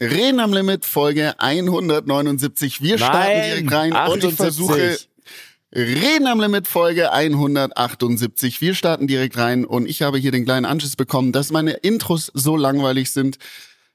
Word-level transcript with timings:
Reden 0.00 0.40
am 0.40 0.54
Limit, 0.54 0.86
Folge 0.86 1.38
179. 1.38 2.80
Wir 2.80 2.96
starten 2.96 3.18
Nein, 3.18 3.42
direkt 3.42 3.72
rein 3.72 3.92
und 3.92 4.24
ich 4.24 4.30
78. 4.32 4.36
versuche. 4.36 4.98
Reden 5.74 6.26
am 6.26 6.40
Limit, 6.40 6.66
Folge 6.66 7.12
178. 7.12 8.62
Wir 8.62 8.74
starten 8.74 9.06
direkt 9.06 9.36
rein 9.36 9.66
und 9.66 9.86
ich 9.86 10.00
habe 10.00 10.16
hier 10.16 10.32
den 10.32 10.46
kleinen 10.46 10.64
Anschiss 10.64 10.96
bekommen, 10.96 11.32
dass 11.32 11.52
meine 11.52 11.72
Intros 11.72 12.30
so 12.32 12.56
langweilig 12.56 13.10
sind. 13.10 13.36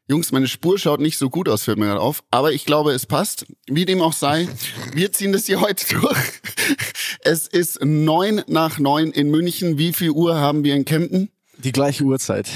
Jungs, 0.08 0.32
meine 0.32 0.48
Spur 0.48 0.78
schaut 0.78 1.00
nicht 1.00 1.18
so 1.18 1.32
gut 1.32 1.50
aus, 1.50 1.64
fällt 1.64 1.80
mir 1.80 1.88
gerade 1.88 2.02
auf. 2.02 2.24
Aber 2.30 2.52
ich 2.54 2.66
glaube, 2.66 2.92
es 2.92 3.08
passt. 3.08 3.48
Wie 3.66 3.86
dem 3.86 4.00
auch 4.04 4.14
sei, 4.14 4.48
wir 4.94 5.12
ziehen 5.12 5.34
das 5.34 5.48
hier 5.48 5.60
heute 5.60 5.88
durch. 6.00 6.18
Es 7.22 7.48
ist 7.48 7.84
neun 7.84 8.44
nach 8.46 8.78
neun 8.78 9.12
in 9.12 9.32
München. 9.32 9.80
Wie 9.80 9.92
viel 9.92 10.12
Uhr 10.12 10.36
haben 10.36 10.64
wir 10.64 10.76
in 10.76 10.86
Kempten? 10.86 11.30
Die 11.58 11.72
gleiche 11.72 12.04
Uhrzeit. 12.04 12.48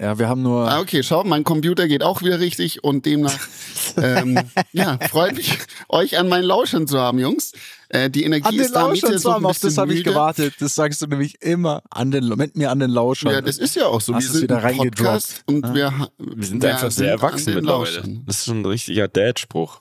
Ja, 0.00 0.18
wir 0.18 0.28
haben 0.28 0.42
nur. 0.42 0.70
Ah, 0.70 0.80
okay, 0.80 1.02
schau, 1.02 1.24
mein 1.24 1.44
Computer 1.44 1.88
geht 1.88 2.02
auch 2.02 2.20
wieder 2.22 2.40
richtig 2.40 2.84
und 2.84 3.06
demnach, 3.06 3.38
ähm, 3.96 4.38
ja, 4.72 4.98
freut 5.10 5.34
mich, 5.36 5.58
euch 5.88 6.18
an 6.18 6.28
meinen 6.28 6.44
Lauschern 6.44 6.86
zu 6.86 6.98
haben, 6.98 7.18
Jungs. 7.18 7.52
Äh, 7.88 8.10
die 8.10 8.24
Energie 8.24 8.44
An 8.46 8.54
den 8.54 8.60
ist 8.66 8.74
da, 8.74 8.82
Lauschern 8.86 9.18
zu 9.18 9.32
haben, 9.32 9.46
auf 9.46 9.58
das 9.60 9.78
habe 9.78 9.94
ich 9.94 10.04
gewartet. 10.04 10.54
Das 10.60 10.74
sagst 10.74 11.00
du 11.00 11.06
nämlich 11.06 11.40
immer 11.40 11.82
an 11.88 12.10
den, 12.10 12.28
mit 12.28 12.54
mir 12.56 12.70
an 12.70 12.80
den 12.80 12.90
Lauschern. 12.90 13.32
Ja, 13.32 13.40
das 13.40 13.56
ist 13.56 13.76
ja 13.76 13.86
auch 13.86 14.00
so. 14.02 14.14
Hast 14.14 14.24
wir 14.24 14.26
es 14.28 14.32
sind 14.34 14.42
wieder 14.42 14.62
ein 14.62 14.76
Podcast 14.76 15.42
und 15.46 15.64
reingedroppt. 15.64 15.74
wir, 15.74 15.98
ha- 15.98 16.10
Wir 16.18 16.46
sind 16.46 16.62
wir 16.62 16.70
einfach 16.74 16.90
sehr 16.90 17.10
erwachsen 17.12 17.54
mittlerweile. 17.54 17.96
Lauschern. 17.96 18.22
Das 18.26 18.38
ist 18.40 18.44
schon 18.44 18.60
ein 18.60 18.66
richtiger 18.66 19.08
Dad-Spruch. 19.08 19.80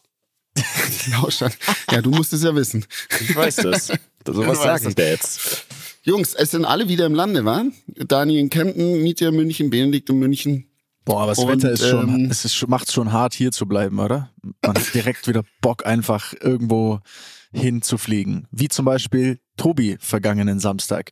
Lauschern. 1.12 1.52
Ja, 1.92 2.02
du 2.02 2.12
musst 2.12 2.32
es 2.34 2.44
ja 2.44 2.56
wissen. 2.56 2.86
Ich 3.22 3.36
weiß 3.36 3.58
das. 3.58 3.88
Sowas 4.26 4.58
weißt 4.60 4.84
sagen 4.84 4.96
Dads. 4.96 5.66
Jungs, 6.08 6.34
es 6.36 6.52
sind 6.52 6.64
alle 6.64 6.88
wieder 6.88 7.06
im 7.06 7.14
Lande, 7.16 7.44
wa? 7.44 7.66
Daniel 7.88 8.40
in 8.40 8.50
Kempten, 8.50 9.04
Mietje 9.04 9.28
in 9.28 9.36
München, 9.36 9.70
Benedikt 9.70 10.10
in 10.10 10.20
München. 10.20 10.72
Boah, 11.04 11.22
aber 11.24 11.32
das 11.32 11.40
Und, 11.40 11.50
Wetter 11.50 11.72
ist 11.72 11.86
schon, 11.88 12.08
ähm, 12.08 12.28
es 12.32 12.46
ist, 12.46 12.56
schon- 12.56 12.70
macht's 12.70 12.94
schon 12.94 13.12
hart, 13.12 13.34
hier 13.34 13.52
zu 13.52 13.66
bleiben, 13.66 14.00
oder? 14.00 14.30
Man 14.62 14.76
hat 14.78 14.94
direkt 14.94 15.28
wieder 15.28 15.44
Bock, 15.62 15.86
einfach 15.86 16.34
irgendwo 16.40 17.00
hinzufliegen. 17.52 18.48
Wie 18.52 18.68
zum 18.70 18.86
Beispiel 18.86 19.40
Tobi 19.58 19.98
vergangenen 20.00 20.60
Samstag. 20.60 21.12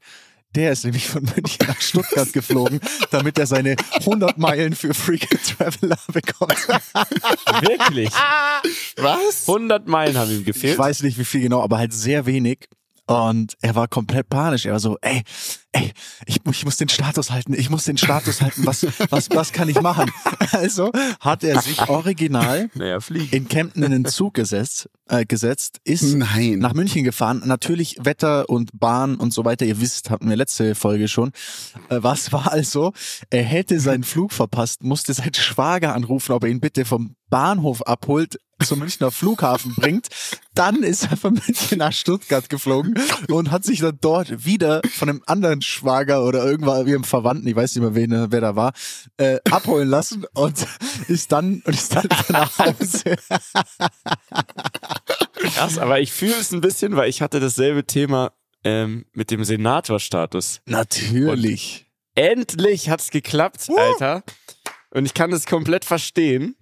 Der 0.54 0.72
ist 0.72 0.86
nämlich 0.86 1.08
von 1.08 1.24
München 1.24 1.68
nach 1.68 1.82
Stuttgart 1.82 2.32
geflogen, 2.32 2.80
damit 3.12 3.38
er 3.38 3.48
seine 3.48 3.76
100 4.06 4.38
Meilen 4.38 4.74
für 4.76 4.94
Freaking 4.94 5.40
Traveler 5.58 5.98
bekommt. 6.14 6.56
Wirklich? 7.62 8.10
Was? 8.96 9.46
100 9.50 9.88
Meilen 9.90 10.18
haben 10.18 10.32
ihm 10.32 10.40
Ich 10.40 10.46
gefehlt. 10.46 10.78
weiß 10.78 11.04
nicht, 11.04 11.18
wie 11.20 11.26
viel 11.26 11.42
genau, 11.42 11.62
aber 11.62 11.78
halt 11.80 11.92
sehr 11.94 12.26
wenig. 12.26 12.70
Und 13.08 13.56
er 13.62 13.76
war 13.76 13.88
komplett 13.88 14.30
panisch. 14.30 14.66
Er 14.66 14.74
war 14.74 14.80
so, 14.80 14.98
ey, 15.02 15.24
ey, 15.76 15.92
ich, 16.26 16.40
ich 16.50 16.66
muss 16.66 16.78
den 16.78 16.90
Status 16.90 17.32
halten, 17.32 17.54
ich 17.54 17.70
muss 17.70 17.84
den 17.84 17.98
Status 17.98 18.42
halten, 18.42 18.66
was, 18.66 18.86
was, 19.10 19.30
was 19.30 19.52
kann 19.52 19.70
ich 19.70 19.82
machen? 19.82 20.12
Also 20.52 20.92
hat 21.20 21.44
er 21.44 21.62
sich 21.62 21.90
original 21.90 22.70
Naja, 22.76 23.00
in 23.32 23.48
Kempten 23.48 23.84
in 23.84 23.92
den 23.92 24.06
Zug 24.06 24.36
gesetzt, 24.36 24.90
äh, 25.10 25.26
gesetzt 25.26 25.80
ist 25.84 26.16
Nein. 26.16 26.60
nach 26.60 26.74
München 26.74 27.04
gefahren. 27.04 27.42
Natürlich 27.46 27.98
Wetter 28.02 28.50
und 28.50 28.80
Bahn 28.80 29.16
und 29.16 29.34
so 29.34 29.44
weiter. 29.44 29.66
Ihr 29.66 29.82
wisst, 29.82 30.10
hatten 30.10 30.30
wir 30.30 30.36
letzte 30.36 30.76
Folge 30.76 31.08
schon. 31.08 31.32
Äh, 31.90 31.98
was 32.02 32.32
war 32.32 32.52
also? 32.52 32.94
Er 33.30 33.44
hätte 33.44 33.80
seinen 33.80 34.04
Flug 34.04 34.32
verpasst, 34.32 34.84
musste 34.84 35.14
seinen 35.14 35.34
Schwager 35.34 35.94
anrufen, 35.94 36.32
ob 36.32 36.44
er 36.44 36.50
ihn 36.50 36.62
bitte 36.62 36.86
vom 36.86 37.16
Bahnhof 37.30 37.82
abholt, 37.82 38.40
zum 38.64 38.80
Münchner 38.80 39.12
Flughafen 39.12 39.76
bringt. 39.76 40.08
Dann 40.54 40.84
ist 40.84 41.12
er 41.12 41.18
von 41.18 41.34
München 41.34 41.80
nach 41.80 41.92
Stuttgart 41.92 42.50
geflogen 42.50 42.96
und 43.30 43.52
hat 43.52 43.66
sich 43.66 43.80
dann 43.80 43.98
dort 44.00 44.46
wieder 44.46 44.82
von 44.90 45.10
einem 45.10 45.22
anderen 45.26 45.62
Schwager 45.66 46.24
oder 46.24 46.46
irgendwann 46.46 46.88
ihrem 46.88 47.04
Verwandten, 47.04 47.48
ich 47.48 47.56
weiß 47.56 47.76
nicht 47.76 47.82
mehr, 47.84 47.96
wen, 47.96 48.32
wer 48.32 48.42
da 48.42 48.56
war, 48.56 48.74
äh, 49.18 49.40
abholen 49.52 49.90
lassen 49.90 50.26
und 50.34 50.66
ist 51.08 51.32
dann 51.32 51.62
und 51.66 51.74
ist 51.74 51.96
dann 51.96 52.08
nach 52.30 52.58
Hause. 52.60 53.16
Krass, 55.36 55.78
aber 55.78 56.00
ich 56.00 56.12
fühle 56.12 56.36
es 56.40 56.52
ein 56.52 56.62
bisschen, 56.62 56.96
weil 56.96 57.10
ich 57.10 57.22
hatte 57.22 57.40
dasselbe 57.40 57.86
Thema 57.86 58.32
ähm, 58.64 59.06
mit 59.14 59.32
dem 59.32 59.44
Senatorstatus. 59.44 60.62
Natürlich. 60.66 61.86
Endlich 62.16 62.90
hat's 62.90 63.12
geklappt, 63.12 63.68
Alter. 63.76 64.24
Und 64.92 65.06
ich 65.06 65.14
kann 65.14 65.32
das 65.32 65.46
komplett 65.46 65.84
verstehen. 65.84 66.56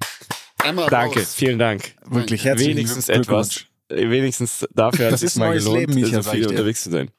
Einmal 0.63 0.89
Danke, 0.89 1.19
raus. 1.19 1.35
vielen 1.35 1.59
Dank. 1.59 1.95
Wirklich 2.05 2.45
herzlichen 2.45 2.77
Wenigstens 2.77 3.05
Glückwunsch. 3.07 3.67
etwas. 3.89 3.99
Äh, 3.99 4.09
Wenigstens 4.09 4.65
dafür 4.73 5.05
hat 5.07 5.13
Das 5.13 5.21
es 5.21 5.33
ist 5.33 5.37
mal 5.37 5.49
neues 5.49 5.65
gelohnt, 5.65 5.79
Leben, 5.81 5.93
Micha, 6.01 6.21
so 6.23 6.31
viel 6.31 6.47
unterwegs 6.47 6.83
zu 6.83 6.89
sein. 6.89 7.11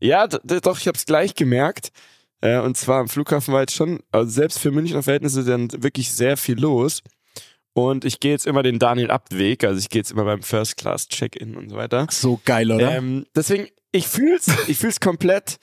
Ja, 0.00 0.26
doch, 0.26 0.78
ich 0.78 0.88
habe 0.88 0.96
es 0.96 1.06
gleich 1.06 1.34
gemerkt. 1.34 1.90
Äh, 2.40 2.58
und 2.58 2.76
zwar 2.76 3.00
am 3.00 3.08
Flughafen 3.08 3.52
war 3.52 3.60
jetzt 3.60 3.74
schon, 3.74 4.00
also 4.12 4.30
selbst 4.30 4.58
für 4.58 4.70
Münchner 4.70 5.02
Verhältnisse 5.02 5.44
dann 5.44 5.70
wirklich 5.82 6.10
sehr 6.12 6.36
viel 6.36 6.58
los. 6.58 7.02
Und 7.72 8.04
ich 8.04 8.18
gehe 8.18 8.32
jetzt 8.32 8.46
immer 8.46 8.62
den 8.62 8.78
Daniel 8.78 9.10
Abt-Weg, 9.10 9.62
also 9.64 9.78
ich 9.78 9.88
gehe 9.88 10.00
jetzt 10.00 10.10
immer 10.10 10.24
beim 10.24 10.42
First 10.42 10.76
Class 10.76 11.08
Check-in 11.08 11.56
und 11.56 11.70
so 11.70 11.76
weiter. 11.76 12.06
So 12.10 12.40
geil, 12.44 12.72
oder? 12.72 12.96
Ähm, 12.96 13.26
deswegen, 13.34 13.68
ich 13.92 14.08
fühl's, 14.08 14.46
ich 14.66 14.78
fühl's 14.78 15.00
komplett. 15.00 15.58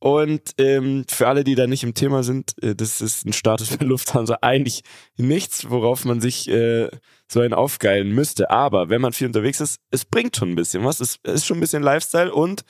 Und 0.00 0.52
ähm, 0.58 1.04
für 1.10 1.26
alle, 1.26 1.42
die 1.42 1.56
da 1.56 1.66
nicht 1.66 1.82
im 1.82 1.94
Thema 1.94 2.22
sind, 2.22 2.54
äh, 2.62 2.76
das 2.76 3.00
ist 3.00 3.26
ein 3.26 3.32
Status 3.32 3.70
für 3.70 3.84
Lufthansa 3.84 4.38
eigentlich 4.42 4.82
nichts, 5.16 5.68
worauf 5.68 6.04
man 6.04 6.20
sich 6.20 6.48
äh, 6.48 6.88
so 7.26 7.40
einen 7.40 7.54
aufgeilen 7.54 8.10
müsste. 8.10 8.50
Aber 8.50 8.90
wenn 8.90 9.00
man 9.00 9.12
viel 9.12 9.26
unterwegs 9.26 9.60
ist, 9.60 9.80
es 9.90 10.04
bringt 10.04 10.36
schon 10.36 10.50
ein 10.50 10.54
bisschen 10.54 10.84
was. 10.84 11.00
Es 11.00 11.18
ist 11.24 11.46
schon 11.46 11.58
ein 11.58 11.60
bisschen 11.60 11.82
Lifestyle 11.82 12.32
und 12.32 12.62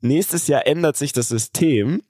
nächstes 0.00 0.46
Jahr 0.46 0.66
ändert 0.66 0.96
sich 0.96 1.12
das 1.12 1.28
System 1.28 2.02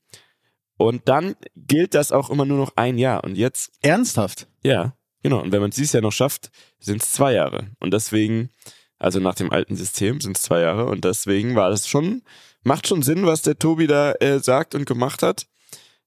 und 0.77 1.09
dann 1.09 1.37
gilt 1.57 1.95
das 1.95 2.13
auch 2.13 2.31
immer 2.31 2.45
nur 2.45 2.59
noch 2.59 2.73
ein 2.77 2.99
Jahr. 2.99 3.25
Und 3.25 3.37
jetzt 3.37 3.73
Ernsthaft? 3.83 4.49
ja, 4.63 4.95
genau. 5.23 5.41
Und 5.41 5.53
wenn 5.53 5.61
man 5.61 5.71
es 5.71 5.77
dieses 5.77 5.93
Jahr 5.93 6.03
noch 6.03 6.13
schafft, 6.13 6.51
sind 6.81 7.03
es 7.03 7.13
zwei 7.13 7.33
Jahre. 7.33 7.69
Und 7.81 7.93
deswegen, 7.95 8.51
also 8.99 9.21
nach 9.21 9.35
dem 9.35 9.53
alten 9.53 9.77
System 9.77 10.21
sind 10.21 10.37
es 10.37 10.43
zwei 10.43 10.61
Jahre. 10.61 10.87
Und 10.87 11.05
deswegen 11.05 11.55
war 11.55 11.71
das 11.71 11.89
schon, 11.89 12.23
macht 12.65 12.89
schon 12.89 13.03
Sinn, 13.03 13.25
was 13.27 13.43
der 13.43 13.59
Tobi 13.59 13.87
da 13.87 14.13
äh, 14.15 14.41
sagt 14.41 14.75
und 14.75 14.87
gemacht 14.87 15.23
hat. 15.23 15.47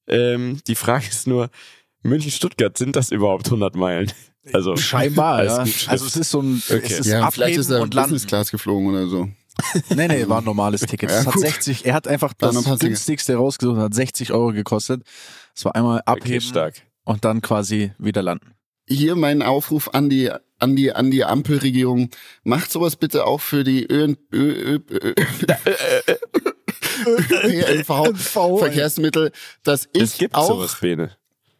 Ähm, 0.07 0.59
die 0.67 0.75
Frage 0.75 1.07
ist 1.07 1.27
nur, 1.27 1.49
München-Stuttgart, 2.03 2.77
sind 2.77 2.95
das 2.95 3.11
überhaupt 3.11 3.47
100 3.47 3.75
Meilen? 3.75 4.11
Also 4.53 4.77
Scheinbar, 4.77 5.43
ja. 5.45 5.57
Also 5.57 6.05
es 6.05 6.15
ist 6.15 6.31
so 6.31 6.41
ein, 6.41 6.61
Okay. 6.69 6.81
es 6.83 6.99
ist 6.99 7.07
Ja, 7.07 7.29
vielleicht 7.31 7.57
Abheben 7.57 7.61
ist 7.61 7.69
er 7.69 7.81
und 7.81 7.93
Landen. 7.93 8.11
Business 8.13 8.27
Class 8.27 8.51
geflogen 8.51 8.87
oder 8.89 9.07
so. 9.07 9.29
Nee, 9.95 10.07
nee, 10.07 10.27
war 10.27 10.39
ein 10.39 10.43
normales 10.43 10.81
Ticket. 10.81 11.09
Ja, 11.09 11.17
Das 11.17 11.27
hat 11.27 11.33
gut. 11.33 11.41
60, 11.43 11.85
er 11.85 11.93
hat 11.93 12.07
einfach 12.07 12.33
das 12.33 12.55
es. 12.55 12.79
günstigste 12.79 13.35
rausgesucht, 13.35 13.77
hat 13.79 13.93
60 13.93 14.31
Euro 14.31 14.51
gekostet. 14.53 15.03
Es 15.55 15.65
war 15.65 15.75
einmal 15.75 15.99
okay, 16.05 16.11
abheben 16.21 16.41
stark. 16.41 16.75
und 17.03 17.25
dann 17.25 17.41
quasi 17.41 17.91
wieder 17.97 18.21
landen. 18.21 18.53
Hier 18.87 19.15
mein 19.15 19.41
Aufruf 19.41 19.89
an 19.93 20.09
die 20.09 20.31
an 20.59 20.75
die 20.75 20.93
an 20.93 21.11
die 21.11 21.23
Ampelregierung. 21.25 22.09
Macht 22.43 22.71
sowas 22.71 22.95
bitte 22.95 23.25
auch 23.25 23.41
für 23.41 23.63
die 23.63 23.83
Ö 23.85 24.15
Ö 24.33 24.79
Ö 24.89 25.13
ÖNV 27.43 28.59
Verkehrsmittel, 28.59 29.31
dass 29.63 29.87
Es 29.93 30.13
ich 30.13 30.19
gibt 30.19 30.35
auch 30.35 30.47
sowas, 30.47 30.77
Bene. 30.79 31.11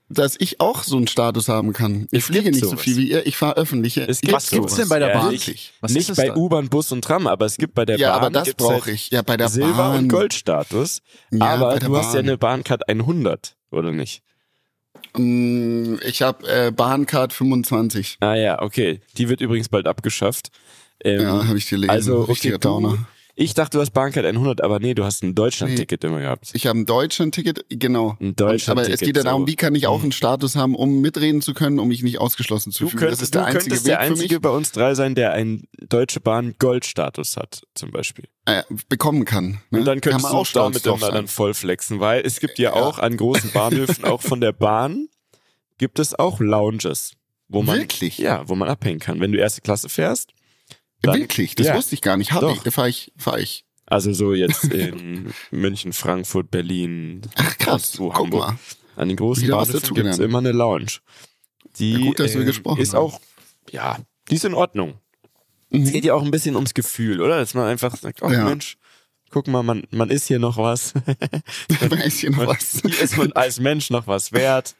Dass 0.09 0.35
ich 0.40 0.59
auch 0.62 0.84
so 0.84 0.95
einen 0.97 1.07
Status 1.07 1.50
haben 1.50 1.73
kann. 1.73 2.07
Ich 2.12 2.19
Es 2.19 2.25
fliege 2.25 2.50
nicht 2.50 2.62
so 2.63 2.69
sowas. 2.69 2.81
viel 2.81 2.95
wie 2.97 3.12
ihr, 3.12 3.25
ich 3.28 3.35
fahre 3.35 3.57
öffentliche. 3.57 4.01
Es 4.07 4.22
gibt 4.22 4.34
Was 4.34 4.50
gibt's 4.50 4.75
denn 4.75 4.88
bei 4.88 5.00
der 5.00 5.09
Ja, 5.09 5.19
Bahn? 5.19 5.31
Wirklich? 5.31 5.73
Was 5.81 5.91
nicht 5.91 6.16
bei? 6.16 6.34
U-Bahn, 6.35 6.69
Bus 6.69 6.91
und 6.91 7.03
Tram, 7.03 7.28
aber 7.28 7.45
es 7.45 7.57
gibt 7.57 7.73
bei 7.73 7.85
der 7.85 7.97
Ja, 7.97 8.12
Bahn. 8.13 8.19
aber 8.19 8.29
das 8.46 8.53
brauche 8.53 8.85
halt 8.85 8.88
ich. 8.88 9.09
Ja, 9.12 9.22
bei 9.22 9.35
der 9.38 9.50
Silber- 9.50 9.73
Bahn. 9.73 9.97
und 10.00 10.07
Goldstatus. 10.07 11.01
Ja, 11.31 11.46
aber 11.47 11.79
du 11.79 11.96
hast 11.97 12.13
ja 12.13 12.22
Bahn. 12.22 12.29
eine 12.29 12.38
Bahncard 12.38 12.88
100, 12.88 13.57
oder 13.72 13.91
nicht? 13.91 14.22
Mm, 15.16 15.96
Ich 16.06 16.22
habe 16.22 16.47
äh, 16.47 16.72
Bahncard 16.72 17.34
25. 17.34 18.17
Ah 18.19 18.35
ja, 18.35 18.62
okay. 18.62 19.01
Die 19.17 19.29
wird 19.29 19.41
übrigens 19.41 19.69
bald 19.69 19.88
abgeschafft. 19.88 20.50
Ähm, 21.03 21.22
Ja, 21.22 21.47
habe 21.47 21.57
ich 21.57 21.67
gelesen. 21.69 21.90
Also, 21.90 22.23
Richtiger 22.23 22.56
okay, 22.56 22.62
du, 22.62 22.67
Downer. 22.69 23.07
Ich 23.40 23.53
dachte, 23.53 23.78
du 23.78 23.81
hast 23.81 23.92
Bahncard 23.92 24.25
100, 24.25 24.62
aber 24.64 24.80
nee, 24.80 24.96
du 24.96 25.03
hast 25.03 25.22
ein 25.24 25.36
Deutschland-Ticket 25.36 26.03
immer 26.03 26.20
gehabt. 26.20 26.50
Ich 26.53 26.66
habe 26.66 26.80
ein 26.80 26.88
Deutschland-Ticket, 26.88 27.66
genau. 27.70 28.18
Ein 28.20 28.36
Deutschland-Ticket, 28.36 28.70
Aber 28.70 28.90
es 28.90 29.00
geht 29.00 29.16
ja 29.16 29.22
darum, 29.22 29.44
so. 29.44 29.48
wie 29.48 29.56
kann 29.56 29.75
ich 29.75 29.86
auch 29.86 30.02
einen 30.02 30.12
Status 30.12 30.56
haben, 30.56 30.74
um 30.75 31.02
mitreden 31.02 31.42
zu 31.44 31.53
können, 31.53 31.78
um 31.78 31.88
mich 31.88 32.02
nicht 32.02 32.18
ausgeschlossen 32.20 32.72
zu 32.72 32.86
Du, 32.86 32.90
fühlen. 32.90 33.00
könntest, 33.02 33.22
das 33.22 33.28
ist 33.28 33.36
der 33.36 33.42
du 33.42 33.47
einzige 33.47 33.64
könntest 33.70 33.86
Weg 33.86 33.92
der 33.92 34.00
Einzige 34.00 34.28
für 34.30 34.34
mich, 34.36 34.42
bei 34.42 34.50
uns 34.50 34.72
drei 34.72 34.96
sein, 34.96 35.14
der 35.14 35.34
einen 35.34 35.67
Deutsche 35.88 36.20
Bahn 36.20 36.56
Goldstatus 36.58 37.38
hat, 37.38 37.61
zum 37.76 37.91
Beispiel. 37.91 38.26
äh, 38.46 38.64
bekommen 38.90 39.23
kann. 39.23 39.61
Ne? 39.70 39.79
Und 39.79 39.85
dann 39.85 40.02
kann 40.02 40.14
könntest 40.14 40.23
man 40.23 40.32
du 40.32 40.38
auch 40.40 40.46
stolz 40.47 40.82
damit 40.82 41.02
sein. 41.02 41.14
dann 41.14 41.28
voll 41.28 41.53
flexen, 41.53 42.00
weil 42.00 42.26
es 42.26 42.40
gibt 42.40 42.58
ja, 42.58 42.73
auch 42.73 42.97
an 42.97 43.16
großen 43.17 43.52
Bahnhöfen, 43.52 44.03
auch 44.03 44.22
von 44.23 44.41
der 44.41 44.52
Bahn, 44.52 45.09
gibt 45.78 46.00
es 46.00 46.17
auch 46.17 46.40
Lounges, 46.40 47.11
wo 47.50 47.61
man, 47.61 47.78
Wirklich? 47.78 48.17
ja, 48.17 48.50
wo 48.50 48.56
man 48.56 48.67
abhängen 48.67 49.00
kann. 49.00 49.20
Wenn 49.20 49.32
du 49.32 49.38
erste 49.38 49.61
Klasse 49.61 49.90
fährst, 49.90 50.32
dann- 51.02 51.20
Wirklich? 51.20 51.55
Das 51.55 51.67
Ja. 51.67 51.76
wusste 51.76 51.96
ich 51.96 52.02
gar 52.02 52.17
nicht. 52.17 52.32
Habe 52.32 52.47
Doch. 52.47 52.55
ich, 52.58 52.61
da 52.64 52.72
fahre 52.72 52.90
ich, 52.90 53.11
fahr 53.17 53.40
ich. 53.40 53.66
also 53.85 54.11
so 54.14 54.34
jetzt 54.34 54.64
in 54.73 55.34
München, 55.52 55.94
Frankfurt, 55.94 56.52
Berlin, 56.52 57.22
Ach 57.35 57.58
krass, 57.58 57.94
guck 57.97 58.16
Hamburg. 58.16 58.40
mal. 58.47 58.59
An 58.96 59.08
den 59.09 59.17
großen 59.17 59.47
Bahnhöfen 59.47 59.73
dazugelernt. 59.79 60.17
gibt's 60.17 60.26
immer 60.29 60.40
eine 60.40 60.52
Lounge. 60.52 60.88
Die 61.78 61.94
Ja, 61.94 61.99
gut, 61.99 62.20
dass 62.20 62.34
wir 62.34 62.41
ähm, 62.41 62.47
gesprochen 62.47 62.82
ist 62.82 62.94
haben. 62.96 63.03
auch, 63.03 63.22
ja, 63.70 63.99
die 64.29 64.35
ist 64.35 64.46
in 64.46 64.55
Ordnung. 64.55 64.96
Es 65.70 65.79
Mhm. 65.79 65.91
geht 65.91 66.05
ja 66.05 66.14
auch 66.16 66.23
ein 66.23 66.32
bisschen 66.32 66.55
ums 66.55 66.73
Gefühl, 66.73 67.22
oder? 67.22 67.38
Dass 67.38 67.53
man 67.53 67.66
einfach 67.67 67.96
sagt, 67.96 68.23
oh 68.23 68.29
Ja. 68.32 68.46
Mensch, 68.46 68.78
guck 69.29 69.47
mal, 69.47 69.61
man, 69.64 69.84
man 69.91 70.09
ist 70.09 70.26
hier 70.28 70.40
noch 70.40 70.58
was. 70.58 70.94
Weiß 71.90 72.20
hier 72.20 72.32
noch 72.32 72.38
Man- 72.38 72.47
was. 72.47 72.82
Hier 72.82 72.99
ist 73.02 73.17
man 73.17 73.32
als 73.34 73.59
Mensch 73.59 73.90
noch 73.90 74.08
was 74.08 74.32
wert. 74.32 74.76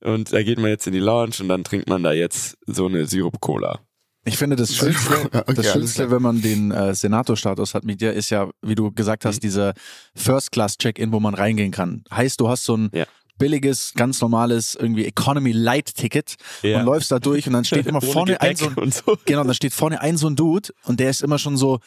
Und 0.00 0.32
da 0.32 0.42
geht 0.44 0.58
man 0.58 0.70
jetzt 0.70 0.86
in 0.86 0.92
die 0.92 1.00
Lounge 1.00 1.32
und 1.40 1.48
dann 1.48 1.64
trinkt 1.64 1.88
man 1.88 2.04
da 2.04 2.12
jetzt 2.12 2.56
so 2.66 2.86
eine 2.86 3.06
Sirup-Cola. 3.06 3.80
Ich 4.28 4.36
finde 4.38 4.56
das 4.56 4.74
Schönste, 4.74 5.14
Okay, 5.32 5.54
das 5.54 5.72
Schönste, 5.72 6.10
wenn 6.10 6.22
man 6.22 6.40
den 6.42 6.70
äh, 6.70 6.94
Senatorstatus 6.94 7.74
hat 7.74 7.84
mit 7.84 8.00
dir, 8.00 8.12
ist 8.12 8.30
ja, 8.30 8.48
wie 8.62 8.74
du 8.74 8.90
gesagt 8.92 9.24
Mhm. 9.24 9.28
hast, 9.28 9.42
dieser 9.42 9.74
First-Class-Check-In, 10.14 11.12
wo 11.12 11.20
man 11.20 11.34
reingehen 11.34 11.70
kann. 11.72 12.04
Heißt, 12.10 12.40
du 12.40 12.48
hast 12.48 12.64
so 12.64 12.76
ein 12.76 12.90
Ja. 12.92 13.06
billiges, 13.38 13.92
ganz 13.94 14.20
normales 14.20 14.74
irgendwie 14.74 15.04
Economy 15.06 15.52
Light 15.52 15.94
Ticket 15.94 16.34
Ja. 16.62 16.78
und 16.80 16.84
läufst 16.86 17.10
da 17.10 17.18
durch 17.18 17.46
und 17.46 17.52
dann 17.54 17.64
steht 17.64 17.86
immer 17.86 18.00
vorne 18.02 18.40
ein 18.40 18.56
so 18.56 18.68
ein, 18.76 18.90
so. 18.90 19.16
genau, 19.24 19.44
dann 19.44 19.54
steht 19.54 19.72
vorne 19.72 20.00
ein 20.00 20.16
so 20.16 20.28
ein 20.28 20.36
Dude 20.36 20.70
und 20.84 21.00
der 21.00 21.10
ist 21.10 21.22
immer 21.22 21.38
schon 21.38 21.56
so, 21.56 21.78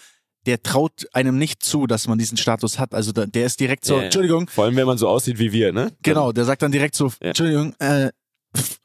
der 0.47 0.63
traut 0.63 1.07
einem 1.13 1.37
nicht 1.37 1.61
zu, 1.63 1.85
dass 1.85 2.07
man 2.07 2.17
diesen 2.17 2.35
Status 2.37 2.79
hat. 2.79 2.95
Also 2.95 3.11
da, 3.11 3.25
der 3.27 3.45
ist 3.45 3.59
direkt 3.59 3.85
so, 3.85 3.97
Ja. 3.97 4.03
Entschuldigung, 4.03 4.49
Vor 4.49 4.63
allem, 4.65 4.75
wenn 4.75 4.87
man 4.87 4.97
so 4.97 5.07
aussieht 5.07 5.37
wie 5.39 5.51
wir, 5.51 5.71
ne? 5.71 5.91
genau, 6.01 6.31
der 6.31 6.45
sagt 6.45 6.61
dann 6.63 6.71
direkt 6.71 6.95
so. 6.95 7.11
Entschuldigung, 7.19 7.75
äh, 7.79 8.09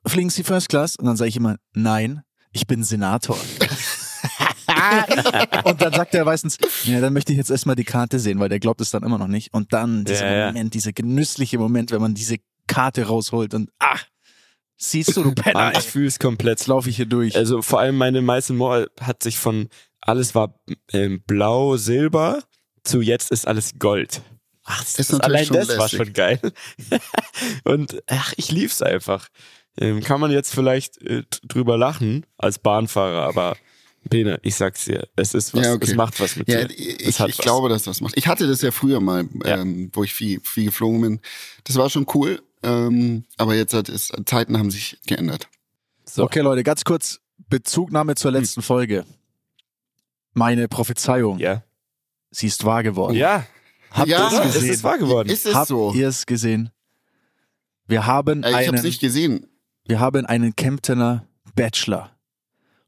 fliegen 0.06 0.29
Sie 0.31 0.43
First 0.44 0.69
Class? 0.69 0.97
Und 0.97 1.06
dann 1.06 1.17
sage 1.17 1.29
ich 1.31 1.37
immer, 1.37 1.56
nein, 1.73 2.20
ich 2.56 2.67
bin 2.67 2.82
Senator. 2.82 3.37
und 5.64 5.82
dann 5.82 5.93
sagt 5.93 6.14
er 6.14 6.25
meistens, 6.25 6.56
ja, 6.85 7.00
dann 7.03 7.12
möchte 7.12 7.32
ich 7.32 7.38
jetzt 7.38 7.50
erstmal 7.50 7.76
die 7.76 7.85
Karte 7.85 8.19
sehen, 8.19 8.41
weil 8.41 8.49
der 8.49 8.61
glaubt 8.61 8.81
es 8.81 8.91
dann 8.91 9.03
immer 9.03 9.19
noch 9.19 9.29
nicht. 9.29 9.53
Und 9.53 9.75
dann 9.75 10.05
dieser 10.05 10.26
Ja, 10.26 10.37
ja. 10.38 10.47
Moment, 10.47 10.73
dieser 10.73 10.94
genüssliche 10.94 11.58
Moment, 11.58 11.91
wenn 11.93 12.00
man 12.00 12.14
diese 12.14 12.37
Karte 12.67 13.05
rausholt 13.05 13.53
und 13.53 13.70
ach, 13.79 14.05
siehst 14.79 15.14
du, 15.17 15.23
du 15.23 15.35
Penner, 15.35 15.73
Mann, 15.73 15.75
ich 15.79 15.94
es 15.94 16.19
komplett. 16.19 16.61
jetzt 16.61 16.67
laufe 16.67 16.88
ich 16.88 16.97
hier 16.97 17.06
durch. 17.06 17.37
Also 17.37 17.61
vor 17.61 17.81
allem 17.81 17.99
meine 17.99 18.23
Mice 18.23 18.50
More 18.50 18.88
hat 19.00 19.23
sich 19.23 19.37
von 19.38 19.69
alles 20.00 20.35
war 20.35 20.59
ähm, 20.93 21.23
blau, 21.26 21.76
silber 21.76 22.43
zu 22.85 23.02
jetzt 23.02 23.32
ist 23.32 23.47
alles 23.47 23.73
Gold. 23.79 24.23
Ach, 24.64 24.81
das, 24.81 24.99
Ist 24.99 25.12
das, 25.12 25.20
allein 25.20 25.47
das 25.47 25.67
schon 25.69 25.79
war 25.79 25.85
lässig. 25.85 25.99
schon 25.99 26.12
geil. 26.12 26.41
Und 27.64 28.02
ach, 28.06 28.32
ich 28.37 28.50
lieb's 28.50 28.82
einfach. 28.82 29.29
Ähm, 29.78 30.00
kann 30.02 30.20
man 30.20 30.31
jetzt 30.31 30.55
vielleicht 30.55 31.00
äh, 31.02 31.25
drüber 31.46 31.76
lachen 31.76 32.25
als 32.38 32.58
Bahnfahrer, 32.58 33.26
aber 33.26 33.56
Bene, 34.08 34.38
ich 34.43 34.55
sag's 34.55 34.84
dir, 34.84 35.08
es 35.17 35.34
ist 35.34 35.52
was, 35.52 35.67
Ja, 35.67 35.73
okay. 35.75 35.84
es 35.90 35.94
macht 35.96 36.20
was 36.20 36.37
mit 36.37 36.49
Ja, 36.49 36.64
dir. 36.64 36.75
ich, 36.78 37.00
es 37.00 37.08
ich 37.17 37.20
was. 37.20 37.37
glaube, 37.38 37.69
dass 37.69 37.82
das 37.82 38.00
macht. 38.00 38.17
Ich 38.17 38.26
hatte 38.28 38.46
das 38.46 38.62
ja 38.62 38.70
früher 38.70 39.00
mal, 39.00 39.28
Ja. 39.44 39.61
ähm, 39.61 39.90
wo 39.93 40.05
ich 40.05 40.14
viel, 40.14 40.40
viel 40.40 40.67
geflogen 40.67 41.00
bin. 41.00 41.20
Das 41.64 41.76
war 41.76 41.90
schon 41.90 42.06
cool. 42.14 42.40
Ähm, 42.62 43.25
aber 43.37 43.55
jetzt 43.55 43.75
hat 43.75 43.88
es, 43.88 44.12
Zeiten 44.25 44.56
haben 44.58 44.70
sich 44.70 44.99
geändert. 45.06 45.49
So. 46.05 46.23
Okay, 46.25 46.40
Leute, 46.40 46.62
ganz 46.62 46.84
kurz 46.84 47.20
Bezugnahme 47.49 48.14
zur 48.14 48.31
letzten 48.31 48.62
Folge. 48.62 49.05
Meine 50.34 50.69
Prophezeiung, 50.69 51.38
Ja. 51.38 51.62
sie 52.31 52.46
ist 52.46 52.64
wahr 52.64 52.82
geworden. 52.82 53.14
Ja, 53.17 53.46
Habt 53.90 54.08
Ja, 54.08 54.31
ihr 54.31 54.38
es 54.40 54.46
es 54.49 54.55
gesehen? 54.55 54.70
ist 54.75 54.84
wahr 54.84 54.99
geworden. 54.99 55.28
Ist 55.31 55.46
es 55.46 55.55
Habt 55.55 55.69
so? 55.69 55.93
ihr 55.94 56.08
es 56.08 56.26
gesehen? 56.26 56.70
Wir 57.87 58.05
haben 58.06 58.43
Äh, 58.43 58.49
ich 58.49 58.55
habe 58.55 58.64
einen, 58.67 58.75
es 58.76 58.82
nicht 58.82 59.00
gesehen. 59.00 59.46
Wir 59.87 60.00
haben 60.00 60.27
einen 60.27 60.55
Kemptener 60.56 61.27
Bachelor. 61.55 62.11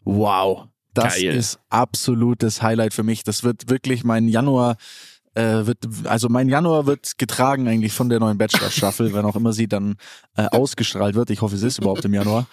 Wow. 0.05 0.69
Das 0.95 1.15
Geil. 1.15 1.35
ist 1.35 1.61
absolutes 1.69 2.63
Highlight 2.63 2.95
für 2.95 3.03
mich. 3.03 3.23
Das 3.23 3.45
wird 3.45 3.69
wirklich 3.71 4.05
mein 4.05 4.27
Januar, 4.27 4.77
äh, 5.35 5.67
wird, 5.67 5.79
also 6.05 6.29
mein 6.29 6.49
Januar 6.49 6.87
wird 6.87 7.19
getragen 7.19 7.69
eigentlich 7.69 7.93
von 7.93 8.09
der 8.09 8.19
neuen 8.19 8.39
Bachelor-Staffel, 8.39 9.13
wenn 9.15 9.25
auch 9.25 9.37
immer 9.37 9.53
sie 9.53 9.69
dann 9.69 9.97
äh, 10.37 10.47
ausgestrahlt 10.47 11.15
wird. 11.15 11.31
Ich 11.31 11.41
hoffe, 11.41 11.55
es 11.55 11.63
ist 11.63 11.79
überhaupt 11.79 12.05
im 12.05 12.15
Januar. 12.15 12.47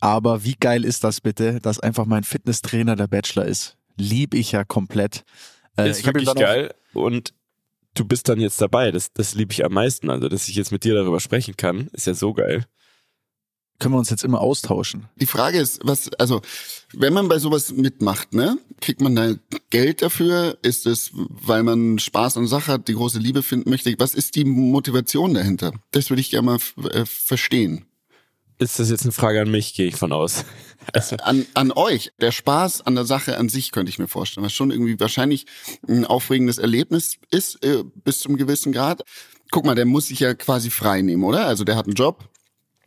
Aber 0.00 0.44
wie 0.44 0.56
geil 0.58 0.84
ist 0.84 1.04
das 1.04 1.20
bitte, 1.20 1.60
dass 1.60 1.80
einfach 1.80 2.06
mein 2.06 2.24
Fitnesstrainer 2.24 2.96
der 2.96 3.06
Bachelor 3.06 3.44
ist? 3.44 3.76
Lieb 3.96 4.34
ich 4.34 4.52
ja 4.52 4.64
komplett. 4.64 5.24
Äh, 5.76 5.90
ist 5.90 6.04
wirklich 6.04 6.32
geil 6.34 6.74
und 6.92 7.32
du 7.94 8.04
bist 8.04 8.28
dann 8.28 8.40
jetzt 8.40 8.60
dabei. 8.60 8.90
Das, 8.90 9.12
das 9.12 9.34
liebe 9.34 9.52
ich 9.52 9.64
am 9.64 9.72
meisten. 9.72 10.10
Also, 10.10 10.28
dass 10.28 10.48
ich 10.48 10.56
jetzt 10.56 10.72
mit 10.72 10.84
dir 10.84 10.94
darüber 10.94 11.20
sprechen 11.20 11.56
kann, 11.56 11.88
ist 11.92 12.06
ja 12.06 12.14
so 12.14 12.34
geil. 12.34 12.66
Können 13.78 13.94
wir 13.94 13.98
uns 13.98 14.10
jetzt 14.10 14.24
immer 14.24 14.40
austauschen? 14.40 15.06
Die 15.16 15.26
Frage 15.26 15.58
ist, 15.58 15.80
was, 15.84 16.10
also, 16.14 16.40
wenn 16.92 17.12
man 17.12 17.28
bei 17.28 17.38
sowas 17.38 17.72
mitmacht, 17.72 18.32
ne, 18.32 18.58
kriegt 18.80 19.00
man 19.00 19.14
da 19.14 19.34
Geld 19.70 20.02
dafür? 20.02 20.56
Ist 20.62 20.86
es, 20.86 21.10
weil 21.12 21.62
man 21.62 21.98
Spaß 21.98 22.38
an 22.38 22.46
Sache 22.46 22.72
hat, 22.72 22.88
die 22.88 22.94
große 22.94 23.18
Liebe 23.18 23.42
finden 23.42 23.68
möchte? 23.68 23.94
Was 23.98 24.14
ist 24.14 24.34
die 24.34 24.44
Motivation 24.44 25.34
dahinter? 25.34 25.72
Das 25.90 26.10
würde 26.10 26.20
ich 26.20 26.30
gerne 26.30 26.46
mal 26.46 26.88
äh, 26.90 27.04
verstehen. 27.04 27.86
Ist 28.58 28.78
das 28.78 28.88
jetzt 28.88 29.02
eine 29.02 29.12
Frage 29.12 29.42
an 29.42 29.50
mich, 29.50 29.74
gehe 29.74 29.86
ich 29.86 29.96
von 29.96 30.12
aus. 30.12 30.44
Also, 30.92 31.16
An, 31.16 31.44
an 31.54 31.72
euch, 31.72 32.12
der 32.20 32.30
Spaß 32.30 32.82
an 32.82 32.94
der 32.94 33.04
Sache 33.04 33.38
an 33.38 33.48
sich 33.48 33.72
könnte 33.72 33.90
ich 33.90 33.98
mir 33.98 34.06
vorstellen, 34.06 34.44
was 34.44 34.52
schon 34.52 34.70
irgendwie 34.70 35.00
wahrscheinlich 35.00 35.46
ein 35.88 36.04
aufregendes 36.04 36.58
Erlebnis 36.58 37.16
ist, 37.32 37.64
äh, 37.64 37.82
bis 38.04 38.20
zum 38.20 38.36
gewissen 38.36 38.70
Grad. 38.70 39.02
Guck 39.50 39.64
mal, 39.64 39.74
der 39.74 39.84
muss 39.84 40.06
sich 40.06 40.20
ja 40.20 40.34
quasi 40.34 40.70
frei 40.70 41.02
nehmen, 41.02 41.24
oder? 41.24 41.46
Also 41.46 41.64
der 41.64 41.74
hat 41.74 41.86
einen 41.86 41.94
Job, 41.94 42.28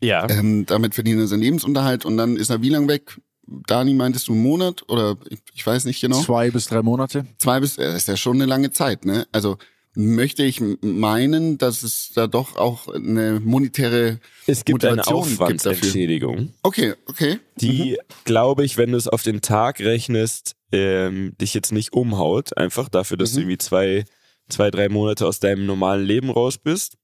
ja. 0.02 0.30
ähm, 0.30 0.66
damit 0.66 0.96
verdient 0.96 1.20
er 1.20 1.28
seinen 1.28 1.42
Lebensunterhalt 1.42 2.06
und 2.06 2.18
dann 2.18 2.38
ist 2.38 2.50
er 2.50 2.62
wie 2.62 2.70
lang 2.70 2.88
weg? 2.88 3.20
Dani, 3.68 3.94
meintest 3.96 4.28
du 4.28 4.34
einen 4.34 4.44
Monat 4.44 4.84
oder 4.90 5.18
ich, 5.28 5.40
ich 5.54 5.66
weiß 5.66 5.86
nicht 5.86 6.02
genau. 6.02 6.22
Zwei 6.22 6.52
bis 6.52 6.68
drei 6.68 6.82
Monate. 6.84 7.26
Zwei 7.38 7.60
bis, 7.60 7.78
äh, 7.78 7.86
das 7.86 7.96
ist 8.04 8.08
ja 8.08 8.16
schon 8.18 8.36
eine 8.38 8.46
lange 8.46 8.72
Zeit, 8.72 9.06
ne? 9.06 9.28
Also 9.32 9.58
möchte 9.96 10.44
ich 10.44 10.62
meinen, 10.82 11.58
dass 11.58 11.82
es 11.82 12.12
da 12.14 12.28
doch 12.28 12.58
auch 12.58 12.88
eine 12.88 13.40
monetäre 13.40 14.20
Es 14.46 14.64
gibt 14.64 14.86
eine 14.86 14.98
Motivation 14.98 15.24
gibt 15.24 15.40
dafür. 15.40 15.46
Aufwandsentschädigung, 15.46 16.54
Okay, 16.62 16.94
okay. 17.08 17.40
die, 17.60 17.98
glaube 18.24 18.64
ich, 18.64 18.78
wenn 18.78 18.92
du 18.92 18.98
es 18.98 19.08
auf 19.08 19.24
den 19.24 19.42
Tag 19.42 19.80
rechnest, 19.80 20.56
ähm, 20.72 21.34
dich 21.42 21.56
jetzt 21.56 21.72
nicht 21.72 21.94
umhaut. 21.94 22.56
Einfach 22.56 22.88
dafür, 22.88 23.18
dass 23.18 23.32
du 23.32 23.38
Mhm. 23.40 23.42
irgendwie 23.46 23.58
zwei, 23.58 24.06
zwei, 24.48 24.70
drei 24.70 24.90
Monate 24.90 25.26
aus 25.26 25.40
deinem 25.40 25.66
normalen 25.66 26.06
Leben 26.06 26.30
raus 26.30 26.60
bist. 26.60 26.96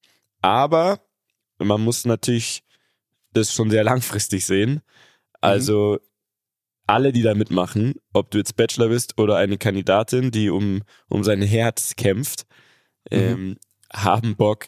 Aber 0.42 1.00
man 1.57 1.81
muss 1.81 2.06
natürlich 2.06 2.62
das 3.35 3.53
schon 3.53 3.69
sehr 3.69 3.83
langfristig 3.83 4.45
sehen. 4.45 4.81
Also 5.41 5.99
alle, 6.87 7.11
die 7.11 7.21
da 7.21 7.33
mitmachen, 7.33 7.95
ob 8.13 8.31
du 8.31 8.37
jetzt 8.37 8.55
Bachelor 8.55 8.89
bist 8.89 9.19
oder 9.19 9.37
eine 9.37 9.57
Kandidatin, 9.57 10.31
die 10.31 10.49
um, 10.49 10.81
um 11.09 11.23
sein 11.23 11.41
Herz 11.41 11.95
kämpft, 11.95 12.45
ähm, 13.11 13.57
haben 13.93 14.35
Bock, 14.35 14.67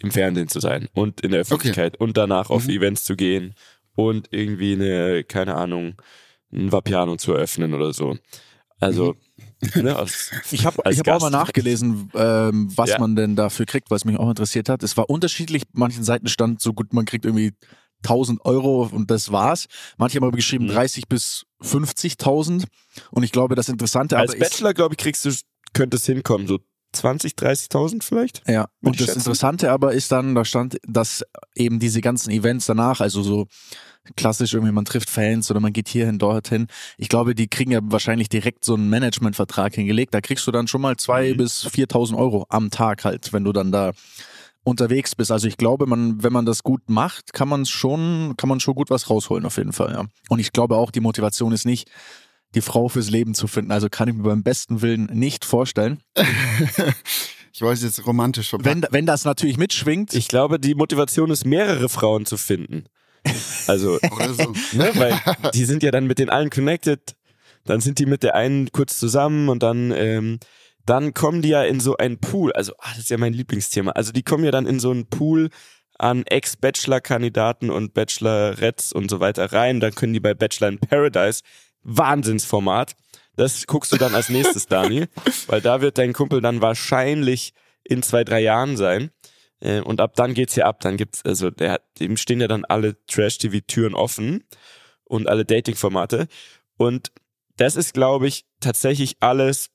im 0.00 0.10
Fernsehen 0.10 0.48
zu 0.48 0.58
sein 0.60 0.88
und 0.94 1.20
in 1.20 1.30
der 1.30 1.40
Öffentlichkeit 1.42 1.96
und 2.00 2.16
danach 2.16 2.50
auf 2.50 2.64
Mhm. 2.64 2.70
Events 2.70 3.04
zu 3.04 3.14
gehen 3.14 3.54
und 3.94 4.28
irgendwie 4.32 4.72
eine, 4.72 5.22
keine 5.24 5.54
Ahnung, 5.54 5.94
ein 6.52 6.72
Vapiano 6.72 7.16
zu 7.16 7.32
eröffnen 7.32 7.72
oder 7.74 7.92
so. 7.92 8.18
Also, 8.80 9.14
ne, 9.76 9.94
als, 9.94 10.32
Ich 10.50 10.66
habe 10.66 10.82
hab 10.84 11.08
auch 11.08 11.20
mal 11.20 11.30
nachgelesen, 11.30 12.10
ähm, 12.14 12.72
was 12.74 12.90
Ja. 12.90 12.98
man 12.98 13.14
denn 13.14 13.36
dafür 13.36 13.64
kriegt, 13.66 13.90
was 13.92 14.04
mich 14.04 14.16
auch 14.18 14.28
interessiert 14.28 14.68
hat. 14.68 14.82
Es 14.82 14.96
war 14.96 15.08
unterschiedlich. 15.08 15.62
Manchen 15.72 16.02
Seiten 16.02 16.26
stand 16.26 16.60
so 16.60 16.72
gut, 16.72 16.92
man 16.92 17.04
kriegt 17.04 17.24
irgendwie 17.24 17.52
1000 18.02 18.44
Euro 18.44 18.88
und 18.90 19.10
das 19.10 19.32
war's. 19.32 19.66
Manche 19.96 20.16
haben 20.16 20.24
aber 20.24 20.36
geschrieben 20.36 20.66
Mhm. 20.66 20.70
30 20.72 21.08
bis 21.08 21.44
50.000. 21.62 22.64
Und 23.10 23.22
ich 23.22 23.32
glaube, 23.32 23.54
das 23.54 23.68
Interessante 23.68 24.16
Als 24.18 24.32
aber 24.32 24.40
Bachelor, 24.40 24.74
glaube 24.74 24.94
ich, 24.94 24.98
kriegst 24.98 25.24
du, 25.24 25.30
könnte 25.72 25.96
es 25.96 26.06
hinkommen, 26.06 26.46
so 26.46 26.58
20, 26.92 27.32
30.000 27.34 28.02
vielleicht? 28.02 28.42
Ja, 28.46 28.66
und 28.82 29.00
das 29.00 29.06
schätzen. 29.06 29.20
Interessante 29.20 29.70
aber 29.70 29.92
ist 29.94 30.12
dann, 30.12 30.34
da 30.34 30.44
stand, 30.44 30.76
dass 30.86 31.24
eben 31.54 31.78
diese 31.78 32.00
ganzen 32.02 32.30
Events 32.30 32.66
danach, 32.66 33.00
also 33.00 33.22
so 33.22 33.46
klassisch 34.16 34.52
irgendwie, 34.52 34.72
man 34.72 34.84
trifft 34.84 35.08
Fans 35.08 35.50
oder 35.50 35.60
man 35.60 35.72
geht 35.72 35.88
hierhin, 35.88 36.18
dorthin. 36.18 36.66
Ich 36.98 37.08
glaube, 37.08 37.34
die 37.34 37.46
kriegen 37.48 37.70
ja 37.70 37.78
wahrscheinlich 37.82 38.28
direkt 38.28 38.64
so 38.64 38.74
einen 38.74 38.90
Managementvertrag 38.90 39.74
hingelegt. 39.74 40.12
Da 40.12 40.20
kriegst 40.20 40.46
du 40.46 40.50
dann 40.50 40.66
schon 40.68 40.80
mal 40.82 40.96
zwei 40.96 41.32
Mhm. 41.32 41.36
bis 41.38 41.64
4.000 41.66 42.18
Euro 42.18 42.44
am 42.50 42.70
Tag 42.70 43.04
halt, 43.04 43.32
wenn 43.32 43.44
du 43.44 43.52
dann 43.52 43.72
da 43.72 43.92
unterwegs 44.64 45.14
bist. 45.14 45.30
Also 45.30 45.48
ich 45.48 45.56
glaube, 45.56 45.86
man, 45.86 46.22
wenn 46.22 46.32
man 46.32 46.46
das 46.46 46.62
gut 46.62 46.82
macht, 46.88 47.32
kann 47.32 47.48
man 47.48 47.66
schon, 47.66 48.34
kann 48.36 48.48
man 48.48 48.60
schon 48.60 48.74
gut 48.74 48.90
was 48.90 49.10
rausholen 49.10 49.44
auf 49.44 49.56
jeden 49.56 49.72
Fall, 49.72 49.92
ja. 49.92 50.04
Und 50.28 50.38
ich 50.38 50.52
glaube 50.52 50.76
auch, 50.76 50.90
die 50.90 51.00
Motivation 51.00 51.52
ist 51.52 51.64
nicht, 51.64 51.90
die 52.54 52.60
Frau 52.60 52.88
fürs 52.88 53.10
Leben 53.10 53.34
zu 53.34 53.46
finden. 53.46 53.72
Also 53.72 53.88
kann 53.88 54.08
ich 54.08 54.14
mir 54.14 54.22
beim 54.22 54.42
besten 54.42 54.82
Willen 54.82 55.06
nicht 55.06 55.44
vorstellen. 55.44 56.02
Ich 57.54 57.60
es 57.60 57.82
jetzt 57.82 58.06
romantisch 58.06 58.48
verpacken. 58.48 58.82
Wenn, 58.82 58.92
wenn 58.92 59.06
das 59.06 59.24
natürlich 59.24 59.58
mitschwingt, 59.58 60.14
Ich 60.14 60.28
glaube, 60.28 60.58
die 60.58 60.74
Motivation 60.74 61.30
ist, 61.30 61.44
mehrere 61.44 61.90
Frauen 61.90 62.24
zu 62.24 62.38
finden. 62.38 62.86
Also, 63.66 63.98
ne, 64.72 64.90
weil 64.94 65.20
die 65.52 65.64
sind 65.66 65.82
ja 65.82 65.90
dann 65.90 66.06
mit 66.06 66.18
den 66.18 66.30
allen 66.30 66.48
connected, 66.48 67.14
dann 67.64 67.80
sind 67.80 67.98
die 67.98 68.06
mit 68.06 68.22
der 68.22 68.34
einen 68.34 68.72
kurz 68.72 68.98
zusammen 68.98 69.50
und 69.50 69.62
dann, 69.62 69.92
ähm, 69.92 70.40
dann 70.86 71.14
kommen 71.14 71.42
die 71.42 71.50
ja 71.50 71.62
in 71.62 71.80
so 71.80 71.96
einen 71.96 72.18
Pool. 72.18 72.52
Also, 72.52 72.72
ah, 72.78 72.90
das 72.90 73.00
ist 73.00 73.10
ja 73.10 73.18
mein 73.18 73.32
Lieblingsthema. 73.32 73.92
Also, 73.92 74.12
die 74.12 74.22
kommen 74.22 74.44
ja 74.44 74.50
dann 74.50 74.66
in 74.66 74.80
so 74.80 74.90
einen 74.90 75.06
Pool 75.06 75.50
an 75.98 76.24
Ex-Bachelor-Kandidaten 76.26 77.70
und 77.70 77.94
Bachelorettes 77.94 78.92
und 78.92 79.10
so 79.10 79.20
weiter 79.20 79.52
rein. 79.52 79.80
Dann 79.80 79.94
können 79.94 80.12
die 80.12 80.20
bei 80.20 80.34
Bachelor 80.34 80.68
in 80.68 80.78
Paradise 80.78 81.42
Wahnsinnsformat. 81.82 82.94
Das 83.36 83.66
guckst 83.66 83.92
du 83.92 83.96
dann 83.96 84.14
als 84.14 84.28
nächstes, 84.28 84.66
Dani, 84.66 85.06
weil 85.46 85.60
da 85.60 85.80
wird 85.80 85.98
dein 85.98 86.12
Kumpel 86.12 86.40
dann 86.40 86.60
wahrscheinlich 86.60 87.52
in 87.84 88.02
zwei, 88.02 88.24
drei 88.24 88.40
Jahren 88.40 88.76
sein. 88.76 89.10
Äh, 89.60 89.80
Und 89.80 90.00
ab 90.00 90.14
dann 90.16 90.34
geht's 90.34 90.56
ja 90.56 90.66
ab. 90.66 90.80
Dann 90.80 90.96
gibt's, 90.96 91.24
also 91.24 91.50
der, 91.50 91.80
dem 91.98 92.16
stehen 92.16 92.40
ja 92.40 92.48
dann 92.48 92.64
alle 92.64 92.96
Trash-TV-Türen 93.06 93.94
offen 93.94 94.44
und 95.04 95.28
alle 95.28 95.44
Dating-Formate. 95.44 96.26
Und 96.76 97.12
das 97.56 97.76
ist, 97.76 97.94
glaube 97.94 98.26
ich, 98.26 98.44
tatsächlich 98.60 99.16
alles 99.20 99.70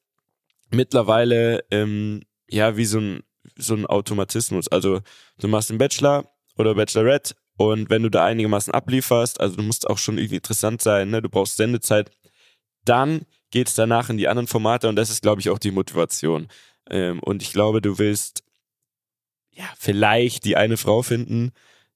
mittlerweile 0.69 1.63
ähm, 1.71 2.21
ja 2.49 2.77
wie 2.77 2.85
so 2.85 2.99
ein 2.99 3.23
so 3.55 3.75
ein 3.75 3.85
Automatismus. 3.85 4.67
Also 4.67 5.01
du 5.39 5.47
machst 5.47 5.69
einen 5.69 5.79
Bachelor 5.79 6.29
oder 6.57 6.75
Bachelorette 6.75 7.35
Und 7.55 7.89
wenn 7.89 8.03
du 8.03 8.09
da 8.09 8.25
einigermaßen 8.25 8.73
ablieferst, 8.73 9.39
also 9.39 9.55
du 9.57 9.63
musst 9.63 9.89
auch 9.89 9.97
schon 9.97 10.17
irgendwie 10.17 10.35
interessant 10.35 10.81
sein, 10.81 11.09
ne? 11.09 11.21
du 11.21 11.29
brauchst 11.29 11.57
Sendezeit, 11.57 12.11
dann 12.85 13.25
geht 13.51 13.67
es 13.69 13.75
danach 13.75 14.09
in 14.09 14.17
die 14.17 14.27
anderen 14.27 14.47
Formate 14.47 14.87
und 14.87 14.95
das 14.95 15.09
ist, 15.09 15.21
glaube 15.21 15.41
ich, 15.41 15.49
auch 15.49 15.59
die 15.59 15.71
Motivation. 15.71 16.47
Ähm, 16.89 17.19
und 17.19 17.41
ich 17.41 17.53
glaube, 17.53 17.81
du 17.81 17.97
willst 17.97 18.43
ja 19.51 19.65
vielleicht 19.77 20.45
die 20.45 20.55
eine 20.55 20.77
Frau 20.77 21.01
finden, 21.01 21.51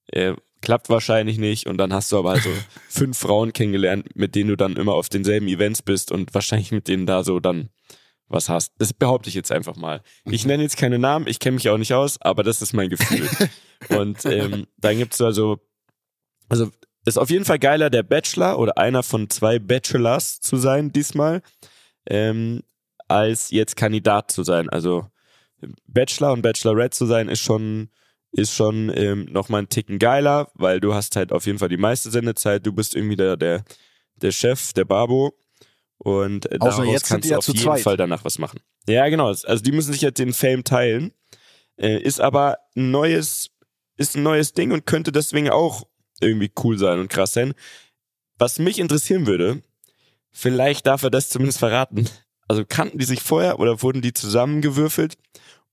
äh, 0.08 0.36
klappt 0.62 0.90
wahrscheinlich 0.90 1.38
nicht 1.38 1.68
und 1.68 1.78
dann 1.78 1.94
hast 1.94 2.12
du 2.12 2.18
aber 2.18 2.32
also 2.32 2.50
fünf 2.90 3.18
Frauen 3.18 3.54
kennengelernt, 3.54 4.16
mit 4.16 4.36
denen 4.36 4.50
du 4.50 4.58
dann 4.58 4.76
immer 4.76 4.94
auf 4.94 5.10
denselben 5.10 5.48
Events 5.48 5.82
bist 5.82 6.12
und 6.12 6.34
wahrscheinlich 6.34 6.72
mit 6.72 6.88
denen 6.88 7.06
da 7.06 7.24
so 7.24 7.40
dann 7.40 7.70
was 8.32 8.50
hast. 8.50 8.74
Das 8.78 8.94
behaupte 8.94 9.30
ich 9.30 9.36
jetzt 9.36 9.52
einfach 9.52 9.76
mal. 9.76 10.02
Ich 10.26 10.46
nenne 10.46 10.64
jetzt 10.64 10.78
keine 10.78 11.00
Namen, 11.00 11.28
ich 11.28 11.40
kenne 11.40 11.56
mich 11.56 11.70
auch 11.70 11.78
nicht 11.78 11.94
aus, 11.94 12.22
aber 12.22 12.44
das 12.44 12.62
ist 12.62 12.74
mein 12.74 12.90
Gefühl. 12.90 13.30
und 13.90 14.26
ähm, 14.26 14.68
dann 14.78 14.98
gibt's 14.98 15.22
also, 15.22 15.60
also 16.50 16.72
ist 17.06 17.18
auf 17.18 17.30
jeden 17.30 17.46
Fall 17.46 17.60
geiler, 17.60 17.90
der 17.90 18.04
Bachelor 18.04 18.60
oder 18.60 18.78
einer 18.78 19.04
von 19.04 19.30
zwei 19.30 19.60
Bachelors 19.60 20.40
zu 20.40 20.58
sein 20.58 20.92
diesmal, 20.92 21.42
ähm, 22.06 22.62
als 23.08 23.52
jetzt 23.52 23.76
Kandidat 23.76 24.32
zu 24.32 24.44
sein. 24.44 24.70
Also 24.70 25.08
Bachelor 25.88 26.34
und 26.34 26.42
Bachelorette 26.42 26.96
zu 26.96 27.06
sein 27.06 27.28
ist 27.28 27.42
schon 27.42 27.90
ist 28.32 28.54
schon 28.54 28.92
ähm, 28.96 29.26
nochmal 29.26 29.60
einen 29.60 29.70
Ticken 29.70 30.00
geiler, 30.00 30.50
weil 30.54 30.80
du 30.80 30.94
hast 30.94 31.16
halt 31.16 31.34
auf 31.34 31.46
jeden 31.46 31.60
Fall 31.60 31.70
die 31.70 31.78
meiste 31.78 32.10
Sendezeit. 32.10 32.66
Du 32.66 32.72
bist 32.72 32.96
irgendwie 32.96 33.18
der, 33.18 33.36
der, 33.36 33.64
der 34.16 34.32
Chef, 34.32 34.72
der 34.74 34.86
Babo. 34.86 35.34
Und 36.04 36.52
äh, 36.52 36.58
Außer 36.60 36.84
daraus 36.84 37.04
kannst 37.04 37.26
du 37.26 37.32
ja 37.32 37.38
auf 37.38 37.46
zu 37.46 37.52
jeden 37.52 37.64
zweit. 37.64 37.82
Fall 37.82 37.96
danach 37.96 38.26
was 38.26 38.40
machen. 38.40 38.60
Ja, 38.88 39.08
genau. 39.10 39.28
Also 39.28 39.58
die 39.58 39.72
müssen 39.72 39.94
sich 39.94 40.02
jetzt 40.02 40.18
den 40.18 40.34
Fame 40.34 40.64
teilen. 40.64 41.14
Äh, 41.78 42.02
ist 42.02 42.20
aber 42.20 42.58
ein 42.76 42.90
neues, 42.90 43.52
ist 43.98 44.16
ein 44.16 44.24
neues 44.24 44.54
Ding 44.54 44.72
und 44.72 44.88
könnte 44.88 45.12
deswegen 45.12 45.52
auch 45.52 45.86
irgendwie 46.20 46.52
cool 46.64 46.80
sein 46.80 47.00
und 47.00 47.10
krass 47.10 47.34
sein. 47.34 47.54
Was 48.40 48.58
mich 48.58 48.80
interessieren 48.80 49.28
würde, 49.28 49.62
vielleicht 50.32 50.88
darf 50.88 51.04
er 51.04 51.12
das 51.12 51.30
zumindest 51.30 51.60
verraten. 51.60 52.10
Also 52.48 52.66
kannten 52.68 52.98
die 52.98 53.06
sich 53.06 53.22
vorher 53.22 53.60
oder 53.60 53.84
wurden 53.84 54.02
die 54.02 54.14
zusammengewürfelt 54.14 55.20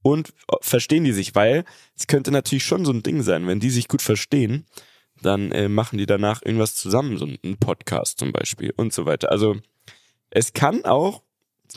und 0.02 0.34
verstehen 0.60 1.04
die 1.04 1.12
sich? 1.12 1.34
Weil 1.34 1.64
es 1.96 2.06
könnte 2.06 2.32
natürlich 2.32 2.64
schon 2.64 2.84
so 2.84 2.92
ein 2.92 3.02
Ding 3.02 3.22
sein, 3.22 3.46
wenn 3.46 3.60
die 3.60 3.70
sich 3.70 3.88
gut 3.88 4.02
verstehen, 4.02 4.66
dann 5.22 5.52
äh, 5.52 5.70
machen 5.70 5.96
die 5.96 6.06
danach 6.06 6.42
irgendwas 6.44 6.74
zusammen, 6.74 7.16
so 7.16 7.24
einen 7.24 7.56
Podcast 7.58 8.18
zum 8.18 8.30
Beispiel 8.32 8.74
und 8.76 8.92
so 8.92 9.06
weiter. 9.06 9.32
Also 9.32 9.56
es 10.30 10.52
kann 10.52 10.84
auch 10.84 11.22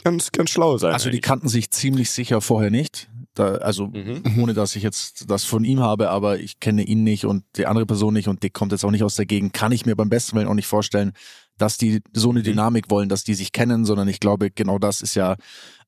ganz, 0.03 0.31
ganz 0.31 0.49
schlau 0.49 0.77
sein. 0.77 0.93
Also 0.93 1.05
die 1.05 1.09
eigentlich. 1.15 1.21
kannten 1.21 1.47
sich 1.49 1.71
ziemlich 1.71 2.09
sicher 2.11 2.41
vorher 2.41 2.71
nicht. 2.71 3.09
Da, 3.33 3.55
also 3.55 3.87
Mhm. 3.87 4.23
ohne 4.41 4.53
dass 4.53 4.75
ich 4.75 4.83
jetzt 4.83 5.29
das 5.29 5.45
von 5.45 5.63
ihm 5.63 5.79
habe, 5.79 6.09
aber 6.09 6.39
ich 6.39 6.59
kenne 6.59 6.83
ihn 6.83 7.03
nicht 7.03 7.25
und 7.25 7.45
die 7.55 7.65
andere 7.65 7.85
Person 7.85 8.13
nicht 8.13 8.27
und 8.27 8.43
die 8.43 8.49
kommt 8.49 8.73
jetzt 8.73 8.83
auch 8.83 8.91
nicht 8.91 9.03
aus 9.03 9.15
der 9.15 9.25
Gegend, 9.25 9.53
kann 9.53 9.71
ich 9.71 9.85
mir 9.85 9.95
beim 9.95 10.09
besten 10.09 10.35
Willen 10.35 10.47
auch 10.49 10.53
nicht 10.53 10.67
vorstellen, 10.67 11.13
dass 11.57 11.77
die 11.77 12.01
so 12.13 12.29
Mhm. 12.29 12.35
eine 12.37 12.43
Dynamik 12.43 12.89
wollen, 12.89 13.07
dass 13.07 13.23
die 13.23 13.33
sich 13.33 13.53
kennen, 13.53 13.85
sondern 13.85 14.09
ich 14.09 14.19
glaube, 14.19 14.51
genau 14.51 14.79
das 14.79 15.01
ist 15.01 15.15
ja 15.15 15.35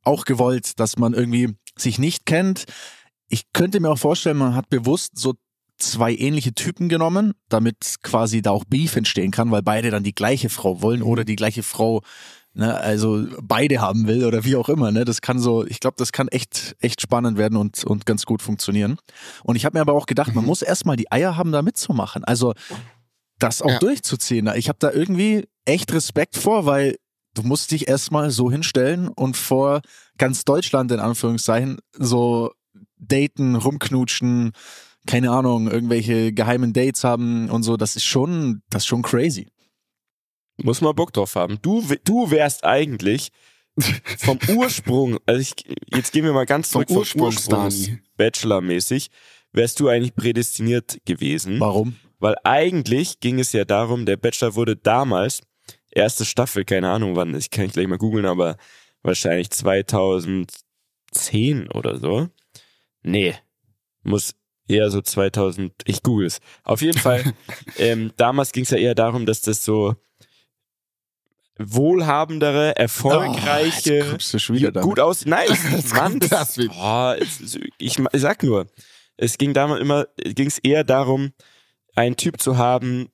auch 0.03 0.23
gewollt, 0.23 0.79
dass 0.79 0.97
man 0.97 1.13
irgendwie 1.13 1.55
sich 1.77 1.99
nicht 1.99 2.25
kennt. 2.25 2.63
Ich 3.27 3.51
könnte 3.51 3.79
mir 3.81 3.89
auch 3.89 3.97
vorstellen, 3.97 4.37
man 4.37 4.55
hat 4.55 4.69
bewusst 4.69 5.17
so 5.17 5.33
zwei 5.77 6.13
ähnliche 6.15 6.53
Typen 6.53 6.87
genommen, 6.87 7.33
damit 7.49 7.95
quasi 8.03 8.41
da 8.41 8.51
auch 8.51 8.63
Beef 8.63 8.95
entstehen 8.95 9.31
kann, 9.31 9.51
weil 9.51 9.63
beide 9.63 9.89
dann 9.91 10.03
die 10.03 10.15
gleiche 10.15 10.47
Frau 10.49 10.81
wollen 10.81 11.01
oder 11.01 11.25
die 11.25 11.35
gleiche 11.35 11.63
Frau 11.63 12.01
ne, 12.53 12.75
also 12.75 13.25
beide 13.41 13.81
haben 13.81 14.07
will 14.07 14.25
oder 14.25 14.43
wie 14.45 14.55
auch 14.55 14.69
immer, 14.69 14.91
ne? 14.91 15.05
Das 15.05 15.21
kann 15.21 15.39
so, 15.39 15.65
ich 15.65 15.79
glaube, 15.79 15.95
das 15.97 16.11
kann 16.11 16.27
echt 16.27 16.75
echt 16.79 17.01
spannend 17.01 17.37
werden 17.37 17.57
und 17.57 17.83
und 17.83 18.05
ganz 18.05 18.25
gut 18.25 18.41
funktionieren. 18.41 18.97
Und 19.43 19.55
ich 19.55 19.65
habe 19.65 19.77
mir 19.77 19.81
aber 19.81 19.93
auch 19.93 20.05
gedacht, 20.05 20.33
man 20.35 20.45
muss 20.45 20.61
erstmal 20.61 20.95
die 20.95 21.11
Eier 21.11 21.37
haben, 21.37 21.51
da 21.51 21.61
mitzumachen. 21.61 22.23
Also 22.23 22.53
das 23.39 23.61
auch 23.61 23.69
Ja. 23.69 23.79
durchzuziehen. 23.79 24.49
Ich 24.55 24.69
habe 24.69 24.79
da 24.79 24.91
irgendwie 24.91 25.47
echt 25.65 25.91
Respekt 25.93 26.37
vor, 26.37 26.65
weil 26.65 26.97
du 27.33 27.41
musst 27.43 27.71
dich 27.71 27.87
erstmal 27.87 28.29
so 28.29 28.51
hinstellen 28.51 29.07
und 29.07 29.35
vor 29.35 29.81
ganz 30.17 30.45
Deutschland 30.45 30.91
in 30.91 30.99
Anführungszeichen 30.99 31.79
so 31.97 32.51
daten, 32.97 33.55
rumknutschen, 33.55 34.51
keine 35.05 35.31
Ahnung, 35.31 35.69
irgendwelche 35.69 36.31
geheimen 36.31 36.71
Dates 36.73 37.03
haben 37.03 37.49
und 37.49 37.63
so, 37.63 37.75
das 37.75 37.95
ist 37.95 38.05
schon, 38.05 38.61
das 38.69 38.83
ist 38.83 38.87
schon 38.87 39.01
crazy. 39.01 39.47
Muss 40.57 40.81
man 40.81 40.95
Bock 40.95 41.13
drauf 41.13 41.35
haben. 41.35 41.59
Du, 41.61 41.83
du 42.03 42.29
wärst 42.29 42.63
eigentlich 42.63 43.31
vom 44.19 44.37
Ursprung, 44.55 45.17
also 45.25 45.41
ich, 45.41 45.53
jetzt 45.93 46.11
gehen 46.11 46.25
wir 46.25 46.33
mal 46.33 46.45
ganz 46.45 46.69
zurück 46.69 46.87
vom 46.87 46.97
Ursprungs 46.97 47.47
Dani. 47.47 47.99
Bachelor-mäßig, 48.17 49.09
wärst 49.51 49.79
du 49.79 49.87
eigentlich 49.87 50.15
prädestiniert 50.15 50.99
gewesen. 51.05 51.59
Warum? 51.59 51.95
Weil 52.19 52.35
eigentlich 52.43 53.19
ging 53.19 53.39
es 53.39 53.51
ja 53.51 53.65
darum, 53.65 54.05
der 54.05 54.17
Bachelor 54.17 54.55
wurde 54.55 54.75
damals, 54.75 55.41
erste 55.91 56.25
Staffel, 56.25 56.65
keine 56.65 56.89
Ahnung 56.89 57.15
wann, 57.15 57.35
ich 57.35 57.49
kann 57.49 57.65
ich 57.65 57.73
gleich 57.73 57.87
mal 57.87 57.97
googeln, 57.97 58.25
aber 58.25 58.57
wahrscheinlich 59.01 59.49
2010 59.49 61.71
oder 61.71 61.97
so. 61.97 62.29
Nee, 63.01 63.35
muss 64.03 64.35
eher 64.67 64.89
so 64.91 65.01
2000, 65.01 65.73
ich 65.85 66.03
google 66.03 66.27
es. 66.27 66.39
Auf 66.63 66.81
jeden 66.81 66.99
Fall, 66.99 67.33
ähm, 67.77 68.11
damals 68.17 68.51
ging 68.51 68.63
es 68.63 68.69
ja 68.69 68.77
eher 68.77 68.95
darum, 68.95 69.25
dass 69.25 69.41
das 69.41 69.65
so 69.65 69.95
wohlhabendere, 71.57 72.75
erfolgreiche, 72.75 74.17
Oh, 74.17 74.53
wieder 74.53 74.71
damit. 74.71 74.87
gut 74.89 74.99
aus. 74.99 75.25
Nein, 75.25 75.47
Mann, 75.93 76.19
das 76.19 76.57
oh, 76.57 77.13
ich, 77.77 77.99
ich 77.99 78.21
sag 78.21 78.43
nur, 78.43 78.67
es 79.17 79.37
ging 79.37 79.53
damals 79.53 79.81
immer, 79.81 80.07
ging 80.17 80.47
es 80.47 80.57
eher 80.59 80.83
darum, 80.83 81.33
einen 81.95 82.17
Typ 82.17 82.41
zu 82.41 82.57
haben, 82.57 83.09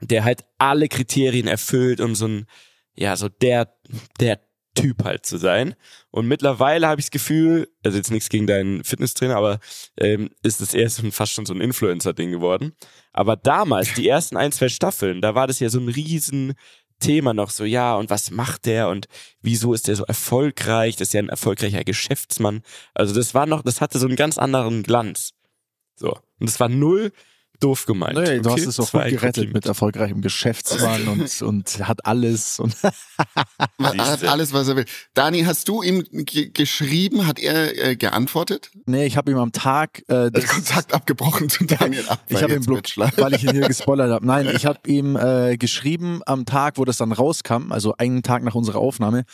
der 0.00 0.24
halt 0.24 0.44
alle 0.58 0.88
Kriterien 0.88 1.46
erfüllt, 1.46 2.00
um 2.00 2.14
so 2.14 2.26
ein, 2.26 2.46
ja, 2.94 3.16
so 3.16 3.28
der, 3.28 3.74
der 4.18 4.40
Typ 4.74 5.04
halt 5.04 5.26
zu 5.26 5.36
sein. 5.36 5.74
Und 6.10 6.26
mittlerweile 6.26 6.86
habe 6.88 7.00
ich 7.00 7.06
das 7.06 7.10
Gefühl, 7.10 7.68
also 7.84 7.98
jetzt 7.98 8.10
nichts 8.10 8.28
gegen 8.28 8.46
deinen 8.46 8.84
Fitnesstrainer, 8.84 9.36
aber 9.36 9.58
ähm, 9.98 10.30
ist 10.42 10.60
es 10.60 10.72
eher 10.74 10.88
so 10.88 11.02
ein, 11.02 11.12
fast 11.12 11.32
schon 11.32 11.44
so 11.44 11.52
ein 11.52 11.60
Influencer-Ding 11.60 12.30
geworden. 12.30 12.72
Aber 13.12 13.36
damals, 13.36 13.92
die 13.94 14.08
ersten 14.08 14.36
ein, 14.36 14.52
zwei 14.52 14.68
Staffeln, 14.68 15.20
da 15.20 15.34
war 15.34 15.46
das 15.46 15.60
ja 15.60 15.68
so 15.68 15.80
ein 15.80 15.88
riesen 15.88 16.54
Thema 17.00 17.34
noch 17.34 17.50
so, 17.50 17.64
ja, 17.64 17.96
und 17.96 18.10
was 18.10 18.30
macht 18.30 18.66
der 18.66 18.88
und 18.88 19.08
wieso 19.42 19.74
ist 19.74 19.88
der 19.88 19.96
so 19.96 20.04
erfolgreich? 20.04 20.96
Das 20.96 21.08
ist 21.08 21.14
ja 21.14 21.20
ein 21.20 21.28
erfolgreicher 21.28 21.84
Geschäftsmann. 21.84 22.62
Also 22.94 23.14
das 23.14 23.34
war 23.34 23.46
noch, 23.46 23.62
das 23.62 23.80
hatte 23.80 23.98
so 23.98 24.06
einen 24.06 24.16
ganz 24.16 24.38
anderen 24.38 24.82
Glanz. 24.82 25.32
So. 25.96 26.12
Und 26.38 26.48
das 26.48 26.60
war 26.60 26.68
null 26.68 27.12
doof 27.60 27.86
gemeint. 27.86 28.14
Nee, 28.14 28.40
du 28.40 28.50
okay? 28.50 28.60
hast 28.60 28.66
es 28.66 28.80
auch 28.80 28.90
gut 28.90 29.02
gerettet 29.02 29.22
Kompliment. 29.22 29.54
mit 29.54 29.66
erfolgreichem 29.66 30.20
Geschäftsmann 30.22 31.08
und, 31.08 31.42
und 31.42 31.86
hat 31.86 32.04
alles 32.06 32.58
und 32.58 32.74
hat 32.82 34.24
alles, 34.24 34.52
was 34.52 34.68
er 34.68 34.76
will. 34.76 34.86
Dani, 35.14 35.42
hast 35.42 35.68
du 35.68 35.82
ihm 35.82 36.04
ge 36.10 36.50
geschrieben? 36.52 37.26
Hat 37.26 37.38
er 37.38 37.90
äh, 37.90 37.96
geantwortet? 37.96 38.70
nee, 38.86 39.06
ich 39.06 39.16
habe 39.16 39.30
ihm 39.30 39.38
am 39.38 39.52
Tag 39.52 40.02
äh, 40.08 40.30
das, 40.30 40.46
Kontakt 40.46 40.94
abgebrochen 40.94 41.48
zu 41.48 41.64
Daniel 41.64 42.06
ab. 42.08 42.20
ich 42.28 42.42
habe 42.42 42.54
ihn 42.54 42.62
blockiert, 42.62 43.16
weil 43.18 43.34
ich 43.34 43.44
ihn 43.44 43.52
hier 43.52 43.68
gespoilert 43.68 44.10
habe. 44.10 44.26
Nein, 44.26 44.50
ich 44.54 44.66
habe 44.66 44.80
ihm 44.86 45.16
äh, 45.16 45.56
geschrieben 45.56 46.20
am 46.26 46.44
Tag, 46.44 46.78
wo 46.78 46.84
das 46.84 46.96
dann 46.96 47.12
rauskam, 47.12 47.72
also 47.72 47.94
einen 47.96 48.22
Tag 48.22 48.42
nach 48.42 48.54
unserer 48.54 48.78
Aufnahme, 48.78 49.24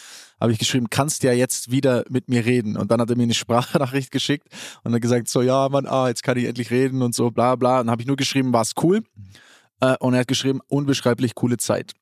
habe 0.40 0.52
ich 0.52 0.58
geschrieben, 0.58 0.88
kannst 0.90 1.22
ja 1.22 1.32
jetzt 1.32 1.70
wieder 1.70 2.04
mit 2.10 2.28
mir 2.28 2.44
reden. 2.44 2.76
Und 2.76 2.90
dann 2.90 3.00
hat 3.00 3.10
er 3.10 3.16
mir 3.16 3.22
eine 3.24 3.34
Sprachnachricht 3.34 4.10
geschickt 4.10 4.48
und 4.84 4.94
hat 4.94 5.00
gesagt, 5.00 5.28
so 5.28 5.42
ja, 5.42 5.68
Mann, 5.68 5.86
ah, 5.86 6.08
jetzt 6.08 6.22
kann 6.22 6.36
ich 6.36 6.44
endlich 6.44 6.70
reden 6.70 7.02
und 7.02 7.14
so, 7.14 7.30
bla 7.30 7.56
bla. 7.56 7.80
Und 7.80 7.90
habe 7.90 8.02
ich 8.02 8.06
nur 8.08 8.16
geschrieben, 8.16 8.52
war's 8.52 8.72
cool. 8.82 9.02
Äh, 9.80 9.96
und 10.00 10.14
er 10.14 10.20
hat 10.20 10.28
geschrieben, 10.28 10.60
unbeschreiblich 10.68 11.34
coole 11.34 11.56
Zeit. 11.56 11.92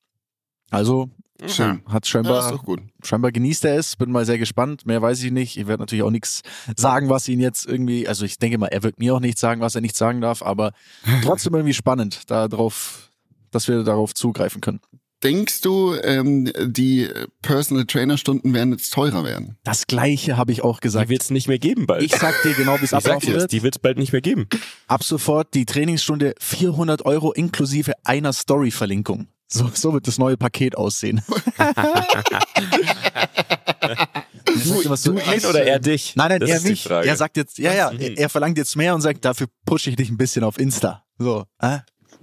Also 0.71 1.11
Schön. 1.47 1.83
hat 1.87 2.07
Ja, 2.07 2.11
scheinbar 2.11 2.59
gut. 2.59 2.81
scheinbar 3.03 3.33
genießt 3.33 3.65
er 3.65 3.77
es. 3.77 3.97
Bin 3.97 4.11
mal 4.11 4.25
sehr 4.25 4.39
gespannt. 4.39 4.87
Mehr 4.87 5.03
weiß 5.03 5.23
ich 5.23 5.33
nicht. 5.33 5.57
Ich 5.57 5.67
werde 5.67 5.83
natürlich 5.83 6.03
auch 6.03 6.11
nichts 6.11 6.43
sagen, 6.77 7.09
was 7.09 7.29
ihn 7.29 7.41
jetzt 7.41 7.67
irgendwie, 7.67 8.09
also 8.09 8.25
ich 8.25 8.39
denke 8.39 8.59
mal, 8.59 8.69
er 8.69 8.83
wird 8.83 8.99
mir 8.99 9.15
auch 9.15 9.21
nichts 9.21 9.41
sagen, 9.41 9.61
was 9.61 9.75
er 9.75 9.81
nicht 9.81 9.97
sagen 9.97 10.21
darf, 10.21 10.43
aber 10.43 10.73
trotzdem 11.23 11.55
irgendwie 11.55 11.75
spannend, 11.75 12.31
da 12.31 12.49
drauf, 12.49 13.11
dass 13.51 13.69
wir 13.69 13.83
darauf 13.83 14.15
zugreifen 14.15 14.61
können. 14.61 14.81
Denkst 15.25 15.63
du, 15.63 15.95
ähm, 16.03 16.53
die 16.61 17.09
Personal 17.43 17.87
Trainer 17.87 18.19
Stunden 18.19 18.53
werden 18.53 18.73
jetzt 18.73 18.93
teurer 18.93 19.25
werden? 19.25 19.57
Das 19.65 19.87
gleiche 19.87 20.37
habe 20.37 20.53
ich 20.53 20.63
auch 20.63 20.79
Die 20.81 20.83
gesagt. 20.83 21.09
wird 21.09 21.23
es 21.23 21.31
nicht 21.31 21.49
mehr 21.49 21.59
geben 21.59 21.87
bald. 21.87 22.03
Ich 22.03 22.15
sag 22.15 22.35
dir 22.43 22.53
genau, 22.53 22.79
wie 22.81 22.85
es 22.85 22.93
ablaufen 22.93 23.33
wird. 23.33 23.51
die 23.51 23.63
wird 23.63 23.77
es 23.77 23.79
bald 23.79 23.97
nicht 23.99 24.13
mehr 24.13 24.21
geben. 24.21 24.47
Ab 24.87 25.03
sofort 25.03 25.55
die 25.55 25.65
Trainingsstunde 25.65 26.35
400 26.41 27.07
Euro 27.07 27.33
inklusive 27.33 27.95
einer 28.05 28.35
Story-Verlinkung. 28.35 29.29
So, 29.49 29.71
so 29.73 29.95
wird 29.95 30.07
das 30.07 30.19
neue 30.19 30.37
Paket 30.37 30.77
aussehen. 30.77 31.23
Du, 34.47 34.89
was 34.89 35.03
du- 35.03 35.13
du 35.13 35.19
ihn 35.21 35.45
oder 35.47 35.65
er 35.65 35.79
dich? 35.81 36.15
Nein, 36.17 36.29
nein, 36.29 36.41
das 36.41 36.51
er 36.51 36.61
die 36.61 36.69
mich. 36.71 36.89
Er 36.89 37.17
sagt 37.17 37.37
jetzt, 37.37 37.59
ja, 37.59 37.73
ja, 37.75 37.91
Mhm. 37.91 38.01
er, 38.01 38.19
er 38.19 38.29
verlangt 38.29 38.57
jetzt 38.57 38.77
mehr 38.77 38.95
und 38.95 39.01
sagt, 39.01 39.25
dafür 39.25 39.49
pushe 39.67 39.91
ich 39.91 39.97
dich 39.97 40.11
ein 40.11 40.17
bisschen 40.17 40.45
auf 40.45 40.59
Insta. 40.59 41.05
So, 41.19 41.45
äh? 41.61 41.79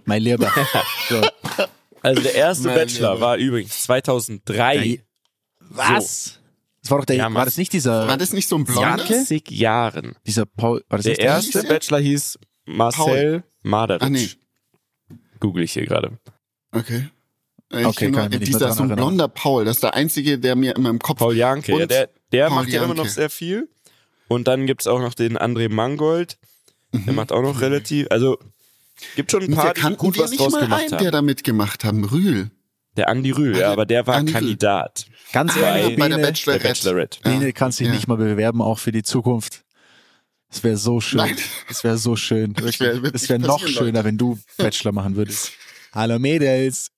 mein 0.05 0.22
Lieber. 0.22 0.50
So. 1.10 1.22
Also 2.01 2.22
der 2.22 2.36
erste 2.36 2.67
Mein 2.67 2.75
Bachelor 2.75 3.13
Lieber. 3.15 3.25
war 3.25 3.38
übrigens 3.38 3.84
2003. 3.84 5.03
Was? 5.60 6.39
Das 6.81 6.91
war 6.91 6.98
doch 7.00 7.05
der, 7.05 7.15
Ja, 7.17 7.24
war 7.25 7.29
Mann. 7.29 7.46
das 7.46 7.58
nicht 7.58 7.74
dieser, 7.74 8.08
War 8.08 8.17
das 8.17 8.34
nicht 8.34 8.48
so 8.48 8.55
ein 8.58 8.63
blonder? 8.65 8.81
Janke? 8.98 9.13
20 9.13 9.51
Jahren. 9.51 10.15
dieser 10.25 10.46
Paul, 10.46 10.84
war 10.89 10.98
das 10.98 11.03
Der 11.05 11.12
nicht 11.13 11.22
erste 11.24 11.51
hieß 11.60 11.62
der? 11.67 11.74
Bachelor 11.74 12.00
hieß 12.00 12.39
Marcel 12.65 13.43
Madaric. 13.63 14.01
Ah, 14.03 14.10
nee. 14.10 14.29
google 15.39 15.63
ich 15.63 15.74
hier 15.74 15.86
gerade. 15.86 16.17
Okay. 16.72 17.10
Ich 17.74 17.86
Okay, 17.86 18.12
kann 18.12 18.25
nur- 18.25 18.34
ich 18.34 18.39
nicht 18.39 18.48
dieser 18.48 18.60
dran 18.67 18.74
so 18.74 18.84
ein 18.84 18.89
erinnern. 18.89 19.05
blonder 19.08 19.27
Paul, 19.27 19.63
das 19.65 19.77
ist 19.77 19.84
der 19.84 19.93
einzige, 19.93 20.38
der 20.39 20.55
mir 20.55 20.75
in 20.75 20.81
meinem 20.81 21.00
Kopf. 21.00 21.20
Paul 21.20 21.36
Janke, 21.38 21.77
ja, 21.79 21.86
der, 21.86 22.10
der 22.31 22.48
Paul 22.48 22.55
macht 22.58 22.70
ja 22.70 22.84
immer 22.84 22.93
noch 22.96 23.05
Janke. 23.05 23.12
sehr 23.13 23.29
viel. 23.29 23.70
Und 24.27 24.48
dann 24.48 24.65
gibt's 24.65 24.88
auch 24.88 25.00
noch 25.00 25.13
den 25.13 25.38
André 25.38 25.70
Mangold, 25.70 26.38
der 26.93 27.13
macht 27.13 27.31
auch 27.31 27.41
noch 27.41 27.62
relativ, 27.62 28.08
also 28.10 28.38
gibt 29.15 29.31
schon 29.31 29.43
ein 29.43 29.50
Der 29.51 29.55
paar, 29.58 29.74
die 29.74 29.81
kannten 29.81 29.98
gut 30.00 30.15
wir 30.15 30.24
was 30.24 30.31
nicht 30.31 30.39
draus 30.39 30.51
mal 30.53 30.62
gemacht 30.62 30.81
einen, 30.84 30.91
haben. 30.93 31.03
der 31.03 31.12
da 31.12 31.22
mitgemacht 31.22 31.84
haben. 31.84 32.03
Rühl. 32.05 32.51
Der 32.98 33.08
Andi 33.10 33.31
Rühl, 33.31 33.58
ja, 33.58 33.72
aber 33.72 33.86
der 33.86 34.05
war 34.05 34.15
Andi. 34.15 34.34
Kandidat. 34.34 35.05
Ganz 35.31 35.53
Bei- 35.55 35.62
ehrlich, 35.62 35.98
bei 35.98 36.10
der 36.10 36.15
Bene, 36.17 36.27
Bachelorette. 36.27 36.63
Der 36.63 36.70
Bachelorette. 36.70 37.20
Ja. 37.24 37.31
Bene 37.31 37.53
kannst 37.53 37.79
dich 37.79 37.88
Ja. 37.88 37.93
nicht 37.93 38.08
mal 38.08 38.17
bewerben, 38.17 38.62
auch 38.62 38.79
für 38.79 38.91
die 38.91 39.03
Zukunft. 39.03 39.63
Das 40.50 40.63
wäre 40.65 40.75
so 40.75 41.00
schön. 41.00 41.20
Nein. 41.20 41.38
Das 41.70 41.84
wäre 41.86 41.98
so 41.98 42.17
schön. 42.17 42.53
Wär- 42.58 42.65
nicht 42.65 42.81
wäre 42.81 43.39
noch 43.39 43.60
passieren, 43.62 43.74
schöner, 43.74 43.91
Leute. 44.00 44.03
wenn 44.05 44.17
du 44.17 44.38
Bachelor 44.58 44.91
machen 44.91 45.15
würdest. 45.15 45.53
Hallo 45.93 46.20
Mädels. 46.20 46.89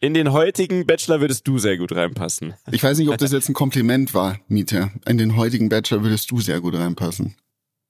In 0.00 0.12
den 0.14 0.32
heutigen 0.32 0.86
Bachelor 0.86 1.20
würdest 1.22 1.46
du 1.48 1.58
sehr 1.58 1.78
gut 1.78 1.92
reinpassen. 1.92 2.54
Ich 2.70 2.82
weiß 2.82 2.98
nicht, 2.98 3.08
ob 3.08 3.16
das 3.18 3.32
jetzt 3.32 3.48
ein 3.48 3.54
Kompliment 3.54 4.12
war, 4.14 4.38
Mieter. 4.48 4.90
In 5.06 5.16
den 5.18 5.36
heutigen 5.36 5.68
Bachelor 5.70 6.02
würdest 6.02 6.30
du 6.30 6.40
sehr 6.40 6.60
gut 6.60 6.74
reinpassen. 6.74 7.34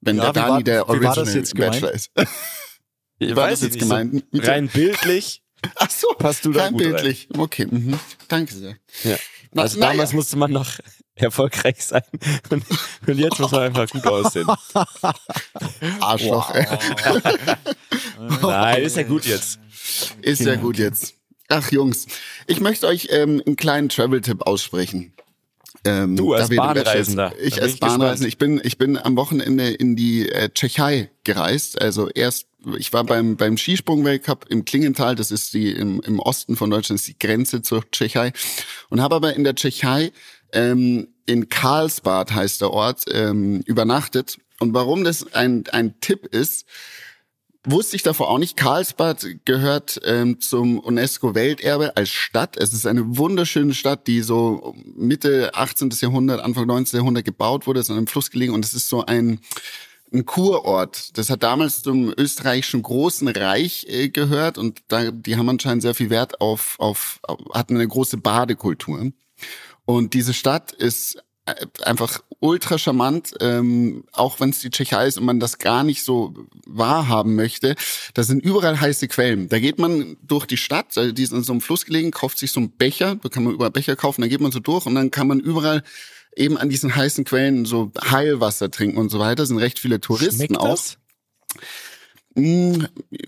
Wenn 0.01 0.17
Ja, 0.17 0.23
der 0.23 0.29
wie 0.31 0.35
Dani 0.35 0.49
war- 0.51 0.63
der 0.63 0.73
wie 0.75 0.79
war 0.79 0.89
Original 0.89 1.15
das 1.15 1.33
jetzt 1.33 1.55
gemeint? 1.55 1.73
Bachelor 1.81 1.91
ist. 1.93 2.11
Ich 3.29 3.35
war 3.35 3.45
weiß 3.49 3.59
das 3.61 3.69
jetzt 3.69 3.73
so 3.79 3.87
gemeint? 3.87 4.33
Mieter? 4.33 4.51
rein 4.51 4.67
bildlich 4.67 5.41
Ach 5.75 5.89
so, 5.89 6.07
passt 6.17 6.43
du 6.45 6.51
da 6.51 6.63
rein 6.63 6.73
gut 6.73 6.81
rein. 6.83 6.91
bildlich. 6.93 7.27
Okay, 7.37 7.65
mhm. 7.69 7.97
danke 8.27 8.53
sehr. 8.53 8.75
Ja. 9.03 9.17
Na- 9.53 9.61
Also 9.63 9.79
damals 9.79 10.11
musste 10.13 10.35
man 10.37 10.51
noch 10.51 10.69
erfolgreich 11.15 11.75
sein 11.85 12.01
und, 12.49 12.63
und 13.07 13.17
jetzt 13.19 13.39
muss 13.39 13.51
man 13.51 13.61
einfach 13.61 13.87
gut 13.87 14.05
aussehen. 14.07 14.47
Arschloch. 16.01 16.53
ey. 16.53 16.65
Nein, 18.41 18.81
ist 18.83 18.97
ja 18.97 19.03
gut 19.03 19.25
jetzt. 19.25 19.59
Ist 20.21 20.41
ja 20.41 20.55
gut 20.55 20.77
jetzt. 20.77 21.15
Ach 21.49 21.71
Jungs, 21.71 22.07
ich 22.47 22.59
möchte 22.61 22.87
euch 22.87 23.07
ähm, 23.11 23.41
einen 23.45 23.55
kleinen 23.55 23.89
Travel-Tipp 23.89 24.41
aussprechen. 24.47 25.12
Ähm, 25.85 26.15
Du 26.15 26.33
als 26.33 26.49
Bahnreisender. 26.49 27.33
Ich 27.41 27.55
bin 27.55 27.63
als. 27.63 27.77
Bahnreisender. 27.77 28.27
Ich 28.27 28.37
bin, 28.37 28.61
ich 28.63 28.77
bin 28.77 28.97
am 28.97 29.15
Wochenende 29.15 29.69
in 29.69 29.95
die 29.95 30.29
äh, 30.29 30.49
Tschechei 30.53 31.09
gereist. 31.23 31.81
Also 31.81 32.09
erst, 32.09 32.47
ich 32.77 32.93
war 32.93 33.03
beim, 33.03 33.35
beim 33.35 33.57
Skisprung-Weltcup 33.57 34.45
im 34.49 34.65
Klingenthal. 34.65 35.15
Das 35.15 35.31
ist 35.31 35.53
die 35.53 35.71
im, 35.71 36.01
im 36.01 36.19
Osten 36.19 36.55
von 36.55 36.69
Deutschland, 36.69 37.01
ist 37.01 37.07
die 37.07 37.19
Grenze 37.19 37.61
zur 37.61 37.83
Tschechei. 37.91 38.31
Und 38.89 39.01
habe 39.01 39.15
aber 39.15 39.35
in 39.35 39.43
der 39.43 39.55
Tschechei 39.55 40.11
ähm, 40.53 41.07
in 41.25 41.49
Karlsbad 41.49 42.33
heißt 42.33 42.61
der 42.61 42.71
Ort 42.71 43.05
ähm, 43.11 43.61
übernachtet. 43.65 44.37
Und 44.59 44.73
warum 44.73 45.03
das 45.03 45.33
ein, 45.33 45.65
ein 45.71 45.99
Tipp 45.99 46.27
ist, 46.27 46.65
Wusste 47.65 47.95
ich 47.95 48.03
davor 48.03 48.29
auch 48.29 48.39
nicht. 48.39 48.57
Karlsbad 48.57 49.25
gehört 49.45 50.01
ähm, 50.03 50.41
zum 50.41 50.79
UNESCO-Welterbe 50.79 51.95
als 51.95 52.09
Stadt. 52.09 52.57
Es 52.57 52.73
ist 52.73 52.85
eine 52.85 53.17
wunderschöne 53.17 53.73
Stadt, 53.73 54.05
die 54.07 54.21
so 54.21 54.75
Mitte 54.83 55.51
18. 55.53 55.89
Jahrhundert, 56.01 56.41
Anfang 56.41 56.67
19. 56.67 56.97
Jahrhundert 56.97 57.23
gebaut 57.23 57.65
wurde, 57.65 57.79
ist 57.79 57.89
an 57.89 57.95
einem 57.95 58.07
Fluss 58.07 58.31
gelegen 58.31 58.53
und 58.53 58.65
es 58.65 58.73
ist 58.73 58.89
so 58.89 59.05
ein, 59.05 59.39
ein 60.11 60.25
Kurort. 60.25 61.17
Das 61.17 61.29
hat 61.29 61.43
damals 61.43 61.83
zum 61.83 62.13
österreichischen 62.17 62.83
Großen 62.83 63.29
Reich 63.29 63.85
äh, 63.87 64.09
gehört 64.09 64.57
und 64.57 64.81
da, 64.89 65.11
die 65.11 65.37
haben 65.37 65.47
anscheinend 65.47 65.83
sehr 65.83 65.95
viel 65.95 66.09
Wert 66.09 66.41
auf, 66.41 66.75
auf, 66.79 67.19
auf 67.21 67.39
hatten 67.53 67.75
eine 67.75 67.87
große 67.87 68.17
Badekultur. 68.17 69.11
Und 69.85 70.13
diese 70.13 70.33
Stadt 70.33 70.73
ist 70.73 71.23
einfach 71.83 72.23
ultra 72.39 72.77
charmant, 72.77 73.33
ähm, 73.41 74.05
auch 74.13 74.39
wenn 74.39 74.49
es 74.49 74.59
die 74.59 74.69
Tschechei 74.69 75.07
ist 75.07 75.17
und 75.17 75.25
man 75.25 75.39
das 75.39 75.57
gar 75.57 75.83
nicht 75.83 76.03
so 76.03 76.33
wahrhaben 76.65 77.35
möchte. 77.35 77.75
Da 78.13 78.23
sind 78.23 78.43
überall 78.43 78.79
heiße 78.79 79.07
Quellen. 79.09 79.49
Da 79.49 79.59
geht 79.59 79.77
man 79.77 80.15
durch 80.21 80.45
die 80.45 80.57
Stadt, 80.57 80.95
äh, 80.95 81.13
die 81.13 81.23
ist 81.23 81.33
in 81.33 81.43
so 81.43 81.51
einem 81.51 81.61
Fluss 81.61 81.85
gelegen, 81.85 82.11
kauft 82.11 82.37
sich 82.37 82.51
so 82.51 82.61
einen 82.61 82.71
Becher, 82.71 83.15
da 83.15 83.29
kann 83.29 83.43
man 83.43 83.53
überall 83.53 83.71
Becher 83.71 83.95
kaufen, 83.95 84.21
da 84.21 84.27
geht 84.27 84.39
man 84.39 84.51
so 84.51 84.59
durch 84.59 84.85
und 84.85 84.95
dann 84.95 85.11
kann 85.11 85.27
man 85.27 85.39
überall 85.39 85.83
eben 86.35 86.57
an 86.57 86.69
diesen 86.69 86.95
heißen 86.95 87.25
Quellen 87.25 87.65
so 87.65 87.91
Heilwasser 88.09 88.71
trinken 88.71 88.97
und 88.97 89.09
so 89.09 89.19
weiter. 89.19 89.45
Sind 89.45 89.57
recht 89.57 89.79
viele 89.79 89.99
Touristen 89.99 90.37
Schmeckt 90.37 90.57
auch. 90.57 90.69
das? 90.69 90.97
Mm, 92.35 92.85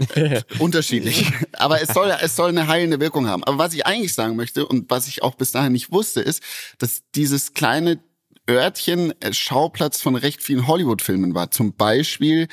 unterschiedlich. 0.60 1.32
Aber 1.54 1.82
es 1.82 1.89
soll, 1.89 2.12
es 2.22 2.36
soll 2.36 2.50
eine 2.50 2.68
heilende 2.68 3.00
Wirkung 3.00 3.28
haben. 3.28 3.44
Aber 3.44 3.58
was 3.58 3.74
ich 3.74 3.86
eigentlich 3.86 4.13
sagen 4.13 4.36
möchte 4.36 4.65
und 4.65 4.89
was 4.89 5.08
ich 5.08 5.24
auch 5.24 5.36
bis 5.36 5.52
dahin 5.52 5.74
nicht 5.74 5.91
wusste, 5.91 6.22
ist, 6.22 6.41
dass 6.80 7.04
dieses 7.13 7.54
kleine 7.54 8.00
Örtchen 8.50 9.13
äh, 9.22 9.34
Schauplatz 9.34 10.02
von 10.02 10.15
recht 10.15 10.41
vielen 10.41 10.68
Hollywood-Filmen 10.68 11.34
war. 11.34 11.52
Zum 11.52 11.74
Beispiel 11.74 12.48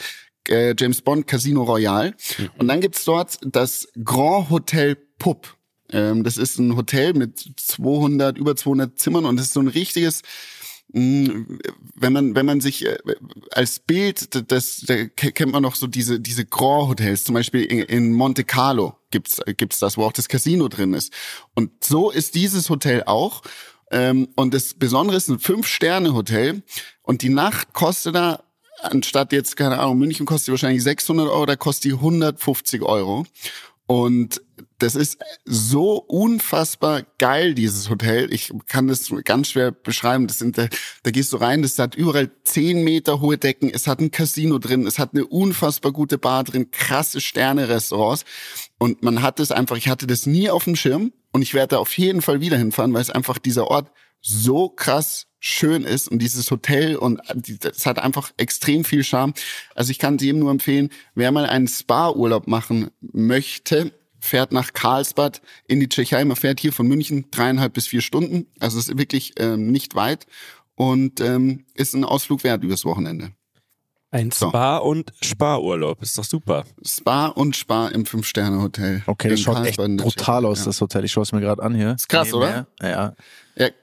äh, 0.49 0.75
James 0.79 1.03
Bond 1.03 1.27
Casino 1.27 1.63
Royale. 1.63 2.15
Und 2.59 2.69
dann 2.69 2.81
gibt's 2.81 3.05
dort 3.05 3.39
das 3.43 3.89
Grand 4.03 4.51
Hotel 4.51 4.97
Pup. 5.19 5.57
Ähm, 5.91 6.25
das 6.25 6.37
ist 6.37 6.59
ein 6.59 6.77
Hotel 6.77 7.13
mit 7.15 7.53
200, 7.57 8.39
über 8.39 8.57
200 8.57 8.99
Zimmern 8.99 9.25
und 9.27 9.39
es 9.39 9.47
ist 9.47 9.53
so 9.53 9.61
ein 9.61 9.69
richtiges 9.69 10.23
mh, 10.23 10.29
wenn 10.93 12.13
man 12.13 12.35
wenn 12.35 12.47
man 12.47 12.61
sich 12.61 12.87
äh, 12.87 12.99
als 13.51 13.79
Bild 13.79 14.51
das 14.53 14.83
da 14.87 15.07
ke- 15.07 15.33
kennt 15.33 15.53
man 15.53 15.63
noch 15.63 15.75
so 15.75 15.87
diese 15.87 16.21
diese 16.21 16.45
Grand 16.45 16.89
Hotels. 16.89 17.25
Zum 17.25 17.35
Beispiel 17.35 17.63
in, 17.65 17.81
in 17.81 18.13
Monte 18.13 18.45
Carlo 18.45 18.97
gibt's 19.11 19.41
gibt's 19.57 19.79
das 19.79 19.97
wo 19.97 20.05
auch 20.05 20.13
das 20.13 20.29
Casino 20.29 20.69
drin 20.69 20.93
ist. 20.95 21.13
Und 21.55 21.85
so 21.85 22.11
ist 22.11 22.35
dieses 22.35 22.69
Hotel 22.71 23.05
auch. 23.07 23.43
Ähm, 23.91 24.29
und 24.37 24.55
das 24.55 24.75
Besondere 24.75 25.17
ist 25.17 25.29
ein 25.29 25.39
fünf 25.39 25.67
Sterne 25.67 26.15
Hotel 26.15 26.63
und 27.03 27.23
die 27.23 27.29
Nacht 27.29 27.73
kostet 27.73 28.15
da 28.15 28.43
anstatt 28.83 29.33
jetzt 29.33 29.57
keine 29.57 29.79
Ahnung 29.79 29.99
München 29.99 30.27
kostet 30.27 30.49
die 30.49 30.53
wahrscheinlich 30.53 30.83
600 30.83 31.29
Euro 31.29 31.47
da 31.47 31.57
kostet 31.57 31.85
die 31.85 31.93
150 31.95 32.83
Euro. 32.83 33.25
Und 33.87 34.41
das 34.83 34.95
ist 34.95 35.19
so 35.45 35.97
unfassbar 35.97 37.03
geil, 37.19 37.55
dieses 37.55 37.89
Hotel. 37.89 38.33
Ich 38.33 38.53
kann 38.67 38.89
das 38.89 39.13
ganz 39.25 39.49
schwer 39.51 39.71
beschreiben. 39.71 40.27
Das 40.27 40.39
sind, 40.39 40.59
da, 40.59 40.69
da 41.03 41.11
gehst 41.11 41.33
du 41.33 41.37
rein, 41.37 41.63
das 41.63 41.79
hat 41.79 41.95
überall 41.95 42.31
zehn 42.45 42.83
Meter 42.85 43.21
hohe 43.21 43.39
Decken, 43.39 43.71
es 43.73 43.87
hat 43.87 44.01
ein 44.01 44.11
Casino 44.11 44.59
drin, 44.59 44.87
es 44.87 44.99
hat 44.99 45.15
eine 45.15 45.27
unfassbar 45.27 45.93
gute 45.93 46.19
Bar 46.19 46.45
drin, 46.45 46.71
krasse 46.71 47.21
Sterne-Restaurants. 47.21 48.25
Und 48.79 49.03
man 49.03 49.23
hat 49.23 49.41
es 49.41 49.51
einfach, 49.53 49.77
ich 49.77 49.89
hatte 49.89 50.07
das 50.07 50.27
nie 50.27 50.51
auf 50.51 50.65
dem 50.65 50.77
Schirm 50.77 51.13
und 51.33 51.43
ich 51.43 51.55
werde 51.55 51.77
da 51.77 51.79
auf 51.79 51.97
jeden 51.97 52.23
Fall 52.23 52.41
wieder 52.41 52.57
hinfahren, 52.59 52.93
weil 52.93 53.03
es 53.03 53.11
einfach 53.11 53.39
dieser 53.39 53.69
Ort 53.69 53.91
so 54.21 54.69
krass 54.69 55.27
schön 55.41 55.83
ist 55.83 56.09
und 56.09 56.21
dieses 56.21 56.49
Hotel 56.53 56.95
und 56.95 57.21
die- 57.35 57.59
es 57.63 57.85
hat 57.87 57.99
einfach 57.99 58.31
extrem 58.37 58.85
viel 58.85 59.03
Charme. 59.03 59.35
Also 59.75 59.91
ich 59.91 59.99
kann 59.99 60.19
jedem 60.19 60.39
nur 60.41 60.53
empfehlen, 60.53 60.91
wer 61.17 61.33
mal 61.33 61.47
einen 61.47 61.67
Spa-Urlaub 61.67 62.47
machen 62.47 62.91
möchte, 63.01 63.93
fährt 64.23 64.53
nach 64.53 64.73
Karlsbad 64.73 65.43
in 65.67 65.81
die 65.81 65.89
Tschechei. 65.89 66.25
Man 66.25 66.37
fährt 66.37 66.61
hier 66.61 66.73
von 66.73 66.87
München 66.87 67.27
dreieinhalb 67.31 67.75
bis 67.75 67.87
vier 67.89 68.01
Stunden. 68.01 68.47
Also 68.61 68.79
es 68.79 68.89
ist 68.89 68.97
wirklich 68.99 69.33
ähm, 69.39 69.71
nicht 69.73 69.95
weit 69.95 70.27
und 70.77 71.21
ähm, 71.21 71.65
ist 71.75 71.95
ein 71.95 72.05
Ausflug 72.05 72.45
wert 72.45 72.63
übers 72.65 72.85
Wochenende. 72.85 73.33
Ein 74.15 74.31
So. 74.31 74.49
Spa- 74.51 74.77
und 74.77 75.11
Sparurlaub, 75.23 76.03
ist 76.03 76.19
doch 76.19 76.25
super. 76.25 76.65
Spa 76.87 77.29
und 77.29 77.57
Spar 77.57 77.93
im 77.93 78.05
Fünf-Sterne-Hotel. 78.05 79.03
Okay, 79.07 79.31
das 79.31 79.41
schaut 79.41 79.57
echt 79.67 79.79
Karlsbad 79.79 79.99
der 79.99 80.05
brutal 80.05 80.45
aus, 80.45 80.59
Ja. 80.61 80.65
das 80.67 80.81
Hotel. 80.83 81.05
Ich 81.07 81.13
schaue 81.13 81.23
es 81.23 81.33
mir 81.33 81.41
gerade 81.41 81.63
an 81.63 81.75
hier. 81.75 81.93
Ist 81.95 82.11
krass, 82.11 82.33
oder? 82.35 82.67
Ja, 82.83 82.89
ja. 82.89 83.15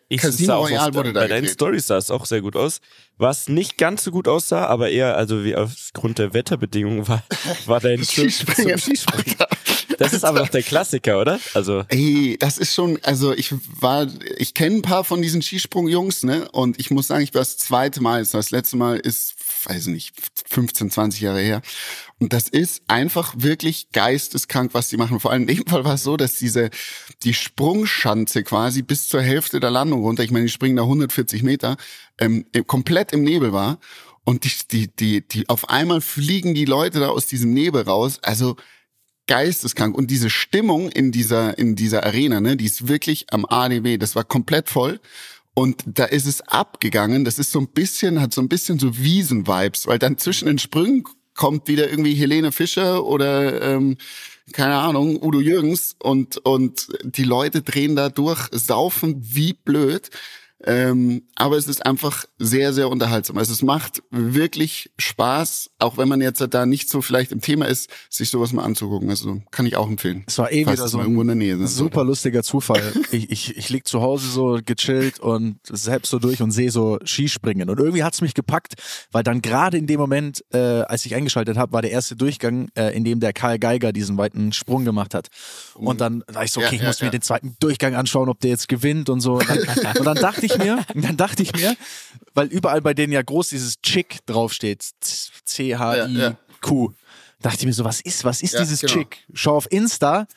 Ich 0.07 0.21
sah 0.21 0.27
Casino 0.27 0.53
auf- 0.55 0.93
wurde 0.95 1.13
da 1.13 1.21
Bei 1.21 1.27
deinen. 1.27 1.47
Stories 1.47 1.87
sah 1.87 1.97
es 1.97 2.09
auch 2.11 2.25
sehr 2.27 2.41
gut 2.41 2.55
aus. 2.55 2.79
Was 3.17 3.49
nicht 3.49 3.77
ganz 3.77 4.03
so 4.03 4.11
gut 4.11 4.27
aussah, 4.27 4.65
aber 4.67 4.89
eher, 4.89 5.15
also 5.17 5.43
wie 5.43 5.55
aufgrund 5.55 6.17
der 6.19 6.33
Wetterbedingungen 6.33 7.07
war, 7.07 7.23
war 7.65 7.79
dein 7.79 8.03
Skispringen. 8.03 8.77
Skispringen. 8.77 9.35
Das 9.99 10.13
ist 10.13 10.23
aber 10.25 10.39
noch 10.39 10.49
der 10.49 10.63
Klassiker, 10.63 11.19
oder? 11.19 11.39
Also, 11.53 11.83
Ey, 11.89 12.37
das 12.39 12.57
ist 12.57 12.73
schon, 12.73 12.99
also 13.03 13.33
ich 13.33 13.53
war, 13.79 14.07
ich 14.37 14.53
kenne 14.53 14.77
ein 14.77 14.81
paar 14.81 15.03
von 15.03 15.21
diesen 15.21 15.41
Skisprung-Jungs, 15.41 16.23
ne? 16.23 16.49
Und 16.51 16.79
ich 16.79 16.89
muss 16.89 17.07
sagen, 17.07 17.23
ich 17.23 17.33
war 17.33 17.41
das 17.41 17.57
zweite 17.57 18.01
Mal, 18.01 18.25
das 18.25 18.51
letzte 18.51 18.77
Mal 18.77 18.97
ist, 18.97 19.35
weiß 19.65 19.87
nicht, 19.87 20.13
15, 20.49 20.89
20 20.89 21.21
Jahre 21.21 21.41
her. 21.41 21.61
Und 22.19 22.33
das 22.33 22.49
ist 22.49 22.81
einfach 22.87 23.33
wirklich 23.37 23.91
geisteskrank, 23.91 24.73
was 24.73 24.89
die 24.89 24.97
machen. 24.97 25.19
Vor 25.19 25.31
allem 25.31 25.47
in 25.47 25.57
dem 25.57 25.65
Fall 25.65 25.85
war 25.85 25.95
es 25.95 26.03
so, 26.03 26.17
dass 26.17 26.35
diese, 26.35 26.69
die 27.23 27.33
Sprungschanze 27.33 28.43
quasi 28.43 28.81
bis 28.81 29.07
zur 29.07 29.21
Hälfte 29.21 29.59
der 29.59 29.71
Landung 29.71 30.01
runter, 30.01 30.23
ich 30.23 30.31
meine, 30.31 30.45
die 30.45 30.51
springen 30.51 30.77
da 30.77 30.83
140 30.83 31.43
Meter, 31.43 31.77
ähm, 32.19 32.45
komplett 32.67 33.11
im 33.11 33.23
Nebel 33.23 33.53
war. 33.53 33.79
Und 34.25 34.43
die, 34.43 34.51
die, 34.71 34.95
die, 34.95 35.27
die, 35.27 35.49
auf 35.49 35.69
einmal 35.69 36.01
fliegen 36.01 36.53
die 36.53 36.65
Leute 36.65 36.99
da 36.99 37.09
aus 37.09 37.25
diesem 37.25 37.53
Nebel 37.53 37.83
raus. 37.83 38.19
Also, 38.21 38.57
geisteskrank. 39.29 39.95
Und 39.95 40.09
diese 40.11 40.29
Stimmung 40.29 40.89
in 40.89 41.11
dieser, 41.11 41.57
in 41.57 41.75
dieser 41.75 42.03
Arena, 42.03 42.41
ne, 42.41 42.57
die 42.57 42.65
ist 42.65 42.87
wirklich 42.87 43.27
am 43.31 43.45
ADW. 43.45 43.97
Das 43.97 44.15
war 44.15 44.23
komplett 44.23 44.69
voll. 44.69 44.99
Und 45.53 45.83
da 45.85 46.05
ist 46.05 46.25
es 46.25 46.41
abgegangen. 46.41 47.25
Das 47.25 47.37
ist 47.37 47.51
so 47.51 47.59
ein 47.59 47.67
bisschen, 47.67 48.19
hat 48.19 48.33
so 48.33 48.41
ein 48.41 48.49
bisschen 48.49 48.79
so 48.79 48.97
Wiesen-Vibes, 48.97 49.85
weil 49.87 49.99
dann 49.99 50.17
zwischen 50.17 50.47
den 50.47 50.57
Sprüngen 50.57 51.03
kommt 51.35 51.67
wieder 51.67 51.89
irgendwie 51.89 52.15
Helene 52.15 52.51
Fischer 52.51 53.05
oder, 53.05 53.61
ähm, 53.61 53.97
keine 54.51 54.75
Ahnung, 54.75 55.21
Udo 55.21 55.39
Jürgens 55.39 55.95
und, 55.99 56.37
und 56.37 56.87
die 57.03 57.23
Leute 57.23 57.61
drehen 57.61 57.95
da 57.95 58.09
durch, 58.09 58.47
saufen 58.51 59.15
wie 59.21 59.53
blöd. 59.53 60.09
Ähm, 60.65 61.23
aber 61.35 61.57
es 61.57 61.67
ist 61.67 61.85
einfach 61.85 62.25
sehr, 62.37 62.73
sehr 62.73 62.89
unterhaltsam. 62.89 63.37
Also 63.37 63.53
es 63.53 63.61
macht 63.61 64.03
wirklich 64.11 64.91
Spaß, 64.97 65.71
auch 65.79 65.97
wenn 65.97 66.09
man 66.09 66.21
jetzt 66.21 66.45
da 66.51 66.65
nicht 66.65 66.89
so 66.89 67.01
vielleicht 67.01 67.31
im 67.31 67.41
Thema 67.41 67.65
ist, 67.65 67.89
sich 68.09 68.29
sowas 68.29 68.51
mal 68.51 68.63
anzugucken. 68.63 69.09
Also 69.09 69.41
kann 69.51 69.65
ich 69.65 69.77
auch 69.77 69.87
empfehlen. 69.87 70.23
Es 70.27 70.37
war 70.37 70.51
eh 70.51 70.65
Falls 70.65 70.77
wieder 70.77 70.85
es 70.85 70.91
so 70.91 70.99
irgendwo 70.99 71.21
in 71.21 71.27
der 71.27 71.35
Nähe 71.35 71.57
super 71.67 72.03
lustiger 72.03 72.43
Zufall. 72.43 72.93
ich, 73.11 73.31
ich, 73.31 73.57
ich 73.57 73.69
lieg 73.69 73.87
zu 73.87 74.01
Hause 74.01 74.27
so 74.29 74.59
gechillt 74.63 75.19
und 75.19 75.59
selbst 75.63 76.09
so 76.09 76.19
durch 76.19 76.41
und 76.41 76.51
sehe 76.51 76.71
so 76.71 76.99
Skispringen. 77.05 77.69
Und 77.69 77.79
irgendwie 77.79 78.03
hat's 78.03 78.21
mich 78.21 78.33
gepackt, 78.33 78.73
weil 79.11 79.23
dann 79.23 79.41
gerade 79.41 79.77
in 79.77 79.87
dem 79.87 79.99
Moment, 79.99 80.43
äh, 80.53 80.57
als 80.57 81.05
ich 81.05 81.15
eingeschaltet 81.15 81.57
habe, 81.57 81.71
war 81.71 81.81
der 81.81 81.91
erste 81.91 82.15
Durchgang, 82.15 82.69
äh, 82.75 82.95
in 82.95 83.05
dem 83.05 83.19
der 83.19 83.33
Karl 83.33 83.59
Geiger 83.59 83.93
diesen 83.93 84.17
weiten 84.17 84.51
Sprung 84.51 84.83
gemacht 84.83 85.13
hat. 85.13 85.27
Und 85.75 86.01
dann 86.01 86.23
war 86.27 86.43
ich 86.43 86.51
so, 86.51 86.59
okay, 86.59 86.69
Ja, 86.69 86.75
ich 86.75 86.81
ja, 86.81 86.87
muss 86.87 87.01
mir 87.01 87.07
ja. 87.07 87.11
den 87.11 87.21
zweiten 87.21 87.55
Durchgang 87.59 87.95
anschauen, 87.95 88.27
ob 88.29 88.39
der 88.41 88.51
jetzt 88.51 88.67
gewinnt 88.67 89.09
und 89.09 89.21
so. 89.21 89.35
Und 89.35 89.49
dann, 89.49 89.59
und 89.99 90.05
dann 90.05 90.17
dachte 90.17 90.45
ich 90.45 90.48
mir, 90.57 90.83
und 90.93 91.03
dann 91.05 91.17
dachte 91.17 91.43
ich 91.43 91.53
mir, 91.53 91.75
weil 92.33 92.47
überall 92.47 92.81
bei 92.81 92.93
denen 92.93 93.13
ja 93.13 93.21
groß 93.21 93.49
dieses 93.49 93.81
Chick 93.81 94.17
draufsteht, 94.25 94.83
C-H-I-Q. 95.45 96.93
Dachte 97.41 97.59
ich 97.59 97.65
mir 97.67 97.73
so, 97.73 97.85
was 97.85 98.01
ist, 98.01 98.25
was 98.25 98.41
ist 98.41 98.53
Ja, 98.53 98.59
dieses 98.59 98.81
genau. 98.81 98.93
Chick? 98.95 99.19
Schau 99.33 99.55
auf 99.55 99.71
Insta 99.71 100.27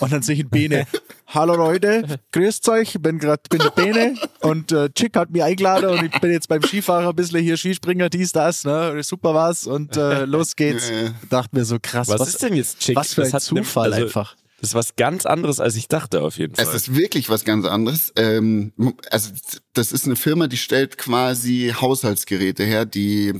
und 0.00 0.12
dann 0.12 0.20
sehe 0.22 0.34
ich 0.34 0.42
ein 0.42 0.48
Bene. 0.50 0.84
Hallo 1.28 1.54
Leute, 1.54 2.18
grüßt 2.32 2.68
euch, 2.70 2.96
ich 2.96 3.00
bin 3.00 3.20
gerade 3.20 3.40
bin 3.48 3.60
der 3.60 3.70
Bene 3.70 4.16
und 4.40 4.72
äh, 4.72 4.90
Chick 4.90 5.16
hat 5.16 5.30
mich 5.30 5.44
eingeladen 5.44 5.90
und 5.90 6.04
ich 6.12 6.20
bin 6.20 6.32
jetzt 6.32 6.48
beim 6.48 6.60
Skifahrer 6.60 7.10
ein 7.10 7.14
bisschen 7.14 7.38
hier 7.40 7.56
Skispringer, 7.56 8.08
dies, 8.10 8.32
das, 8.32 8.64
ne? 8.64 9.00
Super 9.04 9.32
was 9.32 9.68
und 9.68 9.96
äh, 9.96 10.24
los 10.24 10.56
geht's. 10.56 10.90
Dachte 11.28 11.54
mir 11.56 11.64
so 11.64 11.78
krass, 11.80 12.08
Was, 12.08 12.18
was, 12.20 12.28
ist 12.30 12.42
denn 12.42 12.54
jetzt 12.56 12.80
Chick? 12.80 12.96
was 12.96 13.14
für 13.14 13.22
ein 13.22 13.30
Das 13.30 13.46
hat 13.46 13.52
ne- 13.52 13.62
Zufall 13.62 13.92
also, 13.92 14.06
einfach. 14.06 14.34
Das 14.60 14.70
ist 14.70 14.74
was 14.74 14.96
ganz 14.96 15.24
anderes, 15.24 15.58
als 15.58 15.74
ich 15.76 15.88
dachte, 15.88 16.22
auf 16.22 16.36
jeden 16.36 16.54
Fall. 16.54 16.66
Es 16.66 16.74
ist 16.74 16.94
wirklich 16.94 17.30
was 17.30 17.44
ganz 17.44 17.64
anderes. 17.64 18.12
Ähm, 18.16 18.72
also 19.10 19.30
das 19.72 19.90
ist 19.90 20.04
eine 20.04 20.16
Firma, 20.16 20.48
die 20.48 20.58
stellt 20.58 20.98
quasi 20.98 21.72
Haushaltsgeräte 21.74 22.64
her, 22.64 22.84
die 22.84 23.32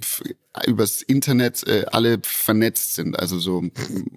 übers 0.66 1.02
Internet 1.02 1.66
äh, 1.66 1.84
alle 1.92 2.20
vernetzt 2.22 2.94
sind. 2.94 3.18
Also 3.18 3.38
so 3.38 3.64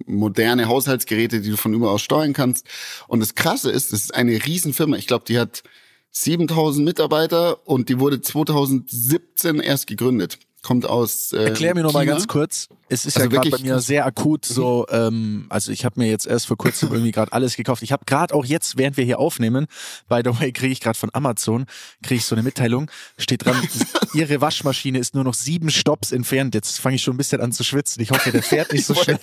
moderne 0.05 0.67
Haushaltsgeräte, 0.67 1.41
die 1.41 1.49
du 1.49 1.57
von 1.57 1.73
überall 1.73 1.95
aus 1.95 2.01
steuern 2.01 2.31
kannst. 2.31 2.67
Und 3.07 3.19
das 3.19 3.35
Krasse 3.35 3.69
ist, 3.69 3.91
es 3.91 4.05
ist 4.05 4.15
eine 4.15 4.45
Riesenfirma. 4.45 4.95
Ich 4.95 5.07
glaube, 5.07 5.25
die 5.27 5.37
hat 5.37 5.63
7000 6.11 6.85
Mitarbeiter 6.85 7.67
und 7.67 7.89
die 7.89 7.99
wurde 7.99 8.21
2017 8.21 9.59
erst 9.59 9.87
gegründet. 9.87 10.39
Kommt 10.63 10.85
aus 10.85 11.33
äh, 11.33 11.43
Erklär 11.43 11.75
mir 11.75 11.83
noch 11.83 11.91
mal 11.93 11.99
China. 12.03 12.13
ganz 12.13 12.27
kurz. 12.27 12.69
Es 12.87 13.05
ist 13.05 13.17
Also 13.17 13.25
ja 13.27 13.31
gerade 13.31 13.49
bei 13.49 13.57
wirklich- 13.57 13.69
mir 13.69 13.79
sehr 13.81 14.05
akut 14.05 14.45
so, 14.45 14.85
ähm, 14.89 15.45
also 15.49 15.71
ich 15.73 15.83
habe 15.83 15.99
mir 15.99 16.09
jetzt 16.09 16.25
erst 16.25 16.47
vor 16.47 16.57
kurzem 16.57 16.89
irgendwie 16.91 17.11
gerade 17.11 17.33
alles 17.33 17.55
gekauft. 17.57 17.83
Ich 17.83 17.91
habe 17.91 18.05
gerade 18.05 18.33
auch 18.33 18.45
jetzt, 18.45 18.77
während 18.77 18.95
wir 18.95 19.03
hier 19.03 19.19
aufnehmen, 19.19 19.67
by 20.07 20.21
the 20.23 20.39
way, 20.39 20.51
kriege 20.53 20.71
ich 20.71 20.79
gerade 20.79 20.97
von 20.97 21.09
Amazon, 21.13 21.65
kriege 22.01 22.19
ich 22.19 22.25
so 22.25 22.33
eine 22.35 22.43
Mitteilung, 22.43 22.89
steht 23.17 23.45
dran, 23.45 23.55
ihre 24.13 24.39
Waschmaschine 24.41 24.99
ist 24.99 25.15
nur 25.15 25.25
noch 25.25 25.33
sieben 25.33 25.69
Stops 25.69 26.11
entfernt. 26.13 26.55
Jetzt 26.55 26.79
fange 26.79 26.95
ich 26.95 27.03
schon 27.03 27.15
ein 27.15 27.17
bisschen 27.17 27.41
an 27.41 27.51
zu 27.51 27.63
schwitzen. 27.65 28.01
Ich 28.01 28.11
hoffe, 28.11 28.31
der 28.31 28.41
fährt 28.43 28.71
nicht 28.71 28.85
so 28.87 28.95
schnell. 28.95 29.19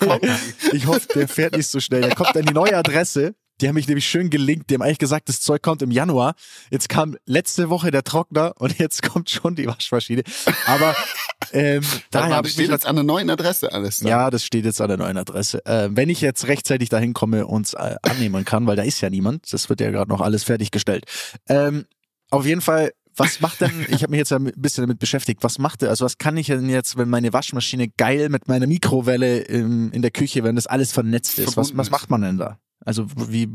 Ich 0.72 0.86
hoffe, 0.86 1.08
der 1.14 1.26
fährt 1.26 1.56
nicht 1.56 1.68
so 1.68 1.80
schnell. 1.80 2.02
Der 2.02 2.14
kommt 2.14 2.36
an 2.36 2.44
die 2.44 2.52
neue 2.52 2.76
Adresse. 2.76 3.34
Die 3.60 3.68
haben 3.68 3.74
mich 3.74 3.88
nämlich 3.88 4.06
schön 4.06 4.30
gelinkt. 4.30 4.70
Die 4.70 4.74
haben 4.74 4.82
eigentlich 4.82 4.98
gesagt, 4.98 5.28
das 5.28 5.40
Zeug 5.40 5.62
kommt 5.62 5.82
im 5.82 5.90
Januar. 5.90 6.34
Jetzt 6.70 6.88
kam 6.88 7.16
letzte 7.26 7.68
Woche 7.70 7.90
der 7.90 8.04
Trockner 8.04 8.54
und 8.58 8.78
jetzt 8.78 9.02
kommt 9.02 9.30
schon 9.30 9.54
die 9.54 9.66
Waschmaschine. 9.66 10.22
Aber 10.66 10.94
ähm, 11.52 11.82
daher 12.10 12.36
habe 12.36 12.48
ich 12.48 12.54
steht 12.54 12.70
jetzt 12.70 12.86
an 12.86 12.96
der 12.96 13.04
neuen 13.04 13.28
Adresse 13.30 13.72
alles. 13.72 14.00
Da. 14.00 14.08
ja, 14.08 14.30
das 14.30 14.44
steht 14.44 14.64
jetzt 14.64 14.80
an 14.80 14.88
der 14.88 14.96
neuen 14.96 15.16
Adresse. 15.16 15.64
Äh, 15.66 15.90
wenn 15.92 16.08
ich 16.08 16.20
jetzt 16.20 16.46
rechtzeitig 16.46 16.88
dahin 16.88 17.12
komme 17.12 17.46
und 17.46 17.66
es 17.66 17.74
äh, 17.74 17.96
annehmen 18.02 18.44
kann, 18.44 18.66
weil 18.66 18.76
da 18.76 18.82
ist 18.82 19.00
ja 19.00 19.10
niemand, 19.10 19.52
das 19.52 19.68
wird 19.68 19.80
ja 19.80 19.90
gerade 19.90 20.10
noch 20.10 20.20
alles 20.20 20.44
fertiggestellt. 20.44 21.04
Ähm, 21.48 21.86
auf 22.30 22.46
jeden 22.46 22.60
Fall, 22.60 22.92
was 23.16 23.40
macht 23.40 23.60
denn, 23.60 23.72
ich 23.88 24.02
habe 24.02 24.10
mich 24.10 24.18
jetzt 24.18 24.32
ein 24.32 24.52
bisschen 24.56 24.84
damit 24.84 24.98
beschäftigt, 24.98 25.42
was 25.42 25.58
macht 25.58 25.82
der, 25.82 25.90
also 25.90 26.04
was 26.04 26.18
kann 26.18 26.36
ich 26.36 26.46
denn 26.46 26.68
jetzt, 26.68 26.96
wenn 26.96 27.08
meine 27.08 27.32
Waschmaschine 27.32 27.88
geil 27.88 28.28
mit 28.28 28.48
meiner 28.48 28.66
Mikrowelle 28.66 29.40
im, 29.40 29.92
in 29.92 30.02
der 30.02 30.10
Küche, 30.10 30.44
wenn 30.44 30.56
das 30.56 30.66
alles 30.66 30.92
vernetzt 30.92 31.38
ist, 31.38 31.56
was, 31.56 31.76
was 31.76 31.90
macht 31.90 32.10
man 32.10 32.22
denn 32.22 32.38
da? 32.38 32.58
Also 32.84 33.06
wie, 33.28 33.48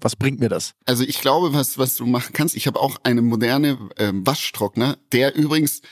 was 0.00 0.16
bringt 0.16 0.40
mir 0.40 0.48
das? 0.48 0.74
Also 0.86 1.04
ich 1.04 1.20
glaube, 1.20 1.52
was, 1.52 1.76
was 1.76 1.96
du 1.96 2.06
machen 2.06 2.32
kannst, 2.32 2.56
ich 2.56 2.66
habe 2.66 2.80
auch 2.80 2.98
eine 3.02 3.20
moderne 3.20 3.78
ähm, 3.98 4.26
Waschtrockner, 4.26 4.96
der 5.12 5.34
übrigens, 5.34 5.82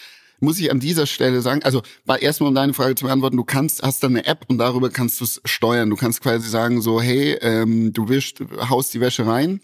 muss 0.40 0.58
ich 0.58 0.70
an 0.70 0.80
dieser 0.80 1.06
Stelle 1.06 1.40
sagen, 1.42 1.62
also 1.64 1.82
war 2.04 2.22
erstmal 2.22 2.48
um 2.48 2.54
deine 2.54 2.72
Frage 2.72 2.94
zu 2.94 3.04
beantworten, 3.04 3.36
du 3.36 3.44
kannst, 3.44 3.82
hast 3.82 4.02
dann 4.02 4.16
eine 4.16 4.26
App 4.26 4.44
und 4.48 4.58
darüber 4.58 4.88
kannst 4.88 5.20
du 5.20 5.24
es 5.24 5.40
steuern. 5.44 5.90
Du 5.90 5.96
kannst 5.96 6.22
quasi 6.22 6.48
sagen 6.48 6.80
so, 6.80 7.00
hey, 7.00 7.36
ähm, 7.40 7.92
du 7.92 8.08
wischst, 8.08 8.40
haust 8.70 8.94
die 8.94 9.00
Wäsche 9.00 9.26
rein 9.26 9.60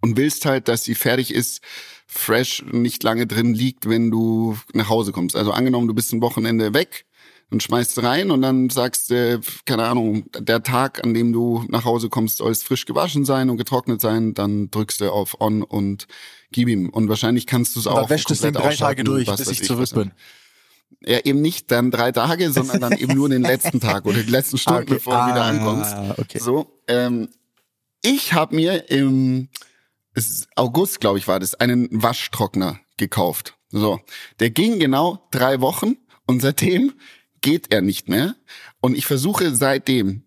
und 0.00 0.16
willst 0.16 0.44
halt, 0.44 0.68
dass 0.68 0.84
sie 0.84 0.94
fertig 0.94 1.32
ist, 1.32 1.62
fresh, 2.06 2.64
nicht 2.70 3.02
lange 3.02 3.26
drin 3.26 3.54
liegt, 3.54 3.88
wenn 3.88 4.10
du 4.10 4.58
nach 4.74 4.88
Hause 4.88 5.12
kommst. 5.12 5.36
Also 5.36 5.52
angenommen, 5.52 5.88
du 5.88 5.94
bist 5.94 6.12
ein 6.12 6.20
Wochenende 6.20 6.74
weg, 6.74 7.06
dann 7.52 7.60
schmeißt 7.60 8.02
rein 8.02 8.30
und 8.30 8.40
dann 8.42 8.70
sagst 8.70 9.10
du, 9.10 9.40
keine 9.66 9.84
Ahnung, 9.84 10.24
der 10.38 10.62
Tag, 10.62 11.04
an 11.04 11.12
dem 11.12 11.32
du 11.32 11.64
nach 11.68 11.84
Hause 11.84 12.08
kommst, 12.08 12.38
soll 12.38 12.50
es 12.50 12.62
frisch 12.62 12.86
gewaschen 12.86 13.24
sein 13.24 13.50
und 13.50 13.58
getrocknet 13.58 14.00
sein, 14.00 14.32
dann 14.34 14.70
drückst 14.70 15.02
du 15.02 15.12
auf 15.12 15.40
On 15.40 15.62
und 15.62 16.06
gib 16.50 16.68
ihm. 16.68 16.88
Und 16.88 17.08
wahrscheinlich 17.08 17.46
kannst 17.46 17.76
du 17.76 17.80
es 17.80 17.86
auch 17.86 18.08
wäscht 18.08 18.26
komplett 18.28 18.56
drei 18.56 18.74
Tage 18.74 19.04
durch, 19.04 19.28
was 19.28 19.38
bis 19.38 19.48
weiß 19.48 19.60
ich 19.60 19.66
zurück 19.66 19.90
bin. 19.94 20.12
Ja, 21.04 21.18
eben 21.24 21.42
nicht 21.42 21.70
dann 21.70 21.90
drei 21.90 22.10
Tage, 22.12 22.50
sondern 22.52 22.80
dann 22.80 22.96
eben 22.96 23.14
nur 23.14 23.28
den 23.28 23.42
letzten 23.42 23.80
Tag 23.80 24.06
oder 24.06 24.22
die 24.22 24.30
letzten 24.30 24.56
Stunden, 24.58 24.82
Okay. 24.82 24.94
bevor 24.94 25.14
du 25.14 25.26
wieder 25.30 25.42
Ah, 25.42 25.48
ankommst. 25.48 25.94
okay. 26.18 26.38
So, 26.38 26.80
ähm, 26.88 27.28
ich 28.02 28.32
habe 28.32 28.54
mir 28.56 28.88
im 28.90 29.48
August, 30.56 31.00
glaube 31.00 31.18
ich, 31.18 31.28
war 31.28 31.38
das, 31.40 31.54
einen 31.54 31.88
Waschtrockner 31.90 32.80
gekauft. 32.96 33.56
So, 33.68 34.00
der 34.40 34.50
ging 34.50 34.78
genau 34.78 35.26
drei 35.30 35.60
Wochen 35.60 35.96
und 36.26 36.40
seitdem 36.40 36.92
geht 37.42 37.72
er 37.72 37.82
nicht 37.82 38.08
mehr. 38.08 38.34
Und 38.80 38.96
ich 38.96 39.06
versuche 39.06 39.54
seitdem 39.54 40.22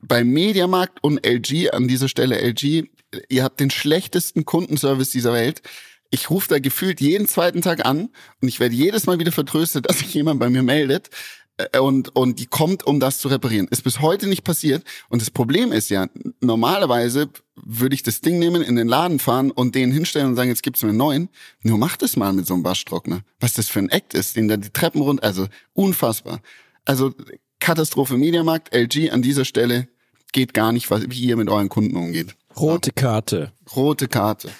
bei 0.00 0.22
Mediamarkt 0.22 1.02
und 1.02 1.26
LG, 1.26 1.70
an 1.72 1.88
dieser 1.88 2.08
Stelle 2.08 2.40
LG, 2.40 2.84
ihr 3.28 3.42
habt 3.42 3.60
den 3.60 3.70
schlechtesten 3.70 4.44
Kundenservice 4.44 5.10
dieser 5.10 5.32
Welt. 5.32 5.62
Ich 6.10 6.30
rufe 6.30 6.48
da 6.48 6.58
gefühlt 6.58 7.00
jeden 7.00 7.26
zweiten 7.26 7.62
Tag 7.62 7.84
an 7.84 8.10
und 8.40 8.48
ich 8.48 8.60
werde 8.60 8.74
jedes 8.74 9.06
Mal 9.06 9.18
wieder 9.18 9.32
vertröstet, 9.32 9.86
dass 9.88 9.98
sich 9.98 10.14
jemand 10.14 10.40
bei 10.40 10.48
mir 10.48 10.62
meldet 10.62 11.10
und, 11.80 12.14
und 12.14 12.38
die 12.38 12.46
kommt, 12.46 12.86
um 12.86 13.00
das 13.00 13.18
zu 13.18 13.28
reparieren. 13.28 13.68
Ist 13.68 13.82
bis 13.82 14.00
heute 14.00 14.28
nicht 14.28 14.44
passiert. 14.44 14.84
Und 15.08 15.22
das 15.22 15.30
Problem 15.30 15.72
ist 15.72 15.88
ja, 15.88 16.06
normalerweise 16.40 17.28
würde 17.56 17.94
ich 17.94 18.02
das 18.02 18.20
Ding 18.20 18.38
nehmen, 18.38 18.62
in 18.62 18.76
den 18.76 18.86
Laden 18.86 19.18
fahren 19.18 19.50
und 19.50 19.74
den 19.74 19.90
hinstellen 19.90 20.28
und 20.28 20.36
sagen, 20.36 20.48
jetzt 20.48 20.62
gibt's 20.62 20.82
mir 20.82 20.90
einen 20.90 20.98
neuen. 20.98 21.28
Nur 21.62 21.78
mach 21.78 21.96
das 21.96 22.16
mal 22.16 22.32
mit 22.32 22.46
so 22.46 22.54
einem 22.54 22.64
Waschtrockner. 22.64 23.22
Was 23.40 23.54
das 23.54 23.68
für 23.68 23.80
ein 23.80 23.88
Act 23.88 24.14
ist, 24.14 24.36
den 24.36 24.48
da 24.48 24.56
die 24.56 24.70
Treppen 24.70 25.02
rund, 25.02 25.22
also 25.22 25.46
unfassbar. 25.74 26.40
Also 26.84 27.12
Katastrophe 27.60 28.16
Mediamarkt, 28.16 28.74
LG 28.74 29.10
an 29.10 29.22
dieser 29.22 29.44
Stelle 29.44 29.88
geht 30.32 30.54
gar 30.54 30.72
nicht, 30.72 30.90
was, 30.90 31.10
wie 31.10 31.20
ihr 31.20 31.36
mit 31.36 31.48
euren 31.48 31.68
Kunden 31.68 31.96
umgeht. 31.96 32.36
Rote 32.56 32.92
Karte. 32.92 33.52
Rote 33.74 34.08
Karte. 34.08 34.50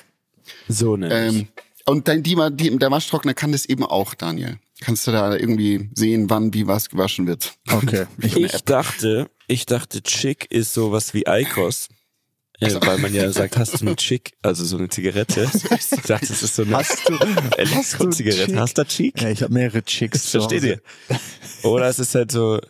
So 0.68 0.96
ne. 0.96 1.10
Ähm, 1.12 1.48
und 1.86 2.08
dann 2.08 2.22
die, 2.22 2.36
die, 2.52 2.76
der 2.76 2.90
Waschtrockner 2.90 3.34
kann 3.34 3.52
das 3.52 3.64
eben 3.66 3.84
auch, 3.84 4.14
Daniel. 4.14 4.58
Kannst 4.80 5.06
du 5.06 5.10
da 5.10 5.34
irgendwie 5.34 5.90
sehen, 5.94 6.30
wann 6.30 6.54
wie 6.54 6.66
was 6.66 6.88
gewaschen 6.88 7.26
wird. 7.26 7.54
Okay. 7.70 8.06
Ich 8.22 8.62
dachte, 8.64 9.28
ich 9.48 9.66
dachte, 9.66 10.02
Chick 10.02 10.46
ist 10.50 10.72
sowas 10.74 11.14
wie 11.14 11.24
Icos. 11.26 11.88
Äh, 12.60 12.74
weil 12.80 12.98
man 12.98 13.14
ja 13.14 13.30
sagt, 13.30 13.56
hast 13.56 13.80
du 13.80 13.86
eine 13.86 13.94
Chick, 13.96 14.32
also 14.42 14.64
so 14.64 14.76
eine 14.78 14.88
Zigarette. 14.88 15.48
Ich 15.70 16.02
dachte, 16.02 16.26
das 16.26 16.42
ist 16.42 16.56
so 16.56 16.62
eine 16.62 16.76
Hast 16.76 17.08
du, 17.08 17.14
Elektro-Zigarette. 17.56 18.46
Chick? 18.46 18.56
Hast 18.56 18.78
du 18.78 18.84
Chick? 18.84 19.20
Ja, 19.22 19.28
ich 19.30 19.42
habe 19.42 19.52
mehrere 19.52 19.82
Chicks. 19.84 20.30
Versteht 20.30 20.64
ihr? 20.64 20.80
Oder 21.62 21.88
es 21.88 21.98
ist 22.00 22.14
halt 22.16 22.32
so, 22.32 22.60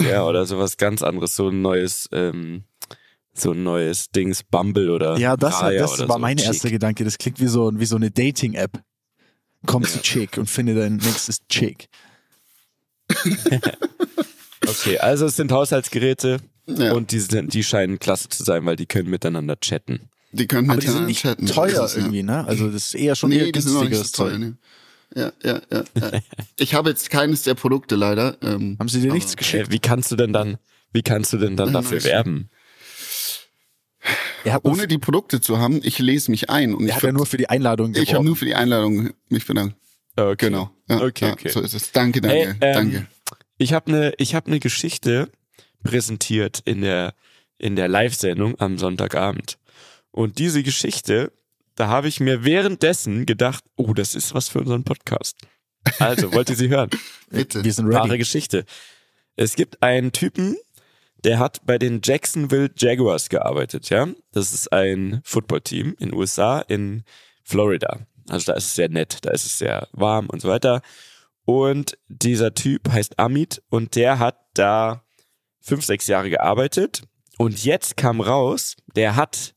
ja, 0.00 0.24
oder 0.26 0.46
sowas 0.46 0.76
ganz 0.76 1.02
anderes, 1.02 1.34
so 1.36 1.48
ein 1.48 1.60
neues, 1.60 2.08
ähm, 2.12 2.64
so 3.34 3.52
ein 3.52 3.62
neues 3.64 4.10
Dings, 4.10 4.42
Bumble 4.44 4.90
oder 4.90 5.16
Ja, 5.18 5.36
das, 5.36 5.60
Raya 5.60 5.80
das 5.80 5.94
oder 5.94 6.08
war 6.08 6.16
so. 6.16 6.20
mein 6.20 6.36
Chick. 6.36 6.46
erster 6.46 6.70
Gedanke. 6.70 7.04
Das 7.04 7.18
klingt 7.18 7.40
wie 7.40 7.46
so, 7.48 7.70
wie 7.74 7.86
so 7.86 7.96
eine 7.96 8.10
Dating-App. 8.10 8.80
Komm 9.66 9.84
zu 9.84 10.00
Chick 10.02 10.38
und 10.38 10.48
finde 10.50 10.74
dein 10.74 10.96
nächstes 10.96 11.46
Chick. 11.48 11.88
Okay, 14.66 14.98
also 14.98 15.26
es 15.26 15.36
sind 15.36 15.50
Haushaltsgeräte 15.50 16.38
Ja. 16.66 16.92
und 16.92 17.10
die, 17.10 17.18
sind, 17.18 17.52
die 17.52 17.64
scheinen 17.64 17.98
klasse 17.98 18.28
zu 18.28 18.44
sein, 18.44 18.64
weil 18.64 18.76
die 18.76 18.86
können 18.86 19.10
miteinander 19.10 19.58
chatten. 19.58 20.08
Die 20.30 20.46
können 20.46 20.70
Aber 20.70 20.80
die 20.80 20.86
sind 20.86 21.06
miteinander 21.06 21.08
nicht 21.08 21.22
chatten. 21.22 21.46
teuer 21.46 21.72
Das 21.82 21.90
ist, 21.92 21.96
ja. 21.96 22.02
irgendwie, 22.04 22.22
ne? 22.22 22.46
Also 22.46 22.66
das 22.70 22.86
ist 22.86 22.94
eher 22.94 23.16
schon 23.16 23.30
Nee, 23.30 23.38
eher 23.38 23.52
günstigeres 23.52 24.12
so 24.12 24.22
teuer. 24.24 24.30
Zeug. 24.32 24.38
Nee. 24.38 24.52
Ja, 25.20 25.32
ja, 25.44 25.60
ja, 25.70 25.84
ja. 26.00 26.20
Ich 26.58 26.74
habe 26.74 26.90
jetzt 26.90 27.10
keines 27.10 27.42
der 27.42 27.54
Produkte 27.54 27.96
leider. 27.96 28.36
Ähm, 28.40 28.76
Haben 28.78 28.88
sie 28.88 29.00
dir 29.00 29.12
nichts 29.12 29.36
geschickt? 29.36 29.70
Wie 29.72 29.80
kannst 29.80 30.10
du 30.12 30.16
denn 30.16 30.32
dann, 30.32 30.58
wie 30.92 31.02
kannst 31.02 31.32
du 31.32 31.38
denn 31.38 31.56
dann 31.56 31.72
Nein, 31.72 31.82
dafür 31.82 31.98
nein, 31.98 32.04
werben? 32.06 32.50
Er 34.44 34.54
hat, 34.54 34.64
Ohne 34.64 34.86
die 34.86 34.98
Produkte 34.98 35.40
zu 35.40 35.58
haben, 35.58 35.80
ich 35.82 35.98
lese 35.98 36.30
mich 36.30 36.50
ein. 36.50 36.74
Und 36.74 36.84
er 36.84 36.88
ich, 36.90 36.94
hat 36.96 37.02
ja 37.04 37.12
nur 37.12 37.26
für 37.26 37.36
die 37.36 37.48
Einladung 37.48 37.92
ich 37.92 37.98
habe 37.98 38.06
geworben. 38.06 38.26
nur 38.26 38.36
für 38.36 38.44
die 38.44 38.54
Einladung 38.54 39.10
mich 39.28 39.46
bedankt. 39.46 39.76
Okay. 40.16 40.46
Genau. 40.46 40.70
Ja, 40.88 41.00
Okay, 41.02 41.26
ja, 41.26 41.32
okay. 41.32 41.48
So 41.48 41.60
ist 41.60 41.74
es. 41.74 41.92
Danke, 41.92 42.20
Daniel. 42.20 42.56
Hey, 42.60 42.72
ähm, 42.72 42.74
Danke. 42.74 43.06
Ich 43.58 43.72
habe 43.72 43.92
eine 43.92 44.14
ich 44.18 44.34
hab 44.34 44.48
ne 44.48 44.60
Geschichte 44.60 45.30
präsentiert 45.82 46.60
in 46.64 46.80
der, 46.82 47.14
in 47.58 47.76
der 47.76 47.88
Live-Sendung 47.88 48.58
am 48.60 48.78
Sonntagabend. 48.78 49.58
Und 50.10 50.38
diese 50.38 50.62
Geschichte 50.62 51.32
da 51.74 51.88
habe 51.88 52.08
ich 52.08 52.20
mir 52.20 52.44
währenddessen 52.44 53.26
gedacht, 53.26 53.64
oh, 53.76 53.94
das 53.94 54.14
ist 54.14 54.34
was 54.34 54.48
für 54.48 54.60
unseren 54.60 54.84
Podcast. 54.84 55.36
Also, 55.98 56.32
wollt 56.32 56.50
ihr 56.50 56.56
sie 56.56 56.68
hören? 56.68 56.90
Bitte. 57.30 57.64
Wir 57.64 57.72
sind 57.72 57.90
Wahre 57.90 58.08
ready. 58.10 58.18
Geschichte. 58.18 58.64
Es 59.36 59.56
gibt 59.56 59.82
einen 59.82 60.12
Typen, 60.12 60.56
der 61.24 61.38
hat 61.38 61.64
bei 61.64 61.78
den 61.78 62.00
Jacksonville 62.02 62.70
Jaguars 62.76 63.28
gearbeitet, 63.28 63.90
ja. 63.90 64.08
Das 64.32 64.52
ist 64.52 64.72
ein 64.72 65.20
Footballteam 65.24 65.94
in 65.98 66.10
den 66.10 66.14
USA, 66.14 66.60
in 66.60 67.04
Florida. 67.44 68.00
Also 68.28 68.52
da 68.52 68.58
ist 68.58 68.66
es 68.66 68.74
sehr 68.74 68.88
nett, 68.88 69.18
da 69.22 69.30
ist 69.30 69.46
es 69.46 69.58
sehr 69.58 69.88
warm 69.92 70.28
und 70.28 70.40
so 70.40 70.48
weiter. 70.48 70.82
Und 71.44 71.98
dieser 72.08 72.54
Typ 72.54 72.90
heißt 72.90 73.18
Amit 73.18 73.62
und 73.68 73.96
der 73.96 74.18
hat 74.18 74.38
da 74.54 75.04
fünf, 75.60 75.84
sechs 75.84 76.06
Jahre 76.06 76.30
gearbeitet. 76.30 77.02
Und 77.38 77.64
jetzt 77.64 77.96
kam 77.96 78.20
raus, 78.20 78.76
der 78.94 79.16
hat 79.16 79.54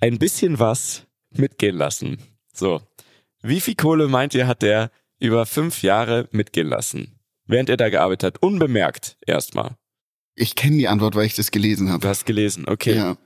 ein 0.00 0.18
bisschen 0.18 0.58
was 0.58 1.06
mitgehen 1.30 1.76
lassen. 1.76 2.18
So. 2.52 2.80
Wie 3.42 3.60
viel 3.60 3.74
Kohle 3.74 4.08
meint 4.08 4.34
ihr, 4.34 4.46
hat 4.46 4.62
der 4.62 4.90
über 5.18 5.46
fünf 5.46 5.82
Jahre 5.82 6.28
mitgehen 6.32 6.68
lassen? 6.68 7.18
Während 7.46 7.68
er 7.68 7.76
da 7.76 7.90
gearbeitet 7.90 8.34
hat. 8.34 8.42
Unbemerkt 8.42 9.18
erstmal. 9.26 9.76
Ich 10.36 10.54
kenne 10.54 10.76
die 10.76 10.88
Antwort, 10.88 11.14
weil 11.14 11.26
ich 11.26 11.34
das 11.34 11.50
gelesen 11.50 11.86
Du 11.86 11.92
habe. 11.92 12.08
hast 12.08 12.26
gelesen, 12.26 12.64
okay. 12.68 12.96
Ja. 12.96 13.16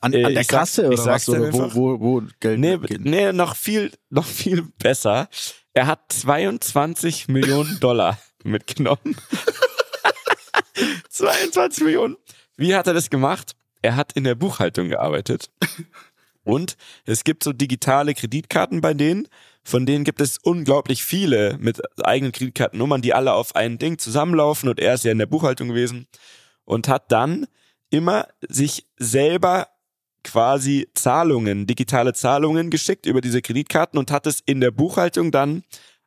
An, 0.00 0.12
Äh, 0.12 0.24
an 0.24 0.32
der 0.34 0.42
ich 0.42 0.48
sag- 0.48 0.58
Kasse 0.60 0.82
ich 0.82 0.88
oder 1.00 1.06
was? 1.06 1.28
Oder 1.28 1.52
wo, 1.52 1.74
wo, 1.74 2.00
wo 2.00 2.22
Geld 2.40 2.58
Nee, 2.60 2.78
nee, 2.98 3.32
noch 3.32 3.56
viel, 3.56 3.92
noch 4.10 4.26
viel 4.26 4.62
besser. 4.78 5.28
Er 5.72 5.86
hat 5.86 6.00
22 6.12 7.28
Millionen 7.28 7.78
Dollar 7.80 8.18
mitgenommen. 8.44 9.16
22 11.08 11.84
Millionen. 11.84 12.16
Wie 12.56 12.74
hat 12.74 12.86
er 12.86 12.94
das 12.94 13.10
gemacht? 13.10 13.52
Er 13.82 13.96
hat 13.96 14.12
in 14.12 14.24
der 14.24 14.34
Buchhaltung 14.34 14.88
gearbeitet. 14.88 15.50
Und 16.44 16.76
es 17.04 17.24
gibt 17.24 17.42
so 17.42 17.52
digitale 17.52 18.14
Kreditkarten 18.14 18.80
bei 18.80 18.94
denen. 18.94 19.28
Von 19.62 19.84
denen 19.84 20.04
gibt 20.04 20.20
es 20.20 20.38
unglaublich 20.38 21.04
viele 21.04 21.56
mit 21.58 21.80
eigenen 22.04 22.32
Kreditkartennummern, 22.32 23.02
die 23.02 23.14
alle 23.14 23.32
auf 23.34 23.56
ein 23.56 23.78
Ding 23.78 23.98
zusammenlaufen. 23.98 24.68
Und 24.68 24.78
er 24.80 24.94
ist 24.94 25.04
ja 25.04 25.12
in 25.12 25.18
der 25.18 25.26
Buchhaltung 25.26 25.68
gewesen 25.68 26.06
und 26.66 26.88
hat 26.88 27.10
dann 27.10 27.46
immer 27.88 28.28
sich 28.46 28.86
selber 28.98 29.68
quasi 30.22 30.88
Zahlungen, 30.94 31.66
digitale 31.66 32.12
Zahlungen 32.12 32.68
geschickt 32.68 33.06
über 33.06 33.20
diese 33.20 33.40
Kreditkarten 33.40 33.98
und 33.98 34.10
hat 34.10 34.26
es 34.26 34.40
in 34.44 34.60
der 34.60 34.72
Buchhaltung 34.72 35.30
dann 35.30 35.62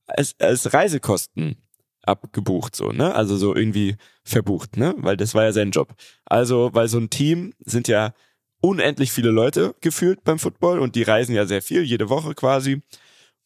als, 0.06 0.36
als 0.40 0.74
Reisekosten 0.74 1.58
abgebucht, 2.04 2.76
so, 2.76 2.92
ne? 2.92 3.16
Also 3.16 3.38
so 3.38 3.56
irgendwie 3.56 3.96
verbucht, 4.24 4.78
ne? 4.78 4.94
Weil 4.98 5.18
das 5.18 5.36
war 5.36 5.44
ja 5.46 5.54
sein 5.54 5.72
Job. 5.72 5.94
Also, 6.26 6.70
weil 6.74 6.88
so 6.88 6.98
ein 6.98 7.10
Team 7.10 7.54
sind 7.66 7.88
ja 7.88 8.14
unendlich 8.62 9.12
viele 9.12 9.32
Leute 9.32 9.76
gefühlt 9.82 10.24
beim 10.24 10.40
Football 10.40 10.80
und 10.80 10.96
die 10.96 11.04
reisen 11.04 11.34
ja 11.34 11.46
sehr 11.46 11.62
viel, 11.62 11.84
jede 11.84 12.10
Woche 12.10 12.36
quasi. 12.36 12.82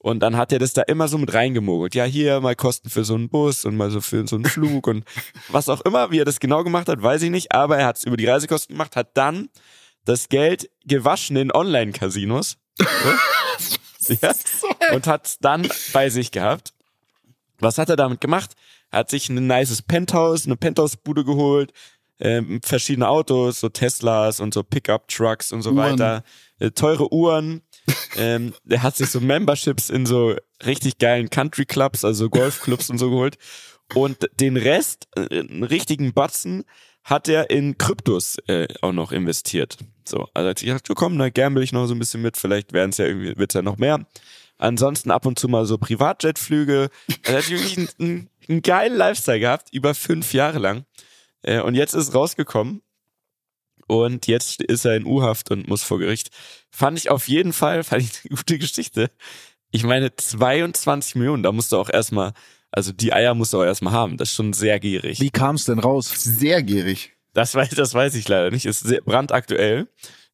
Und 0.04 0.20
dann 0.20 0.36
hat 0.36 0.52
er 0.52 0.60
das 0.60 0.74
da 0.74 0.82
immer 0.82 1.08
so 1.08 1.18
mit 1.18 1.34
reingemogelt. 1.34 1.96
Ja, 1.96 2.04
hier 2.04 2.42
mal 2.42 2.58
Kosten 2.58 2.90
für 2.90 3.06
so 3.06 3.16
einen 3.16 3.30
Bus 3.30 3.64
und 3.64 3.78
mal 3.78 3.90
so 3.90 4.02
für 4.02 4.28
so 4.28 4.36
einen 4.36 4.44
Flug 4.44 4.86
und 4.88 5.06
was 5.48 5.70
auch 5.70 5.80
immer. 5.82 6.12
Wie 6.12 6.20
er 6.20 6.26
das 6.26 6.42
genau 6.42 6.66
gemacht 6.66 6.90
hat, 6.90 7.02
weiß 7.02 7.22
ich 7.22 7.30
nicht. 7.30 7.54
Aber 7.54 7.78
er 7.78 7.88
hat 7.88 7.98
es 7.98 8.04
über 8.04 8.18
die 8.18 8.26
Reisekosten 8.26 8.76
gemacht, 8.76 8.98
hat 8.98 9.16
dann 9.16 9.48
das 10.04 10.28
Geld 10.28 10.70
gewaschen 10.86 11.38
in 11.38 11.52
Online-Casinos. 11.52 12.58
Ja. 14.22 14.34
Und 14.94 15.08
hat 15.08 15.28
es 15.28 15.40
dann 15.40 15.66
bei 15.94 16.10
sich 16.10 16.32
gehabt. 16.32 16.74
Was 17.60 17.78
hat 17.78 17.88
er 17.88 17.96
damit 17.96 18.20
gemacht? 18.20 18.52
Er 18.92 19.00
hat 19.00 19.10
sich 19.10 19.30
ein 19.30 19.48
nices 19.48 19.82
Penthouse, 19.82 20.46
eine 20.46 20.58
Penthouse-Bude 20.58 21.24
geholt, 21.24 21.72
ähm, 22.20 22.60
verschiedene 22.62 23.08
Autos, 23.08 23.62
so 23.62 23.70
Teslas 23.70 24.42
und 24.42 24.54
so 24.54 24.62
Pickup-Trucks 24.62 25.54
und 25.54 25.62
so 25.62 25.70
Uhren. 25.70 25.94
weiter, 25.94 26.24
äh, 26.60 26.72
teure 26.72 27.14
Uhren. 27.14 27.62
Ähm, 28.18 28.54
der 28.64 28.84
hat 28.84 28.96
sich 28.98 29.10
so 29.10 29.20
Memberships 29.20 29.90
in 29.90 30.06
so 30.06 30.36
richtig 30.66 30.98
geilen 30.98 31.30
Country-Clubs, 31.30 32.06
also 32.06 32.30
Golfclubs 32.30 32.90
und 32.90 32.98
so 32.98 33.10
geholt. 33.10 33.38
Und 33.94 34.30
den 34.40 34.58
Rest, 34.58 35.08
äh, 35.16 35.40
einen 35.40 35.64
richtigen 35.64 36.14
Batzen, 36.14 36.64
hat 37.04 37.28
er 37.28 37.50
in 37.50 37.78
Kryptos 37.78 38.38
äh, 38.48 38.68
auch 38.82 38.94
noch 38.94 39.12
investiert. 39.12 39.78
So, 40.06 40.28
also 40.34 40.50
hat 40.50 40.60
sich 40.60 40.68
gedacht, 40.68 40.88
komm, 40.96 41.18
da 41.18 41.30
gamble 41.30 41.64
ich 41.64 41.74
noch 41.74 41.86
so 41.86 41.94
ein 41.94 42.00
bisschen 42.00 42.22
mit, 42.22 42.38
vielleicht 42.38 42.74
werden 42.74 42.92
es 42.92 42.98
ja 42.98 43.06
irgendwie, 43.06 43.38
wird's 43.38 43.54
ja 43.54 43.62
noch 43.62 43.78
mehr. 43.78 44.06
Ansonsten 44.58 45.12
ab 45.12 45.26
und 45.26 45.38
zu 45.38 45.50
mal 45.50 45.66
so 45.66 45.78
Privatjetflüge. 45.78 46.90
Er 47.24 47.38
hat 47.38 47.50
wirklich 47.50 47.78
einen, 47.78 47.90
einen, 48.00 48.30
einen 48.48 48.62
geilen 48.62 48.96
Lifestyle 48.96 49.40
gehabt, 49.40 49.74
über 49.74 49.94
fünf 49.94 50.34
Jahre 50.34 50.60
lang. 50.60 50.86
Äh, 51.42 51.60
und 51.60 51.76
jetzt 51.76 51.94
ist 51.94 52.16
rausgekommen. 52.16 52.82
Und 53.94 54.26
jetzt 54.26 54.60
ist 54.64 54.86
er 54.86 54.96
in 54.96 55.06
U-Haft 55.06 55.52
und 55.52 55.68
muss 55.68 55.84
vor 55.84 56.00
Gericht. 56.00 56.30
Fand 56.72 56.98
ich 56.98 57.12
auf 57.12 57.28
jeden 57.28 57.54
Fall, 57.54 57.84
fand 57.84 58.02
ich 58.02 58.10
eine 58.26 58.36
gute 58.38 58.58
Geschichte. 58.58 59.12
Ich 59.70 59.84
meine, 59.84 60.16
22 60.16 61.16
Millionen, 61.16 61.44
da 61.44 61.52
musst 61.52 61.72
du 61.72 61.78
auch 61.78 61.90
erstmal, 61.90 62.34
also 62.72 62.92
die 62.92 63.14
Eier 63.14 63.36
musst 63.36 63.54
du 63.54 63.60
auch 63.60 63.66
erstmal 63.66 63.94
haben. 63.94 64.18
Das 64.18 64.30
ist 64.30 64.36
schon 64.36 64.54
sehr 64.54 64.80
gierig. 64.80 65.20
Wie 65.20 65.30
kam 65.30 65.56
es 65.56 65.66
denn 65.66 65.78
raus? 65.78 66.10
Sehr 66.10 66.64
gierig. 66.64 67.14
Das 67.34 67.54
weiß, 67.54 67.70
das 67.70 67.94
weiß 67.94 68.16
ich 68.16 68.28
leider 68.28 68.50
nicht. 68.50 68.66
Ist 68.66 68.80
sehr 68.80 69.02
brandaktuell. 69.02 69.88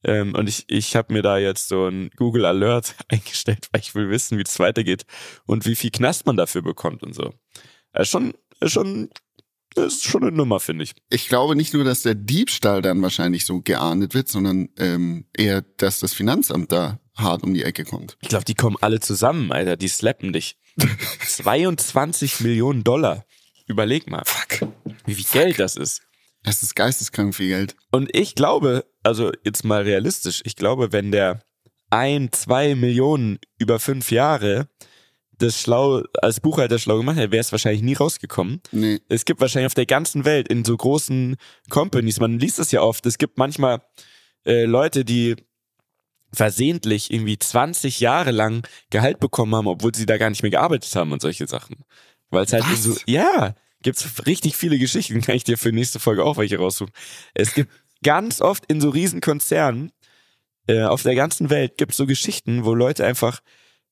Ähm, 0.06 0.34
und 0.36 0.48
ich, 0.48 0.64
ich 0.70 0.96
habe 0.96 1.12
mir 1.12 1.22
da 1.22 1.38
jetzt 1.38 1.68
so 1.68 1.88
ein 1.88 2.12
Google 2.16 2.46
Alert 2.46 2.96
eingestellt, 3.10 3.68
weil 3.72 3.82
ich 3.82 3.94
will 3.94 4.10
wissen, 4.10 4.38
wie 4.38 4.44
das 4.46 4.60
weitergeht 4.60 5.06
und 5.46 5.66
wie 5.66 5.76
viel 5.76 5.92
Knast 5.92 6.26
man 6.26 6.38
dafür 6.38 6.62
bekommt 6.62 7.04
und 7.04 7.14
so. 7.14 7.34
Das 7.92 8.04
ist 8.04 8.12
schon, 8.12 8.34
ist 8.62 8.72
schon, 8.72 9.10
das 9.76 9.96
ist 9.96 10.06
schon 10.06 10.24
eine 10.24 10.32
Nummer, 10.32 10.60
finde 10.60 10.84
ich. 10.84 10.94
Ich 11.10 11.30
glaube 11.30 11.56
nicht 11.56 11.74
nur, 11.74 11.84
dass 11.84 12.02
der 12.02 12.16
Diebstahl 12.16 12.82
dann 12.82 13.02
wahrscheinlich 13.02 13.46
so 13.46 13.62
geahndet 13.62 14.14
wird, 14.14 14.28
sondern 14.28 14.70
ähm, 14.78 15.26
eher, 15.36 15.62
dass 15.62 16.00
das 16.00 16.14
Finanzamt 16.14 16.72
da 16.72 17.00
hart 17.16 17.44
um 17.44 17.54
die 17.54 17.64
Ecke 17.64 17.86
kommt. 17.86 18.18
Ich 18.22 18.30
glaube, 18.30 18.46
die 18.46 18.56
kommen 18.56 18.78
alle 18.82 19.00
zusammen, 19.00 19.52
Alter. 19.52 19.78
Die 19.78 19.88
slappen 19.88 20.34
dich. 20.34 20.58
22 21.28 22.40
Millionen 22.42 22.84
Dollar. 22.84 23.26
Überleg 23.68 24.10
mal. 24.10 24.24
Fuck. 24.26 24.70
Wie 25.06 25.14
viel 25.14 25.26
Geld 25.42 25.60
das 25.60 25.76
ist. 25.76 26.02
Das 26.44 26.64
ist 26.64 26.76
geisteskrank 26.76 27.36
viel 27.36 27.50
Geld. 27.50 27.76
Und 27.92 28.16
ich 28.16 28.34
glaube, 28.34 28.86
also 29.04 29.32
jetzt 29.44 29.66
mal 29.66 29.84
realistisch, 29.84 30.42
ich 30.46 30.56
glaube, 30.56 30.92
wenn 30.92 31.12
der 31.12 31.42
ein, 31.90 32.32
zwei 32.32 32.76
Millionen 32.76 33.40
über 33.58 33.80
fünf 33.80 34.12
Jahre 34.12 34.70
das 35.40 35.60
schlau, 35.60 36.04
als 36.22 36.40
Buchhalter 36.40 36.80
schlau 36.80 36.98
gemacht 36.98 37.18
hätte, 37.18 37.32
wäre 37.32 37.42
es 37.42 37.52
wahrscheinlich 37.52 37.82
nie 37.82 37.94
rausgekommen. 37.94 38.62
Nee. 38.72 39.00
Es 39.10 39.26
gibt 39.26 39.42
wahrscheinlich 39.42 39.68
auf 39.68 39.74
der 39.74 39.86
ganzen 39.86 40.26
Welt 40.26 40.48
in 40.48 40.64
so 40.64 40.76
großen 40.76 41.36
Companies, 41.70 42.20
man 42.20 42.40
liest 42.40 42.60
es 42.60 42.72
ja 42.72 42.82
oft, 42.82 43.06
es 43.06 43.18
gibt 43.18 43.38
manchmal 43.38 43.82
äh, 44.46 44.66
Leute, 44.66 45.04
die 45.04 45.36
versehentlich 46.32 47.12
irgendwie 47.12 47.40
20 47.40 48.00
Jahre 48.00 48.32
lang 48.32 48.68
Gehalt 48.92 49.20
bekommen 49.20 49.56
haben, 49.56 49.68
obwohl 49.68 49.96
sie 49.96 50.06
da 50.06 50.18
gar 50.18 50.30
nicht 50.30 50.44
mehr 50.44 50.52
gearbeitet 50.52 50.96
haben 50.96 51.12
und 51.12 51.22
solche 51.22 51.48
Sachen. 51.48 51.78
Weil 52.30 52.46
es 52.46 52.54
halt 52.54 52.66
Was? 52.70 52.84
so, 52.84 52.96
ja, 53.08 53.56
gibt's 53.82 54.28
richtig 54.28 54.56
viele 54.56 54.78
Geschichten, 54.78 55.22
kann 55.22 55.36
ich 55.36 55.44
dir 55.44 55.58
für 55.58 55.72
nächste 55.72 56.00
Folge 56.00 56.24
auch 56.24 56.38
welche 56.38 56.58
raussuchen. 56.58 56.94
Es 57.34 57.54
gibt 57.54 57.72
ganz 58.04 58.42
oft 58.42 58.66
in 58.68 58.80
so 58.80 58.90
riesen 58.90 59.22
Konzernen 59.22 59.92
äh, 60.68 60.84
auf 60.84 61.02
der 61.02 61.16
ganzen 61.16 61.50
Welt 61.50 61.78
gibt's 61.78 61.98
so 61.98 62.06
Geschichten, 62.06 62.64
wo 62.64 62.76
Leute 62.76 63.06
einfach 63.06 63.42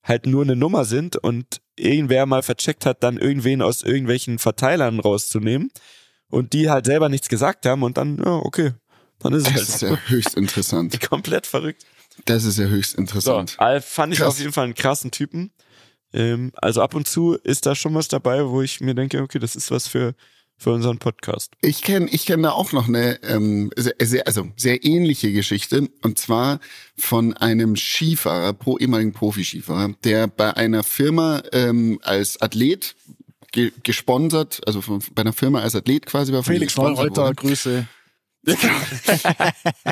halt 0.08 0.26
nur 0.26 0.44
eine 0.44 0.56
Nummer 0.56 0.86
sind 0.86 1.16
und 1.18 1.62
irgendwer 1.76 2.26
mal 2.26 2.42
vercheckt 2.44 2.86
hat, 2.86 3.04
dann 3.04 3.18
irgendwen 3.18 3.62
aus 3.62 3.84
irgendwelchen 3.84 4.40
Verteilern 4.40 5.00
rauszunehmen 5.00 5.70
und 6.30 6.54
die 6.54 6.70
halt 6.70 6.86
selber 6.86 7.10
nichts 7.10 7.30
gesagt 7.30 7.66
haben 7.66 7.84
und 7.84 7.98
dann, 7.98 8.18
ja, 8.18 8.34
okay, 8.38 8.74
dann 9.20 9.34
ist 9.34 9.48
es 9.48 9.54
Das 9.54 9.56
halt 9.56 9.70
ist 9.70 9.80
so. 9.80 9.86
ja 9.88 9.98
höchst 10.08 10.36
interessant. 10.36 11.02
komplett 11.10 11.46
verrückt. 11.48 11.86
Das 12.26 12.44
ist 12.46 12.58
ja 12.58 12.66
höchst 12.66 12.94
So, 12.94 12.98
interessant. 13.02 13.56
also 13.60 13.86
fand 13.88 14.14
ich 14.14 14.20
Krass. 14.20 14.30
auf 14.30 14.40
jeden 14.40 14.52
Fall 14.54 14.64
einen 14.66 14.74
krassen 14.76 15.12
Typen. 15.12 15.52
Ähm, 16.14 16.52
also 16.56 16.82
ab 16.82 16.96
und 16.96 17.08
zu 17.08 17.36
ist 17.44 17.66
da 17.66 17.76
schon 17.76 17.94
was 17.94 18.08
dabei, 18.08 18.48
wo 18.48 18.62
ich 18.62 18.80
mir 18.80 18.96
denke, 18.96 19.22
okay, 19.22 19.40
das 19.40 19.56
ist 19.56 19.70
was 19.72 19.88
für, 19.88 20.16
für 20.58 20.72
unseren 20.72 20.98
Podcast. 20.98 21.54
Ich 21.62 21.82
kenne 21.82 22.08
ich 22.12 22.26
kenn 22.26 22.42
da 22.44 22.52
auch 22.52 22.72
noch 22.72 22.88
eine 22.88 23.22
ähm, 23.24 23.72
sehr, 23.76 23.94
sehr, 24.02 24.28
also 24.28 24.48
sehr 24.56 24.84
ähnliche 24.84 25.32
Geschichte 25.32 25.90
und 26.02 26.18
zwar 26.18 26.60
von 26.98 27.34
einem 27.34 27.76
Skifahrer, 27.76 28.54
pro 28.54 28.78
ehemaligen 28.78 29.14
Profi-Skifahrer, 29.14 29.94
der 30.04 30.28
bei 30.28 30.56
einer 30.56 30.84
Firma 30.84 31.44
ähm, 31.52 32.00
als 32.02 32.42
Athlet 32.42 32.96
ge 33.52 33.72
gesponsert, 33.84 34.62
also 34.66 34.82
von, 34.82 35.02
bei 35.14 35.22
einer 35.22 35.34
Firma 35.34 35.62
als 35.62 35.76
Athlet 35.76 36.06
quasi 36.06 36.34
war. 36.34 36.44
von 36.44 36.54
Felix 36.54 36.76
wurde. 36.78 37.36
Grüße. 37.36 37.88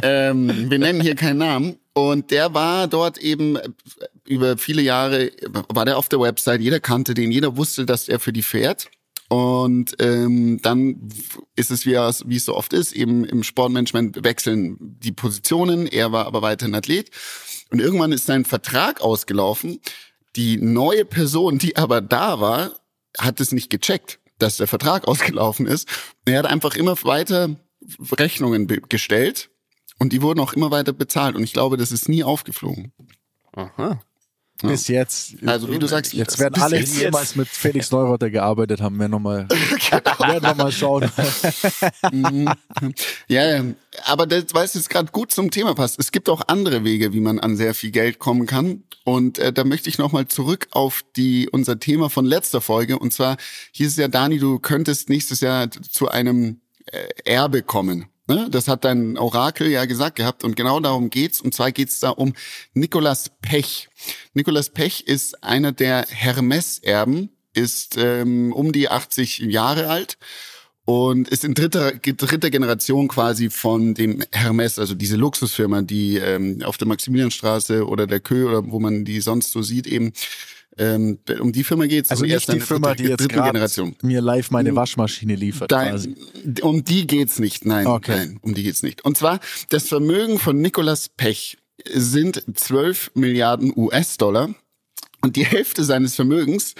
ähm, 0.02 0.70
wir 0.70 0.80
nennen 0.80 1.02
hier 1.02 1.16
keinen 1.16 1.40
Namen. 1.40 1.78
Und 1.94 2.32
der 2.32 2.54
war 2.54 2.88
dort 2.88 3.18
eben 3.18 3.56
äh, 3.56 3.70
über 4.26 4.58
viele 4.58 4.82
Jahre, 4.82 5.32
war 5.70 5.86
der 5.86 5.98
auf 5.98 6.10
der 6.10 6.20
Website, 6.20 6.62
jeder 6.62 6.80
kannte 6.80 7.14
den, 7.14 7.32
jeder 7.32 7.58
wusste, 7.58 7.86
dass 7.86 8.08
er 8.10 8.20
für 8.20 8.34
die 8.34 8.42
fährt. 8.42 8.88
Und 9.36 9.98
ähm, 10.00 10.62
dann 10.62 11.10
ist 11.58 11.70
es, 11.70 11.86
wie 11.86 11.96
es, 11.96 12.24
wie 12.26 12.38
es 12.38 12.46
so 12.46 12.56
oft 12.56 12.72
ist, 12.72 12.94
eben 12.94 13.26
im 13.26 13.44
Sportmanagement 13.44 14.24
wechseln 14.24 14.78
die 14.80 15.12
Positionen. 15.12 15.88
Er 15.88 16.14
war 16.14 16.26
aber 16.26 16.42
weiterhin 16.42 16.74
Athlet. 16.74 17.12
Und 17.70 17.82
irgendwann 17.82 18.14
ist 18.14 18.28
sein 18.28 18.46
Vertrag 18.46 19.02
ausgelaufen. 19.02 19.82
Die 20.38 20.56
neue 20.56 21.04
Person, 21.04 21.58
die 21.58 21.76
aber 21.76 22.00
da 22.00 22.40
war, 22.40 22.80
hat 23.18 23.42
es 23.42 23.52
nicht 23.52 23.70
gecheckt, 23.70 24.20
dass 24.40 24.56
der 24.56 24.68
Vertrag 24.68 25.06
ausgelaufen 25.10 25.66
ist. 25.66 25.90
Er 26.24 26.40
hat 26.40 26.46
einfach 26.46 26.78
immer 26.78 26.96
weiter 27.04 27.58
Rechnungen 28.18 28.68
gestellt 28.88 29.50
und 30.00 30.14
die 30.14 30.22
wurden 30.22 30.40
auch 30.40 30.54
immer 30.54 30.72
weiter 30.72 30.94
bezahlt 30.94 31.36
und 31.36 31.44
ich 31.44 31.52
glaube, 31.52 31.76
das 31.76 31.92
ist 31.92 32.08
nie 32.08 32.24
aufgeflogen. 32.24 32.94
Aha. 33.52 34.00
Bis 34.62 34.88
jetzt. 34.88 35.36
Also 35.46 35.70
wie 35.70 35.80
du 35.80 35.88
sagst, 35.88 36.14
Jetzt 36.14 36.40
werden 36.40 36.62
alle, 36.62 36.82
die 36.82 37.00
jemals 37.00 37.36
mit 37.36 37.48
Felix 37.48 37.92
Neureuther 37.92 38.30
gearbeitet 38.30 38.82
haben, 38.82 38.98
werden 39.00 39.12
nochmal 39.12 39.48
werden 40.20 40.44
noch 40.44 40.56
mal 40.56 40.72
schauen. 40.72 41.12
Mhm. 42.12 42.50
Ja, 43.28 43.48
ja, 43.48 43.64
aber 44.06 44.26
das, 44.28 44.46
weil 44.54 44.66
es 44.66 44.74
jetzt 44.74 44.90
gerade 44.90 45.12
gut 45.12 45.32
zum 45.32 45.52
Thema 45.52 45.76
passt. 45.76 46.00
Es 46.00 46.12
gibt 46.12 46.30
auch 46.30 46.42
andere 46.48 46.84
Wege, 46.86 47.12
wie 47.12 47.20
man 47.20 47.40
an 47.40 47.58
sehr 47.58 47.74
viel 47.74 47.92
Geld 47.92 48.20
kommen 48.20 48.46
kann. 48.46 48.84
Und 49.04 49.40
äh, 49.40 49.52
da 49.52 49.66
möchte 49.66 49.90
ich 49.90 49.98
nochmal 49.98 50.28
zurück 50.28 50.68
auf 50.72 51.04
die 51.16 51.50
unser 51.52 51.80
Thema 51.80 52.10
von 52.10 52.26
letzter 52.26 52.62
Folge. 52.62 52.98
Und 52.98 53.14
zwar 53.14 53.38
hieß 53.74 53.90
es 53.90 53.98
ja, 53.98 54.08
Dani, 54.08 54.40
du 54.40 54.60
könntest 54.60 55.10
nächstes 55.10 55.42
Jahr 55.42 55.70
zu 55.70 56.10
einem 56.10 56.62
äh, 56.86 57.08
Erbe 57.26 57.62
kommen. 57.62 58.06
Ne? 58.28 58.48
Das 58.50 58.68
hat 58.68 58.86
dein 58.86 59.18
Orakel 59.18 59.68
ja 59.70 59.86
gesagt 59.86 60.16
gehabt. 60.16 60.44
Und 60.44 60.56
genau 60.56 60.80
darum 60.80 61.10
geht's. 61.10 61.42
Und 61.42 61.54
zwar 61.54 61.72
geht's 61.72 62.00
da 62.00 62.10
um 62.10 62.34
Nikolas 62.74 63.32
Pech. 63.42 63.90
Nikolas 64.34 64.70
Pech 64.70 65.08
ist 65.08 65.44
einer 65.44 65.72
der 65.72 66.06
Hermes-Erben, 66.10 67.30
ist 67.54 67.98
ähm, 67.98 68.52
um 68.54 68.72
die 68.72 68.90
80 68.90 69.40
Jahre 69.40 69.88
alt 69.88 70.18
und 70.86 71.28
ist 71.30 71.44
in 71.44 71.56
dritter, 71.56 71.94
dritter 71.94 72.50
Generation 72.52 73.08
quasi 73.08 73.50
von 73.50 73.96
dem 73.96 74.24
Hermes, 74.32 74.78
also 74.78 74.94
diese 74.94 75.16
Luxusfirma, 75.16 75.82
die 75.82 76.18
ähm, 76.18 76.62
auf 76.64 76.78
der 76.78 76.88
Maximilianstraße 76.88 77.88
oder 77.88 78.06
der 78.06 78.20
Kö 78.20 78.48
oder 78.48 78.72
wo 78.72 78.80
man 78.80 79.04
die 79.04 79.20
sonst 79.20 79.52
so 79.52 79.64
sieht 79.64 79.88
eben, 79.88 80.14
ähm, 80.78 81.20
um 81.40 81.52
die 81.52 81.64
Firma 81.64 81.86
geht's. 81.86 82.10
Also 82.12 82.24
und 82.24 82.30
er 82.30 82.36
nicht 82.38 82.52
die 82.54 82.60
Firma, 82.60 82.90
dritte- 82.90 83.04
die 83.04 83.10
jetzt 83.10 83.30
gerade 83.30 83.52
Generation. 83.52 83.96
mir 84.02 84.22
live 84.22 84.52
meine 84.52 84.76
Waschmaschine 84.76 85.36
liefert. 85.36 85.70
quasi. 85.70 86.16
Dein, 86.44 86.64
um 86.64 86.84
die 86.84 87.08
geht's 87.08 87.40
nicht, 87.40 87.66
nein, 87.66 87.88
Okay. 87.88 88.16
nein, 88.16 88.40
um 88.42 88.54
die 88.54 88.64
geht's 88.64 88.84
nicht. 88.84 89.04
Und 89.06 89.18
zwar 89.18 89.40
das 89.70 89.88
Vermögen 89.88 90.40
von 90.40 90.60
Nicolas 90.62 91.10
Pech 91.10 91.58
sind 91.92 92.44
12 92.54 93.12
Milliarden 93.16 93.72
US-Dollar 93.76 94.54
und 95.22 95.36
die 95.36 95.46
Hälfte 95.46 95.84
seines 95.84 96.16
Vermögens 96.16 96.74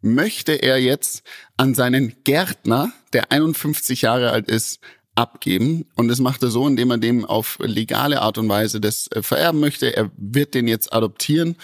möchte 0.00 0.52
er 0.52 0.78
jetzt 0.78 1.22
an 1.56 1.74
seinen 1.74 2.14
Gärtner, 2.24 2.92
der 3.12 3.32
51 3.32 4.02
Jahre 4.02 4.30
alt 4.30 4.48
ist, 4.48 4.78
abgeben. 5.16 5.86
Und 5.96 6.06
das 6.06 6.20
macht 6.20 6.42
er 6.44 6.50
so, 6.50 6.66
indem 6.68 6.92
er 6.92 6.98
dem 6.98 7.24
auf 7.24 7.58
legale 7.60 8.22
Art 8.22 8.38
und 8.38 8.48
Weise 8.48 8.80
das 8.80 9.08
äh, 9.10 9.22
vererben 9.22 9.58
möchte. 9.58 9.96
Er 9.96 10.12
wird 10.16 10.54
den 10.54 10.68
jetzt 10.68 10.92
adoptieren. 10.92 11.56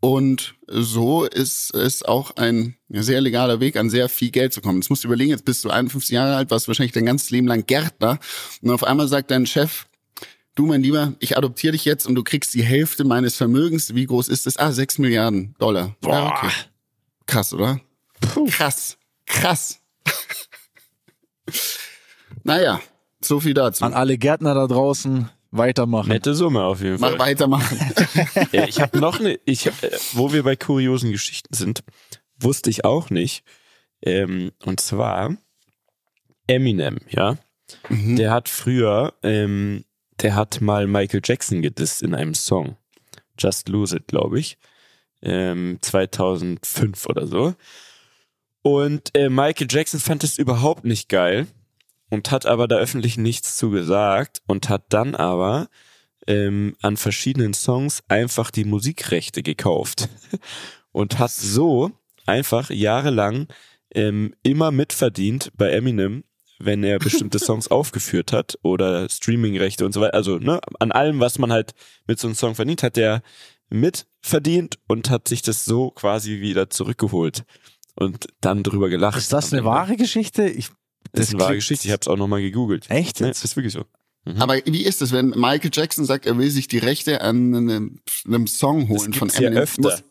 Und 0.00 0.54
so 0.68 1.24
ist 1.24 1.74
es 1.74 2.04
auch 2.04 2.36
ein 2.36 2.76
sehr 2.88 3.20
legaler 3.20 3.58
Weg, 3.58 3.76
an 3.76 3.90
sehr 3.90 4.08
viel 4.08 4.30
Geld 4.30 4.52
zu 4.52 4.60
kommen. 4.60 4.80
Jetzt 4.80 4.90
musst 4.90 5.02
du 5.02 5.08
überlegen, 5.08 5.30
jetzt 5.30 5.44
bist 5.44 5.64
du 5.64 5.70
51 5.70 6.10
Jahre 6.10 6.36
alt, 6.36 6.50
warst 6.50 6.68
wahrscheinlich 6.68 6.92
dein 6.92 7.06
ganzes 7.06 7.30
Leben 7.30 7.48
lang 7.48 7.66
Gärtner. 7.66 8.18
Und 8.62 8.70
auf 8.70 8.84
einmal 8.84 9.08
sagt 9.08 9.32
dein 9.32 9.46
Chef, 9.46 9.86
du 10.54 10.66
mein 10.66 10.82
Lieber, 10.82 11.14
ich 11.18 11.36
adoptiere 11.36 11.72
dich 11.72 11.84
jetzt 11.84 12.06
und 12.06 12.14
du 12.14 12.22
kriegst 12.22 12.54
die 12.54 12.62
Hälfte 12.62 13.02
meines 13.02 13.36
Vermögens. 13.36 13.94
Wie 13.94 14.06
groß 14.06 14.28
ist 14.28 14.46
es? 14.46 14.56
Ah, 14.56 14.70
6 14.70 14.98
Milliarden 14.98 15.56
Dollar. 15.58 15.96
Ja, 16.04 16.28
okay. 16.28 16.50
Krass, 17.26 17.52
oder? 17.52 17.80
Krass. 18.50 18.98
Krass. 19.26 19.80
naja, 22.44 22.80
so 23.20 23.40
viel 23.40 23.54
dazu. 23.54 23.84
An 23.84 23.94
alle 23.94 24.16
Gärtner 24.16 24.54
da 24.54 24.68
draußen 24.68 25.28
weitermachen. 25.50 26.08
Nette 26.08 26.34
Summe 26.34 26.62
auf 26.64 26.82
jeden 26.82 27.00
Mach 27.00 27.10
Fall. 27.10 27.18
weitermachen. 27.18 27.78
Ja, 28.52 28.66
ich 28.66 28.80
habe 28.80 28.98
noch 28.98 29.18
eine, 29.20 29.38
ich, 29.44 29.66
äh, 29.66 29.72
wo 30.12 30.32
wir 30.32 30.42
bei 30.42 30.56
kuriosen 30.56 31.12
Geschichten 31.12 31.54
sind, 31.54 31.82
wusste 32.38 32.70
ich 32.70 32.84
auch 32.84 33.10
nicht. 33.10 33.44
Ähm, 34.02 34.52
und 34.64 34.80
zwar 34.80 35.36
Eminem, 36.46 36.98
ja. 37.08 37.36
Mhm. 37.88 38.16
Der 38.16 38.30
hat 38.32 38.48
früher, 38.48 39.14
ähm, 39.22 39.84
der 40.20 40.34
hat 40.34 40.60
mal 40.60 40.86
Michael 40.86 41.20
Jackson 41.24 41.62
gedisst 41.62 42.02
in 42.02 42.14
einem 42.14 42.34
Song. 42.34 42.76
Just 43.38 43.68
Lose 43.68 43.96
It, 43.96 44.08
glaube 44.08 44.38
ich. 44.38 44.58
Ähm, 45.22 45.78
2005 45.80 47.06
oder 47.06 47.26
so. 47.26 47.54
Und 48.62 49.10
äh, 49.14 49.28
Michael 49.28 49.66
Jackson 49.70 50.00
fand 50.00 50.24
es 50.24 50.38
überhaupt 50.38 50.84
nicht 50.84 51.08
geil 51.08 51.46
und 52.10 52.30
hat 52.30 52.46
aber 52.46 52.68
da 52.68 52.76
öffentlich 52.76 53.16
nichts 53.16 53.56
zu 53.56 53.70
gesagt 53.70 54.42
und 54.46 54.68
hat 54.68 54.84
dann 54.90 55.14
aber 55.14 55.68
ähm, 56.26 56.76
an 56.82 56.96
verschiedenen 56.96 57.54
Songs 57.54 58.02
einfach 58.08 58.50
die 58.50 58.64
Musikrechte 58.64 59.42
gekauft 59.42 60.08
und 60.92 61.18
hat 61.18 61.30
so 61.30 61.92
einfach 62.26 62.70
jahrelang 62.70 63.48
ähm, 63.94 64.34
immer 64.42 64.70
mitverdient 64.70 65.50
bei 65.56 65.70
Eminem, 65.70 66.24
wenn 66.58 66.84
er 66.84 66.98
bestimmte 66.98 67.38
Songs 67.38 67.68
aufgeführt 67.68 68.32
hat 68.32 68.58
oder 68.62 69.08
Streamingrechte 69.08 69.86
und 69.86 69.92
so 69.92 70.00
weiter. 70.00 70.14
Also 70.14 70.38
ne, 70.38 70.60
an 70.78 70.92
allem, 70.92 71.20
was 71.20 71.38
man 71.38 71.52
halt 71.52 71.72
mit 72.06 72.18
so 72.18 72.28
einem 72.28 72.34
Song 72.34 72.54
verdient, 72.54 72.82
hat 72.82 72.98
er 72.98 73.22
mitverdient 73.70 74.78
und 74.86 75.10
hat 75.10 75.28
sich 75.28 75.42
das 75.42 75.64
so 75.64 75.90
quasi 75.90 76.40
wieder 76.40 76.70
zurückgeholt 76.70 77.44
und 77.94 78.26
dann 78.40 78.62
drüber 78.62 78.88
gelacht. 78.88 79.18
Ist 79.18 79.32
das 79.32 79.52
eine 79.52 79.64
wahre 79.64 79.96
Geschichte? 79.96 80.48
Ich, 80.48 80.70
Das 81.12 81.28
ist 81.32 81.40
eine 81.40 81.54
Geschichte. 81.56 81.86
Ich 81.86 81.92
habe 81.92 82.00
es 82.02 82.08
auch 82.08 82.16
nochmal 82.16 82.40
gegoogelt. 82.42 82.86
Echt? 82.90 83.20
Ne, 83.20 83.28
jetzt? 83.28 83.42
ist 83.44 83.56
wirklich 83.56 83.72
so. 83.72 83.84
Aber 84.38 84.56
wie 84.66 84.84
ist 84.84 85.00
es, 85.00 85.12
wenn 85.12 85.30
Michael 85.30 85.70
Jackson 85.72 86.04
sagt, 86.04 86.26
er 86.26 86.36
will 86.36 86.50
sich 86.50 86.68
die 86.68 86.78
Rechte 86.78 87.22
an 87.22 87.54
einem, 87.54 88.00
einem 88.26 88.46
Song 88.46 88.88
holen 88.88 89.10
Das 89.10 89.18
von 89.18 89.28
gibt's 89.28 89.38
ja 89.38 89.46
Eminem? 89.46 89.62
öfter. 89.62 89.82
Muss 89.82 90.02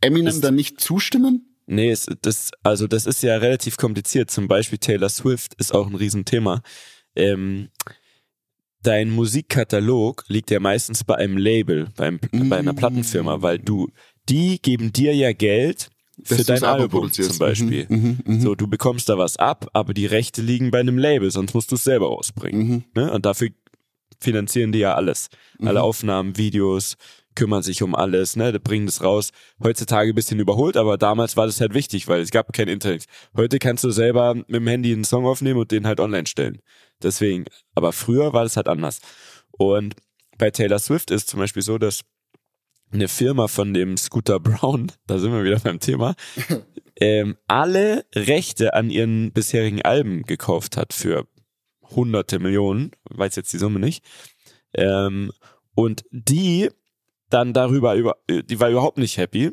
Eminem 0.00 0.26
Das- 0.26 0.40
dann 0.40 0.54
nicht 0.56 0.80
zustimmen? 0.80 1.48
Nee, 1.66 1.90
es, 1.90 2.06
das, 2.20 2.50
also 2.64 2.86
das 2.86 3.06
ist 3.06 3.22
ja 3.22 3.36
relativ 3.38 3.76
kompliziert. 3.78 4.30
Zum 4.30 4.48
Beispiel 4.48 4.78
Taylor 4.78 5.08
Swift 5.08 5.54
ist 5.54 5.72
auch 5.72 5.86
ein 5.86 5.94
Riesenthema. 5.94 6.60
Ähm, 7.16 7.70
dein 8.82 9.10
Musikkatalog 9.10 10.24
liegt 10.28 10.50
ja 10.50 10.60
meistens 10.60 11.04
bei 11.04 11.14
einem 11.16 11.36
Label, 11.38 11.88
beim, 11.96 12.18
bei 12.32 12.58
einer 12.58 12.72
Mm. 12.72 12.76
Plattenfirma, 12.76 13.42
weil 13.42 13.58
du, 13.60 13.88
die 14.28 14.60
geben 14.60 14.92
dir 14.92 15.14
ja 15.14 15.32
Geld 15.32 15.88
für 16.24 16.44
dein 16.44 16.62
Album 16.64 16.90
produzierst. 16.90 17.30
zum 17.30 17.38
Beispiel. 17.38 17.86
Mhm, 17.88 17.96
mhm, 17.96 18.18
mhm. 18.34 18.40
So, 18.40 18.54
du 18.54 18.66
bekommst 18.66 19.08
da 19.08 19.18
was 19.18 19.36
ab, 19.36 19.68
aber 19.72 19.94
die 19.94 20.06
Rechte 20.06 20.42
liegen 20.42 20.70
bei 20.70 20.80
einem 20.80 20.98
Label, 20.98 21.30
sonst 21.30 21.54
musst 21.54 21.70
du 21.70 21.76
es 21.76 21.84
selber 21.84 22.06
rausbringen. 22.08 22.68
Mhm. 22.68 22.84
Ne? 22.94 23.10
Und 23.12 23.26
dafür 23.26 23.48
finanzieren 24.20 24.72
die 24.72 24.78
ja 24.80 24.94
alles. 24.94 25.28
Alle 25.60 25.80
Mhm. 25.80 25.84
Aufnahmen, 25.84 26.36
Videos, 26.36 26.96
kümmern 27.34 27.62
sich 27.62 27.82
um 27.82 27.94
alles, 27.94 28.36
ne, 28.36 28.52
bringen 28.60 28.84
das 28.86 29.02
raus. 29.02 29.30
Heutzutage 29.62 30.12
ein 30.12 30.14
bisschen 30.14 30.38
überholt, 30.38 30.76
aber 30.76 30.98
damals 30.98 31.36
war 31.36 31.46
das 31.46 31.60
halt 31.62 31.72
wichtig, 31.74 32.06
weil 32.06 32.20
es 32.20 32.30
gab 32.30 32.52
kein 32.52 32.68
Internet. 32.68 33.06
Heute 33.34 33.58
kannst 33.58 33.84
du 33.84 33.90
selber 33.90 34.34
mit 34.34 34.50
dem 34.50 34.66
Handy 34.66 34.92
einen 34.92 35.04
Song 35.04 35.24
aufnehmen 35.26 35.58
und 35.60 35.70
den 35.70 35.86
halt 35.86 35.98
online 35.98 36.26
stellen. 36.26 36.58
Deswegen, 37.02 37.46
aber 37.74 37.92
früher 37.92 38.32
war 38.34 38.42
das 38.44 38.56
halt 38.56 38.68
anders. 38.68 39.00
Und 39.50 39.94
bei 40.38 40.50
Taylor 40.50 40.78
Swift 40.78 41.10
ist 41.10 41.28
zum 41.28 41.40
Beispiel 41.40 41.62
so, 41.62 41.78
dass 41.78 42.02
eine 42.92 43.08
Firma 43.08 43.48
von 43.48 43.74
dem 43.74 43.96
Scooter 43.96 44.40
Brown, 44.40 44.92
da 45.06 45.18
sind 45.18 45.32
wir 45.32 45.44
wieder 45.44 45.60
beim 45.60 45.80
Thema, 45.80 46.14
ähm, 47.00 47.36
alle 47.48 48.04
Rechte 48.14 48.74
an 48.74 48.90
ihren 48.90 49.32
bisherigen 49.32 49.82
Alben 49.82 50.22
gekauft 50.22 50.76
hat 50.76 50.92
für 50.92 51.26
hunderte 51.82 52.38
Millionen, 52.38 52.92
weiß 53.10 53.36
jetzt 53.36 53.52
die 53.52 53.58
Summe 53.58 53.78
nicht. 53.78 54.04
Ähm, 54.74 55.32
und 55.74 56.04
die 56.10 56.70
dann 57.28 57.52
darüber, 57.52 57.94
über, 57.94 58.16
die 58.28 58.60
war 58.60 58.70
überhaupt 58.70 58.98
nicht 58.98 59.16
happy, 59.16 59.52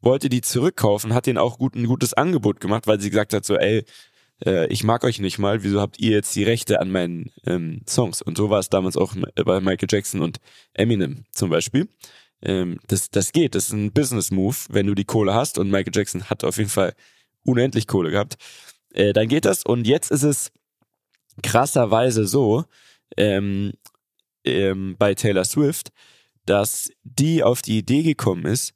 wollte 0.00 0.28
die 0.28 0.40
zurückkaufen, 0.40 1.14
hat 1.14 1.26
denen 1.26 1.38
auch 1.38 1.58
gut, 1.58 1.74
ein 1.74 1.86
gutes 1.86 2.14
Angebot 2.14 2.60
gemacht, 2.60 2.86
weil 2.86 3.00
sie 3.00 3.10
gesagt 3.10 3.34
hat 3.34 3.44
so, 3.44 3.56
ey, 3.56 3.84
äh, 4.44 4.66
ich 4.68 4.84
mag 4.84 5.04
euch 5.04 5.20
nicht 5.20 5.38
mal, 5.38 5.62
wieso 5.62 5.80
habt 5.80 5.98
ihr 6.00 6.12
jetzt 6.12 6.34
die 6.34 6.44
Rechte 6.44 6.80
an 6.80 6.90
meinen 6.90 7.30
ähm, 7.46 7.82
Songs? 7.86 8.22
Und 8.22 8.36
so 8.36 8.50
war 8.50 8.58
es 8.58 8.70
damals 8.70 8.96
auch 8.96 9.14
bei 9.44 9.60
Michael 9.60 9.88
Jackson 9.90 10.22
und 10.22 10.38
Eminem 10.72 11.24
zum 11.30 11.50
Beispiel. 11.50 11.88
Ähm, 12.42 12.78
das, 12.86 13.10
das 13.10 13.32
geht, 13.32 13.54
das 13.54 13.66
ist 13.66 13.72
ein 13.72 13.92
Business-Move, 13.92 14.56
wenn 14.70 14.86
du 14.86 14.94
die 14.94 15.04
Kohle 15.04 15.34
hast 15.34 15.58
und 15.58 15.70
Michael 15.70 15.92
Jackson 15.94 16.24
hat 16.24 16.44
auf 16.44 16.56
jeden 16.56 16.70
Fall 16.70 16.94
unendlich 17.44 17.86
Kohle 17.86 18.10
gehabt, 18.10 18.36
äh, 18.92 19.12
dann 19.12 19.28
geht 19.28 19.44
das 19.44 19.64
und 19.64 19.86
jetzt 19.86 20.10
ist 20.10 20.22
es 20.22 20.52
krasserweise 21.42 22.26
so, 22.26 22.64
ähm, 23.16 23.72
ähm, 24.44 24.96
bei 24.98 25.14
Taylor 25.14 25.44
Swift, 25.44 25.90
dass 26.46 26.90
die 27.02 27.42
auf 27.42 27.62
die 27.62 27.78
Idee 27.78 28.02
gekommen 28.02 28.46
ist, 28.46 28.74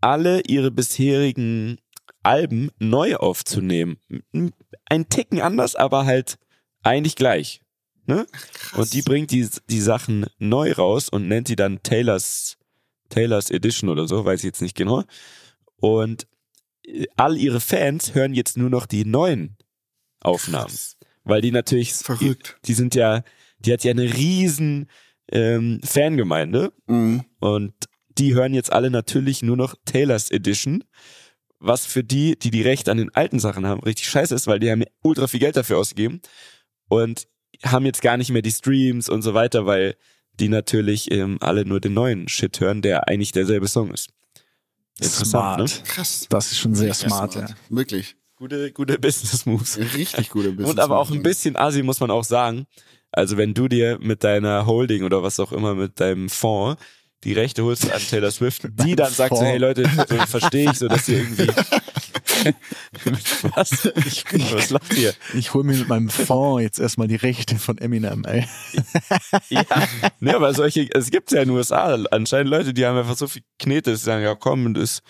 alle 0.00 0.42
ihre 0.42 0.70
bisherigen 0.70 1.78
Alben 2.22 2.70
neu 2.78 3.16
aufzunehmen. 3.16 3.98
Ein 4.84 5.08
Ticken 5.08 5.40
anders, 5.40 5.74
aber 5.76 6.06
halt 6.06 6.38
eigentlich 6.82 7.16
gleich. 7.16 7.60
Ne? 8.06 8.26
Und 8.74 8.92
die 8.92 9.02
bringt 9.02 9.30
die, 9.30 9.48
die 9.68 9.80
Sachen 9.80 10.26
neu 10.38 10.72
raus 10.72 11.08
und 11.08 11.28
nennt 11.28 11.48
die 11.48 11.56
dann 11.56 11.82
Taylors, 11.82 12.56
Taylors 13.08 13.50
Edition 13.50 13.88
oder 13.90 14.06
so, 14.08 14.24
weiß 14.24 14.40
ich 14.40 14.46
jetzt 14.46 14.62
nicht 14.62 14.76
genau. 14.76 15.04
Und 15.76 16.26
äh, 16.86 17.06
all 17.16 17.36
ihre 17.36 17.60
Fans 17.60 18.14
hören 18.14 18.34
jetzt 18.34 18.56
nur 18.56 18.70
noch 18.70 18.86
die 18.86 19.04
neuen 19.04 19.56
Aufnahmen. 20.20 20.72
Weil 21.24 21.40
die 21.40 21.50
natürlich, 21.50 21.92
Verrückt. 21.94 22.56
die 22.64 22.74
sind 22.74 22.94
ja, 22.94 23.22
die 23.58 23.72
hat 23.72 23.84
ja 23.84 23.90
eine 23.90 24.14
riesen 24.14 24.88
ähm, 25.32 25.80
Fangemeinde 25.84 26.72
Mhm. 26.86 27.24
und 27.40 27.74
die 28.18 28.34
hören 28.34 28.54
jetzt 28.54 28.72
alle 28.72 28.90
natürlich 28.90 29.42
nur 29.42 29.56
noch 29.56 29.74
Taylors 29.84 30.30
Edition, 30.30 30.84
was 31.58 31.84
für 31.84 32.04
die, 32.04 32.38
die 32.38 32.50
die 32.50 32.62
Rechte 32.62 32.90
an 32.90 32.96
den 32.98 33.14
alten 33.14 33.38
Sachen 33.40 33.66
haben, 33.66 33.82
richtig 33.82 34.08
scheiße 34.08 34.34
ist, 34.34 34.46
weil 34.46 34.60
die 34.60 34.70
haben 34.70 34.84
ultra 35.02 35.26
viel 35.26 35.40
Geld 35.40 35.56
dafür 35.56 35.78
ausgegeben 35.78 36.20
und 36.88 37.26
haben 37.64 37.84
jetzt 37.86 38.02
gar 38.02 38.16
nicht 38.16 38.30
mehr 38.30 38.42
die 38.42 38.52
Streams 38.52 39.08
und 39.08 39.22
so 39.22 39.34
weiter, 39.34 39.66
weil 39.66 39.96
die 40.40 40.48
natürlich 40.48 41.10
ähm, 41.10 41.38
alle 41.40 41.64
nur 41.64 41.80
den 41.80 41.94
neuen 41.94 42.28
Shit 42.28 42.60
hören, 42.60 42.82
der 42.82 43.08
eigentlich 43.08 43.32
derselbe 43.32 43.68
Song 43.68 43.92
ist. 43.92 44.10
Interessant, 44.98 45.58
ne? 45.58 45.82
Krass. 45.84 46.26
Das 46.28 46.52
ist 46.52 46.58
schon 46.58 46.74
sehr 46.74 46.88
Mega 46.88 46.94
smart, 46.94 47.34
ja. 47.34 47.46
Wirklich. 47.68 48.16
Gute, 48.36 48.70
gute 48.72 48.98
Business 48.98 49.46
Moves. 49.46 49.78
Richtig 49.78 50.30
gute 50.30 50.50
Business. 50.50 50.70
Und 50.70 50.80
aber 50.80 50.98
auch 50.98 51.10
ein 51.10 51.22
bisschen 51.22 51.56
assi, 51.56 51.82
muss 51.82 52.00
man 52.00 52.10
auch 52.10 52.24
sagen. 52.24 52.66
Also 53.12 53.36
wenn 53.38 53.54
du 53.54 53.68
dir 53.68 53.98
mit 54.00 54.24
deiner 54.24 54.66
Holding 54.66 55.04
oder 55.04 55.22
was 55.22 55.40
auch 55.40 55.52
immer, 55.52 55.74
mit 55.74 56.00
deinem 56.00 56.28
Fonds 56.28 56.80
die 57.24 57.32
Rechte 57.32 57.64
holst 57.64 57.90
an 57.90 58.00
Taylor 58.00 58.30
Swift, 58.30 58.68
die 58.84 58.94
dann 58.94 59.10
sagt 59.12 59.36
so, 59.36 59.42
hey 59.42 59.56
Leute, 59.56 59.88
so 60.08 60.16
verstehe 60.26 60.70
ich 60.70 60.78
so, 60.78 60.86
dass 60.86 61.08
ihr 61.08 61.18
irgendwie 61.18 61.46
was? 63.54 63.90
Ich, 64.06 64.24
was 64.52 64.70
lacht 64.70 64.96
ihr? 64.96 65.14
Ich 65.34 65.54
hole 65.54 65.64
mir 65.64 65.76
mit 65.76 65.88
meinem 65.88 66.08
Fonds 66.08 66.62
jetzt 66.62 66.78
erstmal 66.78 67.08
die 67.08 67.16
Rechte 67.16 67.56
von 67.56 67.78
Eminem, 67.78 68.24
ey. 68.24 68.46
Ja, 69.48 69.64
ne, 70.20 70.36
aber 70.36 70.54
solche, 70.54 70.88
es 70.92 71.10
gibt 71.10 71.32
ja 71.32 71.42
in 71.42 71.48
den 71.48 71.56
USA 71.56 71.94
anscheinend 72.10 72.50
Leute, 72.50 72.74
die 72.74 72.86
haben 72.86 72.98
einfach 72.98 73.16
so 73.16 73.26
viel 73.26 73.42
Knete, 73.58 73.92
dass 73.92 74.00
sie 74.00 74.06
sagen, 74.06 74.22
ja 74.22 74.34
komm, 74.34 74.66
und 74.66 74.78
ist 74.78 75.02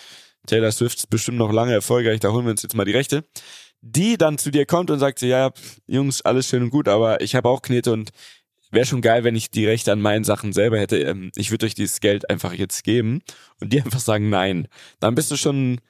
Taylor 0.46 0.72
Swift 0.72 0.98
ist 0.98 1.10
bestimmt 1.10 1.38
noch 1.38 1.52
lange 1.52 1.72
erfolgreich, 1.72 2.20
da 2.20 2.30
holen 2.30 2.46
wir 2.46 2.52
uns 2.52 2.62
jetzt 2.62 2.76
mal 2.76 2.84
die 2.84 2.92
Rechte. 2.92 3.24
Die 3.82 4.16
dann 4.16 4.38
zu 4.38 4.50
dir 4.50 4.66
kommt 4.66 4.90
und 4.90 4.98
sagt, 4.98 5.22
ja, 5.22 5.52
Jungs, 5.86 6.22
alles 6.22 6.48
schön 6.48 6.62
und 6.62 6.70
gut, 6.70 6.88
aber 6.88 7.20
ich 7.20 7.34
habe 7.34 7.48
auch 7.48 7.62
Knete 7.62 7.92
und 7.92 8.10
wäre 8.70 8.86
schon 8.86 9.00
geil, 9.00 9.24
wenn 9.24 9.36
ich 9.36 9.50
die 9.50 9.66
Rechte 9.66 9.92
an 9.92 10.00
meinen 10.00 10.24
Sachen 10.24 10.52
selber 10.52 10.78
hätte. 10.78 10.98
Ähm, 10.98 11.30
Ich 11.36 11.50
würde 11.50 11.66
euch 11.66 11.74
dieses 11.74 12.00
Geld 12.00 12.28
einfach 12.30 12.52
jetzt 12.52 12.84
geben 12.84 13.22
und 13.60 13.72
die 13.72 13.80
einfach 13.84 14.00
sagen 14.00 14.30
nein. 14.30 14.68
Dann 15.00 15.14
bist 15.14 15.30
du 15.30 15.36
schon, 15.36 15.80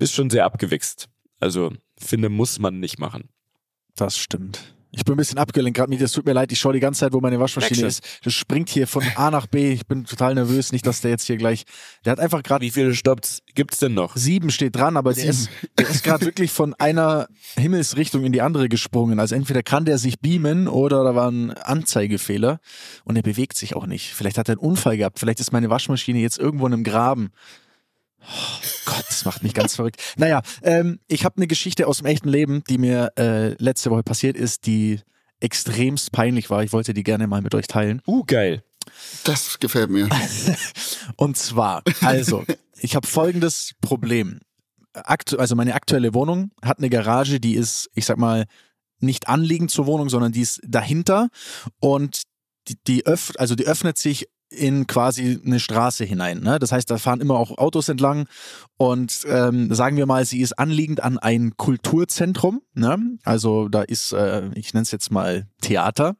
bist 0.00 0.14
schon 0.14 0.30
sehr 0.30 0.44
abgewichst. 0.44 1.08
Also, 1.38 1.72
finde, 1.96 2.28
muss 2.28 2.58
man 2.58 2.80
nicht 2.80 2.98
machen. 2.98 3.28
Das 3.94 4.18
stimmt. 4.18 4.74
Ich 4.92 5.04
bin 5.04 5.14
ein 5.14 5.18
bisschen 5.18 5.38
abgelenkt 5.38 5.76
gerade 5.76 5.88
mit. 5.88 6.00
Es 6.00 6.10
tut 6.10 6.26
mir 6.26 6.32
leid, 6.32 6.50
ich 6.50 6.58
schaue 6.58 6.72
die 6.72 6.80
ganze 6.80 7.00
Zeit, 7.00 7.12
wo 7.12 7.20
meine 7.20 7.38
Waschmaschine 7.38 7.82
Wechsel. 7.82 7.86
ist. 7.86 8.24
Das 8.24 8.34
springt 8.34 8.68
hier 8.68 8.88
von 8.88 9.04
A 9.14 9.30
nach 9.30 9.46
B. 9.46 9.72
Ich 9.72 9.86
bin 9.86 10.04
total 10.04 10.34
nervös. 10.34 10.72
Nicht, 10.72 10.84
dass 10.84 11.00
der 11.00 11.12
jetzt 11.12 11.26
hier 11.26 11.36
gleich. 11.36 11.62
Der 12.04 12.10
hat 12.10 12.18
einfach 12.18 12.42
gerade 12.42 12.64
Wie 12.64 12.70
viele 12.70 12.92
Stopps 12.94 13.40
gibt's 13.54 13.78
denn 13.78 13.94
noch? 13.94 14.16
sieben 14.16 14.50
steht 14.50 14.74
dran, 14.74 14.96
aber 14.96 15.14
der 15.14 15.26
ist, 15.26 15.48
der 15.78 15.88
ist 15.88 16.02
gerade 16.02 16.24
wirklich 16.26 16.50
von 16.50 16.74
einer 16.74 17.28
Himmelsrichtung 17.56 18.24
in 18.24 18.32
die 18.32 18.42
andere 18.42 18.68
gesprungen. 18.68 19.20
Also 19.20 19.36
entweder 19.36 19.62
kann 19.62 19.84
der 19.84 19.98
sich 19.98 20.18
beamen 20.18 20.66
oder 20.66 21.04
da 21.04 21.14
war 21.14 21.30
ein 21.30 21.52
Anzeigefehler 21.52 22.58
und 23.04 23.14
er 23.14 23.22
bewegt 23.22 23.56
sich 23.56 23.76
auch 23.76 23.86
nicht. 23.86 24.12
Vielleicht 24.12 24.38
hat 24.38 24.48
er 24.48 24.54
einen 24.54 24.60
Unfall 24.60 24.96
gehabt. 24.96 25.20
Vielleicht 25.20 25.38
ist 25.38 25.52
meine 25.52 25.70
Waschmaschine 25.70 26.18
jetzt 26.18 26.38
irgendwo 26.38 26.66
in 26.66 26.72
einem 26.72 26.84
Graben. 26.84 27.30
Oh 28.22 28.60
Gott, 28.86 29.04
das 29.08 29.24
macht 29.24 29.42
mich 29.42 29.54
ganz 29.54 29.76
verrückt. 29.76 30.00
Naja, 30.16 30.42
ähm, 30.62 31.00
ich 31.08 31.24
habe 31.24 31.36
eine 31.36 31.46
Geschichte 31.46 31.86
aus 31.86 31.98
dem 31.98 32.06
echten 32.06 32.28
Leben, 32.28 32.62
die 32.68 32.78
mir 32.78 33.12
äh, 33.18 33.54
letzte 33.54 33.90
Woche 33.90 34.02
passiert 34.02 34.36
ist, 34.36 34.66
die 34.66 35.00
extremst 35.40 36.12
peinlich 36.12 36.50
war. 36.50 36.62
Ich 36.62 36.72
wollte 36.72 36.94
die 36.94 37.02
gerne 37.02 37.26
mal 37.26 37.42
mit 37.42 37.54
euch 37.54 37.66
teilen. 37.66 38.02
Uh, 38.06 38.24
geil. 38.24 38.62
Das 39.24 39.58
gefällt 39.58 39.90
mir. 39.90 40.08
Und 41.16 41.36
zwar, 41.36 41.82
also, 42.02 42.44
ich 42.78 42.94
habe 42.96 43.06
folgendes 43.06 43.74
Problem. 43.80 44.40
Aktu 44.92 45.36
also 45.36 45.54
meine 45.54 45.74
aktuelle 45.74 46.14
Wohnung 46.14 46.50
hat 46.62 46.78
eine 46.78 46.90
Garage, 46.90 47.40
die 47.40 47.54
ist, 47.54 47.90
ich 47.94 48.06
sag 48.06 48.18
mal, 48.18 48.46
nicht 48.98 49.28
anliegend 49.28 49.70
zur 49.70 49.86
Wohnung, 49.86 50.08
sondern 50.08 50.32
die 50.32 50.40
ist 50.40 50.60
dahinter 50.66 51.28
und 51.78 52.22
die, 52.68 52.76
die, 52.86 53.06
öff 53.06 53.32
also 53.38 53.54
die 53.54 53.66
öffnet 53.66 53.98
sich 53.98 54.28
in 54.50 54.86
quasi 54.86 55.40
eine 55.44 55.60
Straße 55.60 56.04
hinein. 56.04 56.40
Ne? 56.40 56.58
Das 56.58 56.72
heißt, 56.72 56.90
da 56.90 56.98
fahren 56.98 57.20
immer 57.20 57.36
auch 57.36 57.56
Autos 57.58 57.88
entlang 57.88 58.26
und 58.76 59.24
ähm, 59.28 59.72
sagen 59.72 59.96
wir 59.96 60.06
mal, 60.06 60.24
sie 60.24 60.40
ist 60.40 60.58
anliegend 60.58 61.02
an 61.02 61.18
ein 61.18 61.56
Kulturzentrum. 61.56 62.60
Ne? 62.74 62.98
Also 63.24 63.68
da 63.68 63.82
ist, 63.82 64.12
äh, 64.12 64.50
ich 64.54 64.74
nenne 64.74 64.82
es 64.82 64.90
jetzt 64.90 65.10
mal 65.10 65.46
Theater. 65.60 66.16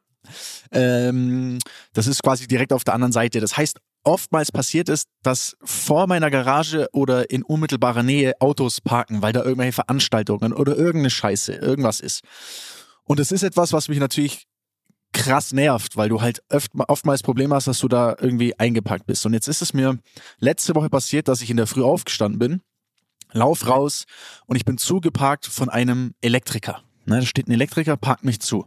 Ähm, 0.71 1.59
das 1.93 2.07
ist 2.07 2.23
quasi 2.23 2.47
direkt 2.47 2.73
auf 2.73 2.83
der 2.83 2.93
anderen 2.93 3.11
Seite. 3.11 3.41
Das 3.41 3.57
heißt, 3.57 3.79
oftmals 4.03 4.51
passiert 4.51 4.89
es, 4.89 5.05
dass 5.23 5.57
vor 5.63 6.07
meiner 6.07 6.29
Garage 6.31 6.87
oder 6.93 7.29
in 7.29 7.43
unmittelbarer 7.43 8.03
Nähe 8.03 8.39
Autos 8.39 8.81
parken, 8.81 9.21
weil 9.21 9.33
da 9.33 9.43
irgendwelche 9.43 9.73
Veranstaltungen 9.73 10.53
oder 10.53 10.75
irgendeine 10.75 11.09
Scheiße, 11.09 11.53
irgendwas 11.53 11.99
ist. 11.99 12.21
Und 13.03 13.19
das 13.19 13.31
ist 13.31 13.43
etwas, 13.43 13.73
was 13.73 13.89
mich 13.89 13.99
natürlich 13.99 14.47
krass 15.13 15.53
nervt, 15.53 15.97
weil 15.97 16.09
du 16.09 16.21
halt 16.21 16.41
öft, 16.49 16.71
oftmals 16.87 17.23
Probleme 17.23 17.55
hast, 17.55 17.67
dass 17.67 17.79
du 17.79 17.87
da 17.87 18.15
irgendwie 18.19 18.57
eingepackt 18.57 19.05
bist. 19.05 19.25
Und 19.25 19.33
jetzt 19.33 19.47
ist 19.47 19.61
es 19.61 19.73
mir 19.73 19.97
letzte 20.39 20.75
Woche 20.75 20.89
passiert, 20.89 21.27
dass 21.27 21.41
ich 21.41 21.49
in 21.49 21.57
der 21.57 21.67
Früh 21.67 21.83
aufgestanden 21.83 22.39
bin, 22.39 22.61
lauf 23.33 23.67
raus 23.67 24.05
und 24.45 24.55
ich 24.55 24.65
bin 24.65 24.77
zugeparkt 24.77 25.45
von 25.45 25.69
einem 25.69 26.13
Elektriker. 26.21 26.81
Ne, 27.05 27.19
da 27.19 27.25
steht 27.25 27.47
ein 27.47 27.51
Elektriker, 27.51 27.97
parkt 27.97 28.23
mich 28.23 28.39
zu. 28.39 28.65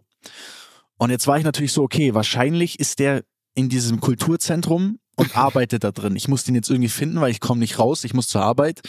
Und 0.96 1.10
jetzt 1.10 1.26
war 1.26 1.38
ich 1.38 1.44
natürlich 1.44 1.72
so, 1.72 1.82
okay, 1.82 2.14
wahrscheinlich 2.14 2.80
ist 2.80 2.98
der 2.98 3.24
in 3.54 3.68
diesem 3.68 4.00
Kulturzentrum 4.00 4.98
und 5.16 5.36
arbeitet 5.36 5.84
da 5.84 5.92
drin. 5.92 6.16
Ich 6.16 6.28
muss 6.28 6.44
den 6.44 6.54
jetzt 6.54 6.70
irgendwie 6.70 6.88
finden, 6.88 7.20
weil 7.20 7.30
ich 7.30 7.40
komme 7.40 7.60
nicht 7.60 7.78
raus, 7.78 8.04
ich 8.04 8.14
muss 8.14 8.28
zur 8.28 8.42
Arbeit. 8.42 8.80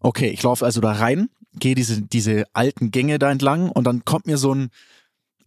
Okay, 0.00 0.28
ich 0.28 0.42
laufe 0.42 0.64
also 0.64 0.80
da 0.80 0.92
rein, 0.92 1.28
gehe 1.54 1.74
diese, 1.74 2.02
diese 2.02 2.44
alten 2.52 2.90
Gänge 2.90 3.18
da 3.18 3.30
entlang 3.30 3.70
und 3.70 3.84
dann 3.84 4.04
kommt 4.04 4.26
mir 4.26 4.38
so 4.38 4.54
ein, 4.54 4.70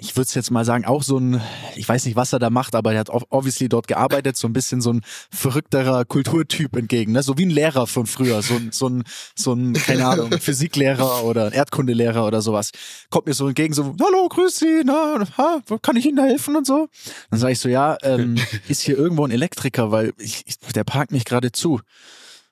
ich 0.04 0.16
würde 0.18 0.24
es 0.28 0.34
jetzt 0.34 0.51
mal 0.51 0.66
sagen, 0.66 0.84
auch 0.86 1.01
so 1.01 1.18
ein, 1.18 1.41
ich 1.76 1.88
weiß 1.88 2.04
nicht, 2.06 2.18
was 2.18 2.34
er 2.34 2.39
da 2.39 2.49
macht, 2.49 2.76
aber 2.76 2.91
er 2.93 2.99
hat 2.99 3.10
ob- 3.10 3.26
obviously 3.30 3.70
dort 3.70 3.88
gearbeitet, 3.88 4.36
so 4.36 4.47
ein 4.47 4.54
bisschen 4.54 4.82
so 4.82 4.91
ein 4.91 5.01
verrückterer 5.32 6.04
Kulturtyp 6.04 6.76
entgegen, 6.76 7.14
ne? 7.14 7.24
so 7.24 7.38
wie 7.38 7.45
ein 7.45 7.49
Lehrer 7.49 7.88
von 7.88 8.06
früher, 8.06 8.41
so 8.41 8.56
ein, 8.56 8.72
so 8.74 8.89
ein, 8.89 9.04
so 9.36 9.54
ein, 9.54 9.74
keine 9.74 10.06
Ahnung, 10.06 10.32
Physiklehrer 10.39 11.24
oder 11.24 11.54
Erdkundelehrer 11.54 12.26
oder 12.28 12.41
sowas. 12.41 12.72
Kommt 13.10 13.28
mir 13.28 13.34
so 13.34 13.47
entgegen, 13.47 13.74
so, 13.74 13.95
hallo, 14.04 14.28
grüß 14.28 14.58
Sie, 14.58 14.82
na, 14.84 15.24
ha, 15.38 15.62
kann 15.82 15.95
ich 15.95 16.06
Ihnen 16.06 16.18
da 16.18 16.24
helfen 16.26 16.56
und 16.58 16.68
so? 16.68 16.89
Dann 17.32 17.39
sage 17.39 17.54
ich 17.54 17.60
so, 17.60 17.70
ja, 17.70 17.97
ähm, 18.04 18.36
ist 18.68 18.82
hier 18.82 18.97
irgendwo 18.97 19.26
ein 19.26 19.32
Elektriker, 19.32 19.91
weil 19.91 20.12
ich, 20.18 20.43
ich, 20.45 20.58
der 20.74 20.84
parkt 20.84 21.12
mich 21.12 21.24
gerade 21.24 21.51
zu. 21.54 21.76
Und 21.76 21.82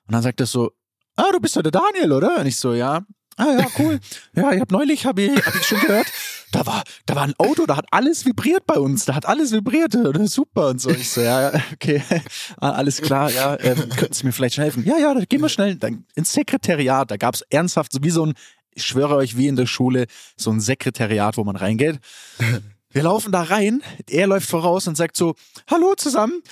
dann 0.08 0.22
sagt 0.22 0.40
er 0.40 0.46
so, 0.46 0.72
ah, 1.16 1.30
du 1.32 1.38
bist 1.40 1.54
ja 1.56 1.62
der 1.62 1.72
Daniel, 1.72 2.12
oder? 2.12 2.38
Und 2.40 2.46
ich 2.46 2.56
so, 2.56 2.72
ja. 2.72 3.02
Ah 3.36 3.46
ja, 3.58 3.66
cool. 3.78 3.98
Ja, 4.34 4.52
ich 4.52 4.60
habe 4.60 4.74
neulich, 4.74 5.06
habe 5.06 5.22
ich, 5.22 5.46
hab 5.46 5.54
ich 5.54 5.66
schon 5.66 5.80
gehört, 5.80 6.06
da 6.52 6.66
war, 6.66 6.84
da 7.06 7.16
war 7.16 7.24
ein 7.24 7.34
Auto, 7.38 7.66
da 7.66 7.76
hat 7.76 7.86
alles 7.90 8.24
vibriert 8.24 8.66
bei 8.66 8.78
uns, 8.78 9.04
da 9.04 9.14
hat 9.14 9.26
alles 9.26 9.50
vibriert, 9.50 9.92
super 10.28 10.68
und 10.68 10.80
so. 10.80 10.90
Ich 10.90 11.10
so, 11.10 11.20
ja, 11.20 11.52
okay, 11.72 12.02
ah, 12.60 12.70
alles 12.70 13.02
klar, 13.02 13.30
ja, 13.30 13.58
ähm, 13.60 13.88
könnten 13.96 14.14
Sie 14.14 14.24
mir 14.24 14.32
vielleicht 14.32 14.54
schon 14.54 14.62
helfen? 14.62 14.84
Ja, 14.86 14.98
ja, 14.98 15.12
dann 15.14 15.24
gehen 15.28 15.40
wir 15.40 15.48
schnell 15.48 15.74
dann 15.76 16.04
ins 16.14 16.32
Sekretariat. 16.32 17.10
Da 17.10 17.16
gab's 17.16 17.42
ernsthaft 17.50 17.92
so 17.92 18.02
wie 18.02 18.10
so 18.10 18.26
ein, 18.26 18.34
ich 18.74 18.84
schwöre 18.84 19.16
euch, 19.16 19.36
wie 19.36 19.48
in 19.48 19.56
der 19.56 19.66
Schule, 19.66 20.06
so 20.36 20.50
ein 20.50 20.60
Sekretariat, 20.60 21.36
wo 21.36 21.44
man 21.44 21.56
reingeht. 21.56 21.98
Wir 22.94 23.04
laufen 23.04 23.32
da 23.32 23.42
rein, 23.44 23.82
er 24.10 24.26
läuft 24.26 24.50
voraus 24.50 24.86
und 24.86 24.98
sagt 24.98 25.16
so, 25.16 25.34
hallo 25.70 25.94
zusammen, 25.94 26.42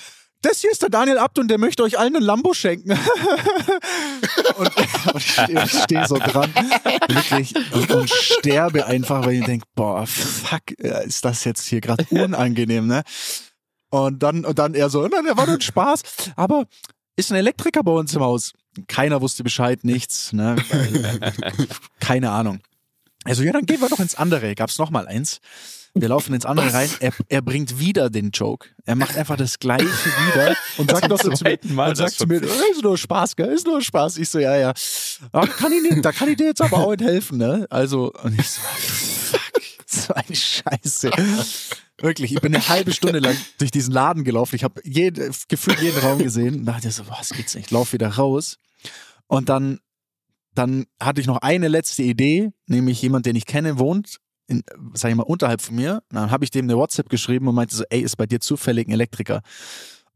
das 0.42 0.60
hier 0.60 0.70
ist 0.70 0.82
der 0.82 0.88
Daniel 0.88 1.18
Abt 1.18 1.38
und 1.38 1.48
der 1.48 1.58
möchte 1.58 1.82
euch 1.82 1.98
allen 1.98 2.16
einen 2.16 2.24
Lambo 2.24 2.54
schenken. 2.54 2.92
und, 4.56 4.76
und 5.12 5.16
ich 5.16 5.32
stehe 5.32 5.68
steh 5.68 6.04
so 6.06 6.18
dran, 6.18 6.52
wirklich, 7.08 7.54
und, 7.72 7.90
und 7.90 8.10
sterbe 8.10 8.86
einfach, 8.86 9.24
weil 9.24 9.34
ich 9.34 9.44
denke, 9.44 9.66
boah, 9.74 10.06
fuck, 10.06 10.62
äh, 10.78 11.06
ist 11.06 11.24
das 11.24 11.44
jetzt 11.44 11.66
hier 11.66 11.80
gerade 11.80 12.06
unangenehm, 12.10 12.86
ne? 12.86 13.02
Und 13.90 14.22
dann, 14.22 14.44
und 14.44 14.58
dann 14.58 14.74
er 14.74 14.88
so, 14.88 15.06
nein, 15.06 15.24
der 15.24 15.36
war 15.36 15.46
nur 15.46 15.56
ein 15.56 15.60
Spaß, 15.60 16.02
aber 16.36 16.66
ist 17.16 17.30
ein 17.32 17.36
Elektriker 17.36 17.82
bei 17.82 17.92
uns 17.92 18.14
im 18.14 18.22
Haus. 18.22 18.52
Keiner 18.86 19.20
wusste 19.20 19.42
Bescheid, 19.42 19.84
nichts, 19.84 20.32
ne? 20.32 20.56
Keine 22.00 22.30
Ahnung. 22.30 22.60
Also 23.24 23.42
ja, 23.42 23.52
dann 23.52 23.66
gehen 23.66 23.80
wir 23.80 23.88
doch 23.88 23.98
ins 23.98 24.14
andere. 24.14 24.54
Gab's 24.54 24.78
noch 24.78 24.90
mal 24.90 25.06
eins. 25.06 25.40
Wir 25.94 26.08
laufen 26.08 26.34
ins 26.34 26.46
andere 26.46 26.72
rein. 26.72 26.88
Er, 27.00 27.12
er 27.28 27.42
bringt 27.42 27.80
wieder 27.80 28.10
den 28.10 28.30
Joke. 28.30 28.68
Er 28.84 28.94
macht 28.94 29.16
einfach 29.16 29.36
das 29.36 29.58
Gleiche 29.58 29.86
wieder 29.86 30.56
und 30.78 30.90
sagt 30.90 31.10
doch 31.10 31.18
so 31.20 31.30
Zum 31.30 31.34
zu 31.34 31.44
mir, 31.44 31.58
Mal 31.74 31.90
und 31.90 31.96
sagt 31.96 32.10
das 32.12 32.16
zu 32.16 32.26
mir, 32.26 32.40
"Oh, 32.42 32.70
ist 32.72 32.82
nur 32.82 32.96
Spaß, 32.96 33.34
gell? 33.34 33.48
Ist 33.48 33.66
nur 33.66 33.82
Spaß. 33.82 34.18
Ich 34.18 34.28
so, 34.28 34.38
ja, 34.38 34.56
ja. 34.56 34.72
Aber 35.32 35.48
kann 35.48 35.72
ich 35.72 35.82
nicht, 35.82 36.04
da 36.04 36.12
kann 36.12 36.28
ich 36.28 36.36
dir 36.36 36.46
jetzt 36.46 36.62
aber 36.62 36.78
auch 36.78 36.90
nicht 36.90 37.02
helfen, 37.02 37.38
ne? 37.38 37.66
Also, 37.70 38.12
und 38.22 38.38
ich 38.38 38.48
so, 38.48 38.60
fuck, 38.60 39.62
so 39.86 40.14
eine 40.14 40.36
Scheiße. 40.36 41.10
Wirklich, 41.98 42.32
ich 42.32 42.40
bin 42.40 42.54
eine 42.54 42.66
halbe 42.68 42.92
Stunde 42.92 43.18
lang 43.18 43.36
durch 43.58 43.72
diesen 43.72 43.92
Laden 43.92 44.22
gelaufen. 44.22 44.54
Ich 44.54 44.64
habe 44.64 44.80
jede, 44.84 45.30
gefühlt 45.48 45.80
jeden 45.80 45.98
Raum 45.98 46.18
gesehen 46.18 46.60
und 46.60 46.64
dachte 46.66 46.90
so, 46.90 47.08
was 47.08 47.30
geht's 47.30 47.54
nicht? 47.54 47.66
Ich 47.66 47.70
lauf 47.72 47.92
wieder 47.92 48.08
raus. 48.08 48.56
Und 49.26 49.48
dann, 49.48 49.80
dann 50.54 50.86
hatte 51.00 51.20
ich 51.20 51.26
noch 51.26 51.38
eine 51.38 51.68
letzte 51.68 52.04
Idee, 52.04 52.52
nämlich 52.66 53.02
jemand, 53.02 53.26
den 53.26 53.36
ich 53.36 53.44
kenne, 53.44 53.78
wohnt, 53.78 54.18
in, 54.50 54.62
sag 54.94 55.10
ich 55.10 55.16
mal, 55.16 55.22
unterhalb 55.22 55.62
von 55.62 55.76
mir. 55.76 56.02
Und 56.10 56.16
dann 56.16 56.30
habe 56.30 56.44
ich 56.44 56.50
dem 56.50 56.66
eine 56.66 56.76
WhatsApp 56.76 57.08
geschrieben 57.08 57.48
und 57.48 57.54
meinte 57.54 57.74
so, 57.74 57.84
ey, 57.88 58.00
ist 58.00 58.16
bei 58.16 58.26
dir 58.26 58.40
zufällig 58.40 58.88
ein 58.88 58.92
Elektriker? 58.92 59.42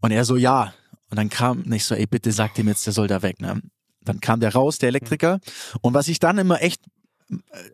Und 0.01 0.11
er 0.11 0.25
so, 0.25 0.37
ja. 0.37 0.75
Und 1.11 1.17
dann 1.17 1.31
kam 1.31 1.61
nicht 1.61 1.85
so, 1.85 1.95
ey, 1.95 2.07
bitte 2.07 2.33
sag 2.33 2.55
dem 2.55 2.69
jetzt, 2.69 2.85
der 2.87 2.93
soll 2.93 3.07
da 3.07 3.23
weg. 3.23 3.41
Ne? 3.41 3.63
Dann 4.03 4.21
kam 4.21 4.41
der 4.41 4.53
raus, 4.53 4.79
der 4.79 4.89
Elektriker. 4.89 5.39
Und 5.81 5.95
was 5.95 6.09
ich 6.09 6.19
dann 6.19 6.39
immer 6.39 6.61
echt, 6.61 6.83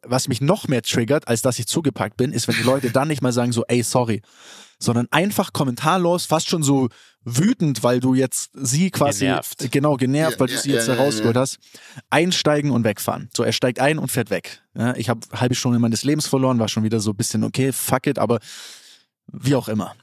was 0.02 0.28
mich 0.28 0.40
noch 0.40 0.68
mehr 0.68 0.82
triggert, 0.82 1.28
als 1.28 1.42
dass 1.42 1.58
ich 1.58 1.66
zugepackt 1.66 2.16
bin, 2.16 2.32
ist, 2.32 2.48
wenn 2.48 2.56
die 2.56 2.62
Leute 2.62 2.90
dann 2.90 3.08
nicht 3.08 3.22
mal 3.22 3.32
sagen 3.32 3.52
so, 3.52 3.64
ey, 3.66 3.82
sorry, 3.82 4.22
sondern 4.78 5.08
einfach 5.10 5.52
kommentarlos, 5.52 6.24
fast 6.26 6.48
schon 6.48 6.62
so 6.62 6.88
wütend, 7.22 7.82
weil 7.82 8.00
du 8.00 8.14
jetzt 8.14 8.50
sie 8.54 8.90
quasi 8.90 9.26
Genervt. 9.26 9.70
genau 9.70 9.96
genervt, 9.96 10.34
Ja, 10.34 10.40
weil 10.40 10.46
du 10.46 10.54
ja, 10.54 10.60
sie 10.60 10.70
jetzt 10.72 10.88
ja, 10.88 10.94
da 10.94 11.00
ja, 11.00 11.04
rausgeholt 11.04 11.36
ja. 11.36 11.42
hast, 11.42 11.58
einsteigen 12.08 12.70
und 12.70 12.84
wegfahren. 12.84 13.28
So, 13.36 13.42
er 13.42 13.52
steigt 13.52 13.78
ein 13.78 13.98
und 13.98 14.10
fährt 14.10 14.30
weg. 14.30 14.62
Ja, 14.74 14.94
ich 14.96 15.08
habe 15.10 15.20
halbe 15.32 15.54
Stunde 15.54 15.78
meines 15.78 16.02
Lebens 16.04 16.26
verloren, 16.26 16.58
war 16.58 16.68
schon 16.68 16.84
wieder 16.84 17.00
so 17.00 17.10
ein 17.10 17.16
bisschen 17.16 17.44
okay, 17.44 17.72
fuck 17.72 18.06
it, 18.06 18.18
aber 18.18 18.38
wie 19.26 19.54
auch 19.54 19.68
immer. 19.68 19.94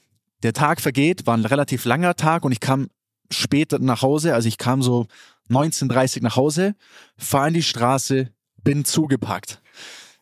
der 0.43 0.53
Tag 0.53 0.79
vergeht, 0.79 1.25
war 1.25 1.35
ein 1.35 1.45
relativ 1.45 1.85
langer 1.85 2.15
Tag 2.15 2.45
und 2.45 2.51
ich 2.51 2.59
kam 2.59 2.87
später 3.31 3.79
nach 3.79 4.03
Hause, 4.03 4.35
also 4.35 4.47
ich 4.47 4.57
kam 4.59 4.83
so 4.83 5.07
19.30 5.49 6.21
nach 6.21 6.35
Hause, 6.35 6.75
fahre 7.17 7.47
in 7.47 7.53
die 7.55 7.63
Straße, 7.63 8.29
bin 8.67 8.83
zugepackt. 8.83 9.61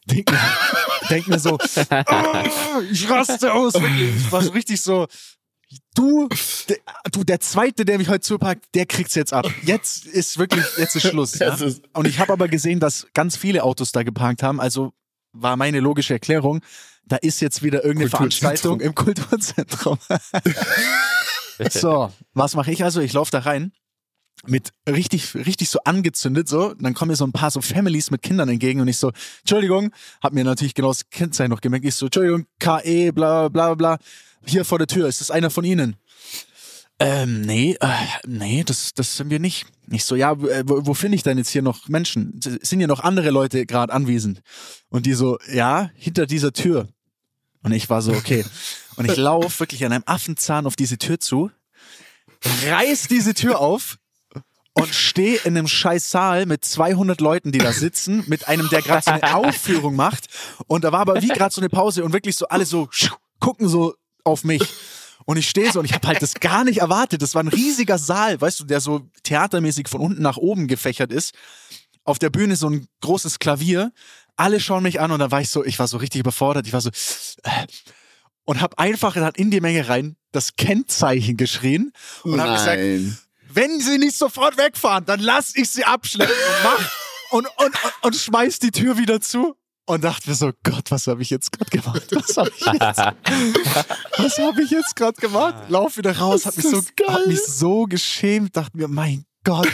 Denk 0.06 0.30
mir, 0.30 0.40
denk 1.10 1.28
mir 1.28 1.40
so, 1.40 1.58
oh, 1.58 2.82
ich 2.92 3.10
raste 3.10 3.52
aus. 3.52 3.74
Ich 3.74 4.32
war 4.32 4.44
so 4.44 4.52
richtig 4.52 4.80
so, 4.82 5.08
du, 5.96 6.30
der, 6.70 6.78
du, 7.12 7.24
der 7.24 7.40
Zweite, 7.40 7.86
der 7.86 7.98
mich 7.98 8.08
heute 8.08 8.20
zupackt, 8.20 8.66
der 8.76 8.86
kriegt's 8.86 9.16
jetzt 9.16 9.34
ab. 9.34 9.48
Jetzt 9.64 10.06
ist 10.06 10.38
wirklich, 10.38 10.64
jetzt 10.78 10.96
ist 10.96 11.08
Schluss. 11.08 11.40
Ja? 11.40 11.56
Ist- 11.56 11.82
Und 11.94 12.06
ich 12.06 12.20
habe 12.20 12.32
aber 12.34 12.48
gesehen, 12.48 12.80
dass 12.80 13.08
ganz 13.16 13.36
viele 13.36 13.64
Autos 13.64 13.92
da 13.92 14.04
geparkt 14.04 14.44
haben. 14.44 14.62
Also 14.62 14.94
war 15.34 15.58
meine 15.58 15.80
logische 15.80 16.14
Erklärung, 16.14 16.62
da 17.06 17.16
ist 17.16 17.42
jetzt 17.42 17.64
wieder 17.64 17.84
irgendeine. 17.84 18.12
Veranstaltung 18.12 18.80
im 18.80 18.94
Kulturzentrum. 18.94 19.98
so, 21.72 22.12
was 22.34 22.54
mache 22.54 22.72
ich 22.72 22.84
also? 22.84 23.02
Ich 23.02 23.14
laufe 23.14 23.32
da 23.32 23.40
rein 23.40 23.72
mit 24.46 24.72
richtig, 24.88 25.34
richtig 25.36 25.70
so 25.70 25.80
angezündet 25.86 26.48
so. 26.48 26.74
Dann 26.74 26.94
kommen 26.94 27.10
mir 27.10 27.16
so 27.16 27.26
ein 27.26 27.32
paar 27.32 27.52
so 27.52 27.62
Families 27.62 28.12
mit 28.12 28.22
Kindern 28.22 28.50
entgegen 28.50 28.82
und 28.82 28.88
ich 28.88 28.98
so, 28.98 29.12
Entschuldigung, 29.40 29.92
hab 30.22 30.34
mir 30.34 30.44
natürlich 30.44 30.74
genau 30.74 30.90
das 30.90 31.10
Kennzeichen 31.10 31.50
noch 31.50 31.62
gemerkt. 31.62 31.86
Ich 31.86 31.96
so, 31.96 32.06
Entschuldigung, 32.08 32.46
KE, 32.60 33.12
bla, 33.12 33.50
bla, 33.50 33.74
bla, 33.76 33.98
hier 34.46 34.66
vor 34.66 34.78
der 34.78 34.88
Tür, 34.88 35.08
ist 35.08 35.22
das 35.22 35.32
einer 35.32 35.50
von 35.50 35.64
Ihnen? 35.64 35.96
Ähm, 36.98 37.42
nee, 37.42 37.76
äh, 37.82 37.88
nee, 38.26 38.64
das, 38.64 38.94
das 38.94 39.18
sind 39.18 39.30
wir 39.30 39.40
nicht. 39.40 39.66
Ich 39.92 40.06
so, 40.06 40.16
ja, 40.16 40.32
äh, 40.32 40.64
wo, 40.66 40.86
wo 40.86 40.94
finde 40.94 41.16
ich 41.16 41.24
denn 41.24 41.38
jetzt 41.38 41.50
hier 41.50 41.62
noch 41.62 41.90
Menschen? 41.90 42.40
Sind 42.42 42.80
hier 42.80 42.88
noch 42.88 43.02
andere 43.02 43.32
Leute 43.32 43.66
gerade 43.66 43.92
anwesend? 43.92 44.42
Und 44.90 45.06
die 45.06 45.14
so, 45.14 45.38
ja, 45.52 45.90
hinter 45.96 46.26
dieser 46.26 46.54
Tür. 46.54 46.88
Und 47.64 47.74
ich 47.74 47.90
war 47.90 48.02
so, 48.02 48.14
okay. 48.14 48.46
Und 48.96 49.12
ich 49.12 49.18
laufe 49.18 49.60
wirklich 49.60 49.84
an 49.86 49.92
einem 49.92 50.04
Affenzahn 50.06 50.66
auf 50.66 50.78
diese 50.78 50.98
Tür 50.98 51.20
zu, 51.20 51.52
reiß 52.66 53.08
diese 53.10 53.34
Tür 53.34 53.60
auf 53.60 53.98
und 54.76 54.94
stehe 54.94 55.38
in 55.46 55.58
einem 55.58 55.68
scheiß 55.68 56.12
Saal 56.12 56.46
mit 56.46 56.66
200 56.66 57.22
Leuten, 57.22 57.52
die 57.52 57.60
da 57.60 57.72
sitzen, 57.72 58.26
mit 58.28 58.48
einem, 58.48 58.68
der 58.70 58.82
gerade 58.82 59.04
so 59.04 59.12
eine 59.12 59.36
Aufführung 59.36 59.96
macht. 59.96 60.28
Und 60.68 60.84
da 60.84 60.92
war 60.92 61.00
aber 61.00 61.22
wie 61.22 61.30
gerade 61.30 61.54
so 61.54 61.62
eine 61.62 61.70
Pause 61.70 62.04
und 62.04 62.12
wirklich 62.14 62.36
so 62.36 62.48
alle 62.48 62.66
so 62.66 62.90
gucken 63.40 63.70
so 63.70 63.96
auf 64.26 64.44
mich. 64.44 64.62
Und 65.26 65.38
ich 65.38 65.50
stehe 65.50 65.72
so 65.72 65.80
und 65.80 65.86
ich 65.86 65.94
habe 65.94 66.08
halt 66.08 66.22
das 66.22 66.36
gar 66.36 66.66
nicht 66.66 66.80
erwartet. 66.80 67.22
Das 67.22 67.36
war 67.36 67.44
ein 67.44 67.48
riesiger 67.48 67.98
Saal, 67.98 68.40
weißt 68.40 68.60
du, 68.60 68.64
der 68.66 68.82
so 68.82 69.10
theatermäßig 69.24 69.88
von 69.88 70.02
unten 70.02 70.22
nach 70.22 70.38
oben 70.38 70.68
gefächert 70.68 71.12
ist. 71.12 71.34
Auf 72.04 72.20
der 72.20 72.30
Bühne 72.30 72.58
so 72.58 72.70
ein 72.70 72.88
großes 73.02 73.40
Klavier. 73.40 73.92
Alle 74.36 74.60
schauen 74.60 74.84
mich 74.84 75.00
an 75.00 75.12
und 75.12 75.20
dann 75.20 75.32
war 75.32 75.40
ich 75.40 75.50
so, 75.50 75.64
ich 75.64 75.80
war 75.80 75.88
so 75.88 75.98
richtig 75.98 76.20
überfordert. 76.20 76.68
Ich 76.68 76.74
war 76.74 76.82
so 76.82 76.90
äh, 77.44 77.66
und 78.44 78.62
habe 78.62 78.78
einfach 78.78 79.16
in 79.36 79.50
die 79.52 79.62
Menge 79.62 79.88
rein 79.88 80.18
das 80.32 80.58
Kennzeichen 80.58 81.38
geschrien 81.38 81.94
und 82.24 82.42
habe 82.42 82.54
gesagt. 82.54 83.25
Wenn 83.56 83.80
sie 83.80 83.98
nicht 83.98 84.18
sofort 84.18 84.58
wegfahren, 84.58 85.06
dann 85.06 85.20
lass 85.20 85.56
ich 85.56 85.70
sie 85.70 85.86
abschleppen 85.86 86.36
und 87.32 87.48
und, 87.48 87.48
und, 87.58 87.76
und, 88.02 88.16
schmeiß 88.16 88.60
die 88.60 88.72
Tür 88.72 88.98
wieder 88.98 89.20
zu. 89.22 89.56
Und 89.88 90.04
dachte 90.04 90.30
mir 90.30 90.36
so, 90.36 90.52
Gott, 90.64 90.90
was 90.90 91.06
habe 91.08 91.22
ich 91.22 91.30
jetzt 91.30 91.52
gerade 91.52 91.70
gemacht? 91.70 92.08
Was 92.12 92.38
habe 92.38 92.52
ich 92.58 92.66
jetzt, 92.66 92.98
was 94.18 94.38
hab 94.40 94.58
ich 94.58 94.72
jetzt 94.72 94.96
gerade 94.96 95.20
gemacht? 95.20 95.70
Lauf 95.70 95.98
wieder 95.98 96.18
raus, 96.18 96.46
hab 96.46 96.56
Das 96.56 96.64
mich, 96.64 96.74
so, 96.74 96.82
hab 97.08 97.28
mich 97.28 97.44
so 97.44 97.84
geschämt, 97.84 98.56
dachte 98.58 98.78
mir, 98.78 98.88
mein 98.88 99.26
Gott, 99.44 99.68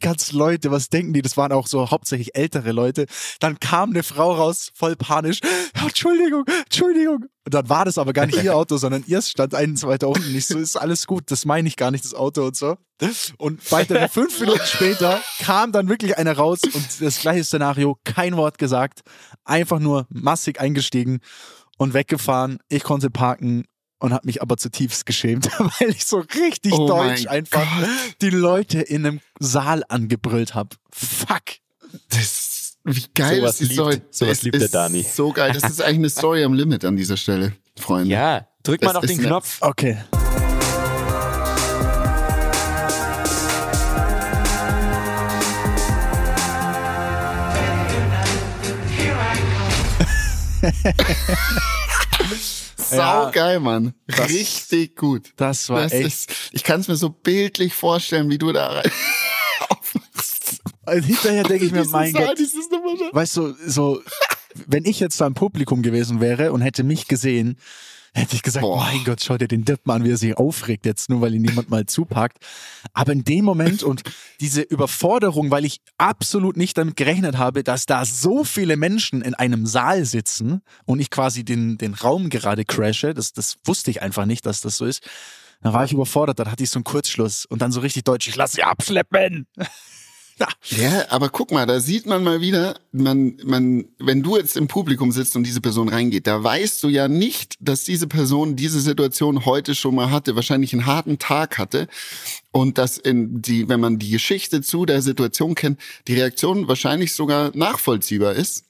ganzen 0.00 0.36
Leute, 0.36 0.70
was 0.70 0.88
denken 0.88 1.12
die? 1.12 1.22
Das 1.22 1.36
waren 1.36 1.52
auch 1.52 1.66
so 1.66 1.90
hauptsächlich 1.90 2.34
ältere 2.34 2.72
Leute. 2.72 3.06
Dann 3.40 3.60
kam 3.60 3.90
eine 3.90 4.02
Frau 4.02 4.32
raus, 4.32 4.70
voll 4.74 4.96
panisch. 4.96 5.40
Entschuldigung, 5.74 6.44
Entschuldigung. 6.64 7.26
Und 7.44 7.54
dann 7.54 7.68
war 7.68 7.84
das 7.84 7.96
aber 7.96 8.12
gar 8.12 8.26
nicht 8.26 8.42
ihr 8.42 8.54
Auto, 8.54 8.76
sondern 8.76 9.04
ihr 9.06 9.22
stand 9.22 9.54
eins 9.54 9.82
weiter 9.84 10.08
unten. 10.08 10.34
Ich 10.36 10.46
so, 10.46 10.58
ist 10.58 10.76
alles 10.76 11.06
gut, 11.06 11.30
das 11.30 11.44
meine 11.46 11.66
ich 11.66 11.76
gar 11.76 11.90
nicht, 11.90 12.04
das 12.04 12.14
Auto 12.14 12.44
und 12.44 12.56
so. 12.56 12.76
Und 13.38 13.72
weitere 13.72 14.08
fünf 14.08 14.38
Minuten 14.40 14.66
später 14.66 15.20
kam 15.40 15.72
dann 15.72 15.88
wirklich 15.88 16.18
einer 16.18 16.36
raus 16.36 16.60
und 16.64 17.00
das 17.00 17.20
gleiche 17.20 17.44
Szenario, 17.44 17.96
kein 18.04 18.36
Wort 18.36 18.58
gesagt, 18.58 19.00
einfach 19.44 19.78
nur 19.78 20.06
massig 20.10 20.60
eingestiegen 20.60 21.20
und 21.78 21.94
weggefahren. 21.94 22.58
Ich 22.68 22.82
konnte 22.82 23.08
parken 23.08 23.64
und 23.98 24.12
habe 24.12 24.26
mich 24.26 24.42
aber 24.42 24.56
zutiefst 24.56 25.06
geschämt, 25.06 25.46
weil 25.58 25.90
ich 25.90 26.06
so 26.06 26.18
richtig 26.18 26.72
Oh 26.72 26.86
deutsch 26.86 27.26
einfach 27.26 27.66
die 28.20 28.30
Leute 28.30 28.80
in 28.80 29.06
einem 29.06 29.20
Saal 29.40 29.82
angebrüllt 29.88 30.54
habe. 30.54 30.76
Fuck. 30.92 31.42
Das, 32.10 32.76
wie 32.84 33.04
geil 33.14 33.40
Sowas 33.40 33.52
ist 33.52 33.58
die 33.60 33.64
liebt- 33.64 33.74
Story. 33.74 34.02
sowas 34.10 34.36
Das 34.36 34.42
liebt 34.42 34.60
der 34.60 34.68
Dani. 34.68 35.02
So 35.02 35.32
geil. 35.32 35.52
Das 35.52 35.68
ist 35.70 35.80
eigentlich 35.82 35.96
eine 35.98 36.10
Story 36.10 36.44
am 36.44 36.54
Limit 36.54 36.84
an 36.84 36.96
dieser 36.96 37.16
Stelle, 37.16 37.52
Freunde. 37.78 38.10
Ja, 38.10 38.46
drück 38.62 38.82
mal 38.82 38.88
Das 38.88 38.96
auf 38.96 39.04
ist 39.04 39.16
den 39.18 39.24
Knopf. 39.26 39.58
Okay. 39.60 39.98
Sau 52.90 52.96
Ja. 53.24 53.30
geil, 53.30 53.60
Mann. 53.60 53.94
Das- 54.06 54.28
Richtig 54.28 54.96
gut. 54.96 55.32
Das 55.36 55.68
war 55.68 55.82
Das 55.82 55.92
echt. 55.92 56.06
ist, 56.06 56.30
ich 56.52 56.64
kann 56.64 56.80
es 56.80 56.88
mir 56.88 56.96
so 56.96 57.10
bildlich 57.10 57.74
vorstellen, 57.74 58.30
wie 58.30 58.38
du 58.38 58.52
da 58.52 58.68
rein 58.68 58.90
aufmachst. 59.68 60.60
Also 60.84 61.06
hinterher 61.06 61.42
denke 61.44 61.64
ich 61.66 61.72
mir, 61.72 61.84
mein 61.86 62.12
Saal, 62.12 62.26
Gott, 62.34 62.38
weißt 63.12 63.36
du, 63.36 63.54
so, 63.66 64.02
wenn 64.66 64.84
ich 64.84 65.00
jetzt 65.00 65.20
da 65.20 65.26
im 65.26 65.34
Publikum 65.34 65.82
gewesen 65.82 66.20
wäre 66.20 66.52
und 66.52 66.62
hätte 66.62 66.82
mich 66.84 67.08
gesehen, 67.08 67.58
hätte 68.18 68.36
ich 68.36 68.42
gesagt, 68.42 68.62
Boah. 68.62 68.84
mein 68.84 69.04
Gott, 69.04 69.22
schau 69.22 69.38
dir 69.38 69.48
den 69.48 69.64
Deppen 69.64 69.90
an, 69.90 70.04
wie 70.04 70.10
er 70.10 70.16
sich 70.16 70.36
aufregt 70.36 70.86
jetzt, 70.86 71.08
nur 71.08 71.20
weil 71.20 71.34
ihn 71.34 71.42
niemand 71.42 71.70
mal 71.70 71.86
zupackt. 71.86 72.38
Aber 72.92 73.12
in 73.12 73.24
dem 73.24 73.44
Moment 73.44 73.82
und 73.82 74.02
diese 74.40 74.62
Überforderung, 74.62 75.50
weil 75.50 75.64
ich 75.64 75.80
absolut 75.96 76.56
nicht 76.56 76.76
damit 76.76 76.96
gerechnet 76.96 77.38
habe, 77.38 77.64
dass 77.64 77.86
da 77.86 78.04
so 78.04 78.44
viele 78.44 78.76
Menschen 78.76 79.22
in 79.22 79.34
einem 79.34 79.66
Saal 79.66 80.04
sitzen 80.04 80.62
und 80.84 81.00
ich 81.00 81.10
quasi 81.10 81.44
den, 81.44 81.78
den 81.78 81.94
Raum 81.94 82.28
gerade 82.28 82.64
crashe, 82.64 83.14
das, 83.14 83.32
das 83.32 83.56
wusste 83.64 83.90
ich 83.90 84.02
einfach 84.02 84.26
nicht, 84.26 84.46
dass 84.46 84.60
das 84.60 84.76
so 84.76 84.84
ist. 84.84 85.02
Dann 85.60 85.72
war 85.72 85.84
ich 85.84 85.92
überfordert, 85.92 86.38
dann 86.38 86.50
hatte 86.50 86.62
ich 86.62 86.70
so 86.70 86.78
einen 86.78 86.84
Kurzschluss 86.84 87.44
und 87.44 87.62
dann 87.62 87.72
so 87.72 87.80
richtig 87.80 88.04
deutsch, 88.04 88.28
ich 88.28 88.36
lass 88.36 88.52
sie 88.52 88.62
abschleppen. 88.62 89.46
Ja, 90.70 91.06
aber 91.10 91.28
guck 91.28 91.50
mal, 91.52 91.66
da 91.66 91.80
sieht 91.80 92.06
man 92.06 92.22
mal 92.22 92.40
wieder, 92.40 92.78
man, 92.92 93.36
man, 93.44 93.84
wenn 93.98 94.22
du 94.22 94.36
jetzt 94.36 94.56
im 94.56 94.68
Publikum 94.68 95.12
sitzt 95.12 95.36
und 95.36 95.44
diese 95.44 95.60
Person 95.60 95.88
reingeht, 95.88 96.26
da 96.26 96.42
weißt 96.42 96.82
du 96.82 96.88
ja 96.88 97.08
nicht, 97.08 97.56
dass 97.60 97.84
diese 97.84 98.06
Person 98.06 98.56
diese 98.56 98.80
Situation 98.80 99.44
heute 99.44 99.74
schon 99.74 99.94
mal 99.94 100.10
hatte, 100.10 100.36
wahrscheinlich 100.36 100.72
einen 100.72 100.86
harten 100.86 101.18
Tag 101.18 101.58
hatte 101.58 101.88
und 102.52 102.78
dass 102.78 102.98
in 102.98 103.42
die, 103.42 103.68
wenn 103.68 103.80
man 103.80 103.98
die 103.98 104.10
Geschichte 104.10 104.60
zu 104.62 104.86
der 104.86 105.02
Situation 105.02 105.54
kennt, 105.54 105.80
die 106.06 106.14
Reaktion 106.14 106.68
wahrscheinlich 106.68 107.12
sogar 107.14 107.50
nachvollziehbar 107.56 108.34
ist. 108.34 108.64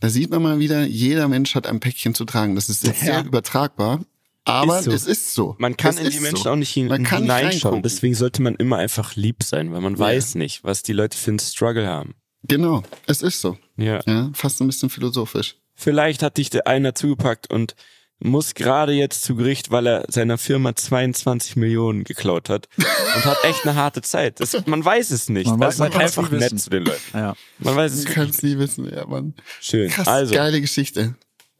Da 0.00 0.10
sieht 0.10 0.30
man 0.30 0.42
mal 0.42 0.58
wieder, 0.58 0.84
jeder 0.84 1.28
Mensch 1.28 1.54
hat 1.54 1.66
ein 1.66 1.80
Päckchen 1.80 2.14
zu 2.14 2.24
tragen. 2.24 2.54
Das 2.56 2.68
ist 2.68 2.84
jetzt 2.84 3.00
Ja. 3.02 3.14
sehr 3.14 3.24
übertragbar, 3.24 4.00
aber 4.44 4.78
Ist 4.78 4.84
so. 4.84 4.90
es 4.92 5.06
ist 5.06 5.34
so. 5.34 5.54
Man 5.58 5.76
kann 5.76 5.94
es 5.94 6.00
in 6.00 6.10
die 6.10 6.20
Menschen 6.20 6.44
so. 6.44 6.50
auch 6.50 6.56
nicht 6.56 6.70
hin 6.72 6.88
Man 6.88 7.02
kann 7.04 7.22
nicht 7.24 7.34
hineinschauen. 7.34 7.82
Deswegen 7.82 8.14
sollte 8.14 8.42
man 8.42 8.54
immer 8.56 8.76
einfach 8.78 9.16
lieb 9.16 9.42
sein, 9.42 9.72
weil 9.72 9.80
man 9.80 9.98
weiß 9.98 10.34
nicht, 10.36 10.64
was 10.64 10.82
die 10.82 10.92
Leute 10.92 11.16
für 11.16 11.30
einen 11.30 11.38
Struggle 11.38 11.86
haben. 11.86 12.14
Genau, 12.46 12.82
es 13.06 13.22
ist 13.22 13.40
so. 13.40 13.56
Ja. 13.76 14.00
Ja, 14.06 14.30
fast 14.34 14.60
ein 14.60 14.66
bisschen 14.66 14.90
philosophisch. 14.90 15.56
Vielleicht 15.74 16.22
hat 16.22 16.36
dich 16.36 16.50
der 16.50 16.66
einer 16.66 16.94
zugepackt 16.94 17.50
und 17.50 17.74
muss 18.20 18.54
gerade 18.54 18.92
jetzt 18.92 19.22
zu 19.22 19.34
Gericht, 19.34 19.70
weil 19.70 19.86
er 19.86 20.04
seiner 20.08 20.38
Firma 20.38 20.74
22 20.76 21.56
Millionen 21.56 22.04
geklaut 22.04 22.48
hat 22.48 22.68
und 22.76 23.24
hat 23.24 23.42
echt 23.44 23.66
eine 23.66 23.74
harte 23.74 24.02
Zeit. 24.02 24.40
Das, 24.40 24.56
man 24.66 24.84
weiß 24.84 25.10
es 25.10 25.28
nicht. 25.28 25.48
Man 25.48 25.58
Man 25.58 25.68
weiß- 25.68 25.72
ist 25.72 25.78
man 25.80 25.92
halt 25.94 26.02
einfach 26.02 26.30
nett 26.30 26.40
wissen. 26.42 26.58
zu 26.58 26.70
den 26.70 26.84
Leuten. 26.84 27.00
Ja. 27.12 27.34
Man 27.58 27.76
weiß 27.76 27.92
Du 27.92 27.98
es 28.08 28.14
kannst 28.14 28.42
nie 28.42 28.56
wissen, 28.58 28.88
ja, 28.94 29.04
Mann. 29.06 29.34
Schön. 29.60 29.90
Krass, 29.90 30.06
Also, 30.06 30.34
geile 30.34 30.60
Geschichte. 30.60 31.16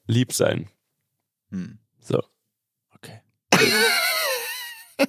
lieb 0.06 0.32
sein. 0.32 0.68
Hm. 1.50 1.78
So. 2.00 2.22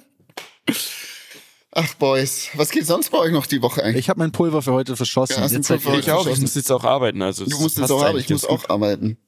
Ach, 1.78 1.94
Boys, 1.96 2.48
was 2.54 2.70
geht 2.70 2.86
sonst 2.86 3.10
bei 3.10 3.18
euch 3.18 3.32
noch 3.32 3.44
die 3.44 3.60
Woche 3.60 3.82
eigentlich? 3.82 4.04
Ich 4.04 4.08
habe 4.08 4.18
mein 4.18 4.32
Pulver 4.32 4.62
für 4.62 4.72
heute 4.72 4.96
verschossen. 4.96 5.36
Ja, 5.38 5.46
Jetzt 5.46 5.68
Pulver 5.68 5.98
Ich 5.98 6.10
auch. 6.10 6.26
Ich 6.26 6.40
muss 6.40 6.54
jetzt 6.54 6.72
auch 6.72 6.84
arbeiten. 6.84 7.20
Also 7.20 7.44
Du 7.44 7.58
musst 7.60 7.76
jetzt 7.76 7.90
auch 7.90 8.02
arbeiten, 8.02 8.20
ich 8.20 8.30
muss 8.30 8.46
auch 8.46 8.68
arbeiten. 8.70 9.18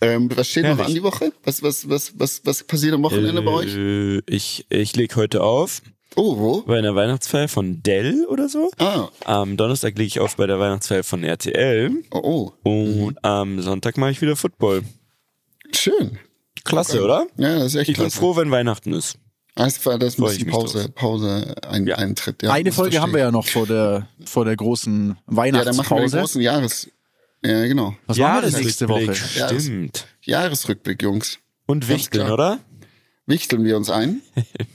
Ähm, 0.00 0.28
was 0.36 0.48
steht 0.48 0.62
noch 0.64 0.70
Herrlich. 0.70 0.86
an 0.86 0.94
die 0.94 1.02
Woche? 1.02 1.32
Was, 1.44 1.62
was, 1.62 1.88
was, 1.88 2.12
was, 2.18 2.42
was 2.44 2.64
passiert 2.64 2.94
am 2.94 3.02
Wochenende 3.02 3.42
bei 3.42 3.50
euch? 3.50 3.74
Äh, 3.76 4.20
ich 4.26 4.66
ich 4.68 4.94
leg 4.96 5.14
heute 5.16 5.42
auf 5.42 5.82
Oh, 6.14 6.36
wo? 6.36 6.62
bei 6.62 6.78
einer 6.78 6.94
Weihnachtsfeier 6.94 7.48
von 7.48 7.82
Dell 7.82 8.26
oder 8.26 8.48
so. 8.48 8.70
Ah, 8.78 9.08
Am 9.24 9.56
Donnerstag 9.56 9.96
lege 9.96 10.06
ich 10.08 10.20
auf 10.20 10.36
bei 10.36 10.46
der 10.46 10.58
Weihnachtsfeier 10.58 11.04
von 11.04 11.24
RTL 11.24 11.90
oh, 12.10 12.52
oh. 12.64 12.70
und 12.70 13.24
am 13.24 13.60
Sonntag 13.62 13.96
mache 13.96 14.10
ich 14.10 14.20
wieder 14.20 14.36
Football. 14.36 14.82
Schön. 15.74 16.18
Klasse, 16.64 17.02
oder? 17.02 17.26
Ja, 17.36 17.58
das 17.58 17.66
ist 17.68 17.74
echt 17.76 17.90
Ich 17.90 17.96
bin 17.96 18.04
klasse. 18.06 18.18
froh, 18.18 18.36
wenn 18.36 18.50
Weihnachten 18.50 18.92
ist. 18.92 19.16
Das 19.54 19.84
war 19.84 19.98
das 19.98 20.14
ich 20.14 20.20
bisschen 20.24 20.46
mich 20.46 20.54
Pause, 20.54 20.88
Pause 20.94 21.54
ein, 21.68 21.86
Ja. 21.86 21.96
Eintritt. 21.96 22.42
Ja, 22.42 22.52
Eine 22.52 22.72
Folge 22.72 22.92
verstehe 22.92 23.00
haben 23.02 23.12
wir 23.12 23.18
ich. 23.18 23.24
ja 23.24 23.30
noch 23.30 23.46
vor 23.46 23.66
der, 23.66 24.08
vor 24.24 24.44
der 24.46 24.56
großen 24.56 25.08
Ja, 25.08 25.14
dann 25.14 25.36
machen 25.36 25.36
wir 25.36 25.52
den 25.52 25.66
Weihnachtspause. 25.66 26.18
großen 26.18 26.40
Jahres... 26.40 26.90
Ja, 27.44 27.66
genau. 27.66 27.94
Was 28.06 28.16
machen 28.18 28.42
wir 28.44 28.50
denn 28.50 28.60
nächste 28.62 28.88
Woche? 28.88 29.02
Jahresrückblick, 29.02 29.60
Stimmt. 29.60 30.06
Jahresrückblick, 30.22 31.02
Jungs. 31.02 31.38
Und 31.66 31.88
Wichteln, 31.88 32.30
oder? 32.30 32.60
Wichteln 33.26 33.64
wir 33.64 33.76
uns 33.76 33.90
ein? 33.90 34.22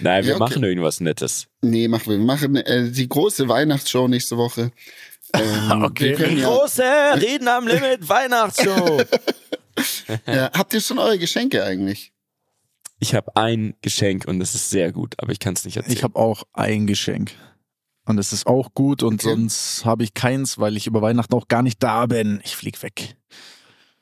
Nein, 0.00 0.24
wir 0.24 0.30
Ja, 0.30 0.36
okay. 0.36 0.38
machen 0.38 0.62
irgendwas 0.64 1.00
Nettes. 1.00 1.46
Nee, 1.62 1.88
machen 1.88 2.10
wir. 2.10 2.18
Wir 2.18 2.24
machen 2.24 2.56
äh, 2.56 2.90
die 2.90 3.08
große 3.08 3.48
Weihnachtsshow 3.48 4.08
nächste 4.08 4.36
Woche. 4.36 4.70
Ähm, 5.36 5.82
Okay. 5.82 6.14
Die 6.16 6.36
ja, 6.42 6.48
große 6.48 6.84
Reden 7.20 7.48
am 7.48 7.66
Limit 7.66 8.08
Weihnachtsshow. 8.08 9.00
ja, 10.26 10.50
habt 10.52 10.72
ihr 10.74 10.80
schon 10.80 10.98
eure 10.98 11.18
Geschenke 11.18 11.64
eigentlich? 11.64 12.12
Ich 13.00 13.14
habe 13.14 13.34
ein 13.36 13.74
Geschenk 13.82 14.26
und 14.26 14.40
es 14.40 14.54
ist 14.54 14.70
sehr 14.70 14.92
gut, 14.92 15.14
aber 15.18 15.32
ich 15.32 15.38
kann 15.40 15.54
es 15.54 15.64
nicht 15.64 15.76
erzählen. 15.76 15.96
Ich 15.96 16.04
habe 16.04 16.16
auch 16.18 16.44
ein 16.52 16.86
Geschenk. 16.86 17.32
Und 18.06 18.18
es 18.18 18.32
ist 18.32 18.46
auch 18.46 18.74
gut 18.74 19.02
und 19.02 19.14
Okay. 19.24 19.30
sonst 19.34 19.84
habe 19.84 20.04
ich 20.04 20.12
keins, 20.14 20.58
weil 20.58 20.76
ich 20.76 20.86
über 20.86 21.00
Weihnachten 21.02 21.34
auch 21.34 21.48
gar 21.48 21.62
nicht 21.62 21.82
da 21.82 22.06
bin. 22.06 22.40
Ich 22.44 22.54
flieg 22.54 22.82
weg. 22.82 23.16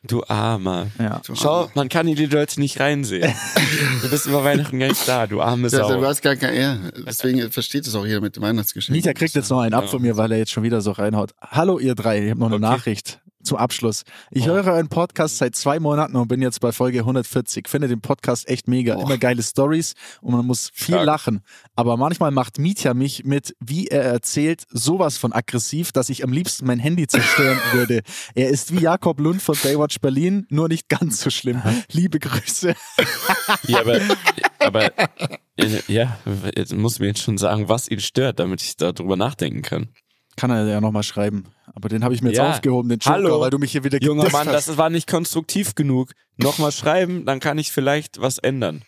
du 0.05 0.25
Armer. 0.27 0.89
Ja. 0.99 1.21
Du 1.25 1.37
Schau, 1.37 1.61
Arme. 1.63 1.71
man 1.77 1.89
kann 1.89 2.09
in 2.09 2.17
die 2.17 2.27
Leute 2.27 2.59
nicht 2.61 2.81
reinsehen. 2.81 3.33
Du 4.03 4.11
bist 4.11 4.27
über 4.27 4.43
Weihnachten 4.45 4.79
gar 4.81 4.89
nicht 4.89 5.07
da, 5.09 5.27
du 5.29 5.41
arme 5.41 5.69
Ja, 5.69 5.79
Sau. 5.89 5.95
du 6.01 6.05
hast 6.07 6.21
gar 6.23 6.35
kein, 6.37 6.55
ja, 6.57 6.77
deswegen 7.07 7.51
versteht 7.53 7.87
es 7.87 7.95
auch 7.95 8.05
jeder 8.05 8.21
mit 8.21 8.35
dem 8.37 8.43
Weihnachtsgeschenk. 8.43 8.95
Mieter 8.97 9.15
kriegt 9.15 9.35
jetzt 9.37 9.49
noch 9.49 9.61
einen 9.61 9.73
ab 9.75 9.85
Ja. 9.85 9.91
von 9.91 10.03
mir, 10.03 10.17
weil 10.17 10.33
er 10.33 10.39
jetzt 10.39 10.51
schon 10.51 10.65
wieder 10.65 10.81
so 10.81 10.91
reinhaut. 10.91 11.33
Hallo 11.41 11.79
ihr 11.79 11.95
drei, 11.95 12.25
ich 12.25 12.31
habe 12.31 12.41
noch 12.41 12.49
eine 12.49 12.57
Okay. 12.57 12.63
Nachricht 12.65 13.21
zum 13.43 13.59
Abschluss. 13.59 14.03
Ich 14.31 14.45
Oh. 14.45 14.53
höre 14.53 14.67
euren 14.73 14.89
Podcast 14.89 15.39
seit 15.39 15.55
zwei 15.57 15.79
Monaten 15.81 16.17
und 16.17 16.29
bin 16.29 16.41
jetzt 16.43 16.61
bei 16.61 16.73
Folge 16.73 17.01
140. 17.01 17.69
Finde 17.69 17.89
den 17.89 18.01
Podcast 18.01 18.49
echt 18.49 18.69
mega. 18.69 18.97
Oh. 18.97 19.03
Immer 19.03 19.19
geile 19.19 19.43
Stories 19.43 19.95
und 20.21 20.33
man 20.35 20.47
muss 20.47 20.71
viel 20.73 20.95
Stark. 20.95 21.07
lachen. 21.07 21.41
Aber 21.77 21.97
manchmal 21.97 22.31
macht 22.31 22.59
Mietja 22.59 22.95
mich 22.95 23.25
mit, 23.25 23.55
wie 23.61 23.89
er 23.89 24.03
erzählt, 24.03 24.65
sowas 24.71 25.17
von 25.19 25.33
aggressiv, 25.33 25.93
dass 25.93 26.09
ich 26.09 26.25
am 26.25 26.33
liebsten 26.33 26.67
mein 26.67 26.79
Handy 26.79 27.07
zerstören 27.07 27.59
würde. 27.73 28.03
Er 28.35 28.49
ist 28.51 28.73
wie 28.73 28.81
Jakob 28.83 29.21
Lund 29.21 29.43
von 29.43 29.57
Baywatch 29.63 30.01
Berlin, 30.01 30.47
nur 30.49 30.69
nicht 30.69 30.89
ganz 30.89 31.21
so 31.21 31.31
schlimm. 31.31 31.63
Liebe 31.91 32.19
Grüße. 32.19 32.75
Ja, 33.69 33.81
aber, 33.81 34.01
aber 34.59 34.93
ja, 35.89 36.19
jetzt 36.57 36.75
muss 36.75 36.99
mir 36.99 37.07
jetzt 37.09 37.21
schon 37.23 37.39
sagen, 37.39 37.69
was 37.69 37.89
ihn 37.89 38.01
stört, 38.01 38.39
damit 38.39 38.63
ich 38.63 38.77
darüber 38.77 39.17
nachdenken 39.17 39.63
kann. 39.63 39.89
Kann 40.37 40.51
er 40.51 40.67
ja 40.67 40.81
nochmal 40.81 41.03
schreiben. 41.03 41.45
Aber 41.75 41.89
den 41.89 42.03
habe 42.05 42.15
ich 42.15 42.23
mir 42.23 42.31
jetzt 42.31 42.39
Ja. 42.39 42.51
aufgehoben, 42.51 42.89
den 42.89 42.99
Joker, 42.99 43.15
Hallo. 43.17 43.41
weil 43.41 43.51
du 43.51 43.59
mich 43.59 43.73
hier 43.73 43.85
wieder 43.85 44.01
Junger 44.03 44.31
Mann, 44.31 44.49
hast. 44.49 44.69
das 44.69 44.77
war 44.79 44.91
nicht 44.91 45.09
konstruktiv 45.09 45.75
genug. 45.75 46.13
Nochmal 46.37 46.73
schreiben, 46.73 47.25
dann 47.27 47.41
kann 47.41 47.59
ich 47.59 47.71
vielleicht 47.73 48.21
was 48.21 48.39
ändern. 48.39 48.83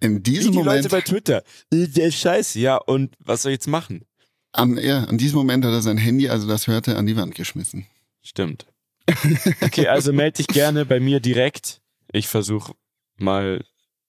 In 0.00 0.16
Wie 0.16 0.20
diesem 0.20 0.52
die 0.52 0.58
Leute 0.58 0.68
Moment, 0.68 0.90
bei 0.90 1.00
Twitter. 1.00 1.42
Äh, 1.72 1.86
Der 1.88 2.06
ist 2.08 2.16
scheiße, 2.20 2.58
ja, 2.60 2.76
und 2.76 3.14
was 3.18 3.42
soll 3.42 3.52
ich 3.52 3.56
jetzt 3.56 3.66
machen? 3.68 4.04
an, 4.52 4.76
ja, 4.78 5.04
an 5.04 5.18
diesem 5.18 5.36
Moment 5.38 5.64
hat 5.64 5.72
er 5.72 5.82
sein 5.82 5.98
Handy, 5.98 6.28
also 6.28 6.48
das 6.48 6.66
hörte, 6.66 6.96
an 6.96 7.06
die 7.06 7.16
Wand 7.16 7.34
geschmissen. 7.34 7.86
Stimmt. 8.22 8.66
Okay, 9.62 9.86
also 9.88 10.12
melde 10.12 10.38
dich 10.38 10.46
gerne 10.48 10.84
bei 10.84 11.00
mir 11.00 11.20
direkt. 11.20 11.80
Ich 12.12 12.28
versuche 12.28 12.72
mal 13.16 13.64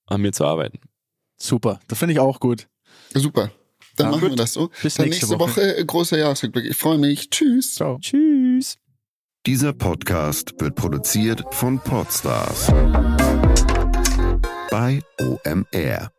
an 0.07 0.21
mir 0.21 0.31
zu 0.31 0.45
arbeiten. 0.45 0.79
Super, 1.37 1.79
das 1.87 1.99
finde 1.99 2.13
ich 2.13 2.19
auch 2.19 2.39
gut. 2.39 2.67
Super. 3.13 3.51
Dann 3.99 4.07
Ja, 4.07 4.11
machen 4.11 4.21
gut. 4.21 4.29
wir 4.31 4.35
das 4.37 4.53
so. 4.53 4.69
Bis 4.81 4.95
Dann 4.95 5.05
nächste 5.07 5.25
nächste 5.27 5.39
Woche. 5.39 5.61
Woche, 5.61 5.77
äh, 5.77 5.85
großer 5.85 6.17
Jahresrückblick. 6.17 6.65
Ich 6.65 6.77
freue 6.77 6.97
mich. 6.97 7.29
Tschüss. 7.29 7.75
Ciao. 7.75 7.97
Tschüss. 7.99 8.77
Dieser 9.45 9.73
Podcast 9.73 10.53
wird 10.59 10.75
produziert 10.75 11.43
von 11.51 11.79
Podstars 11.79 12.67
bei 14.69 15.01
OMR. 15.19 16.11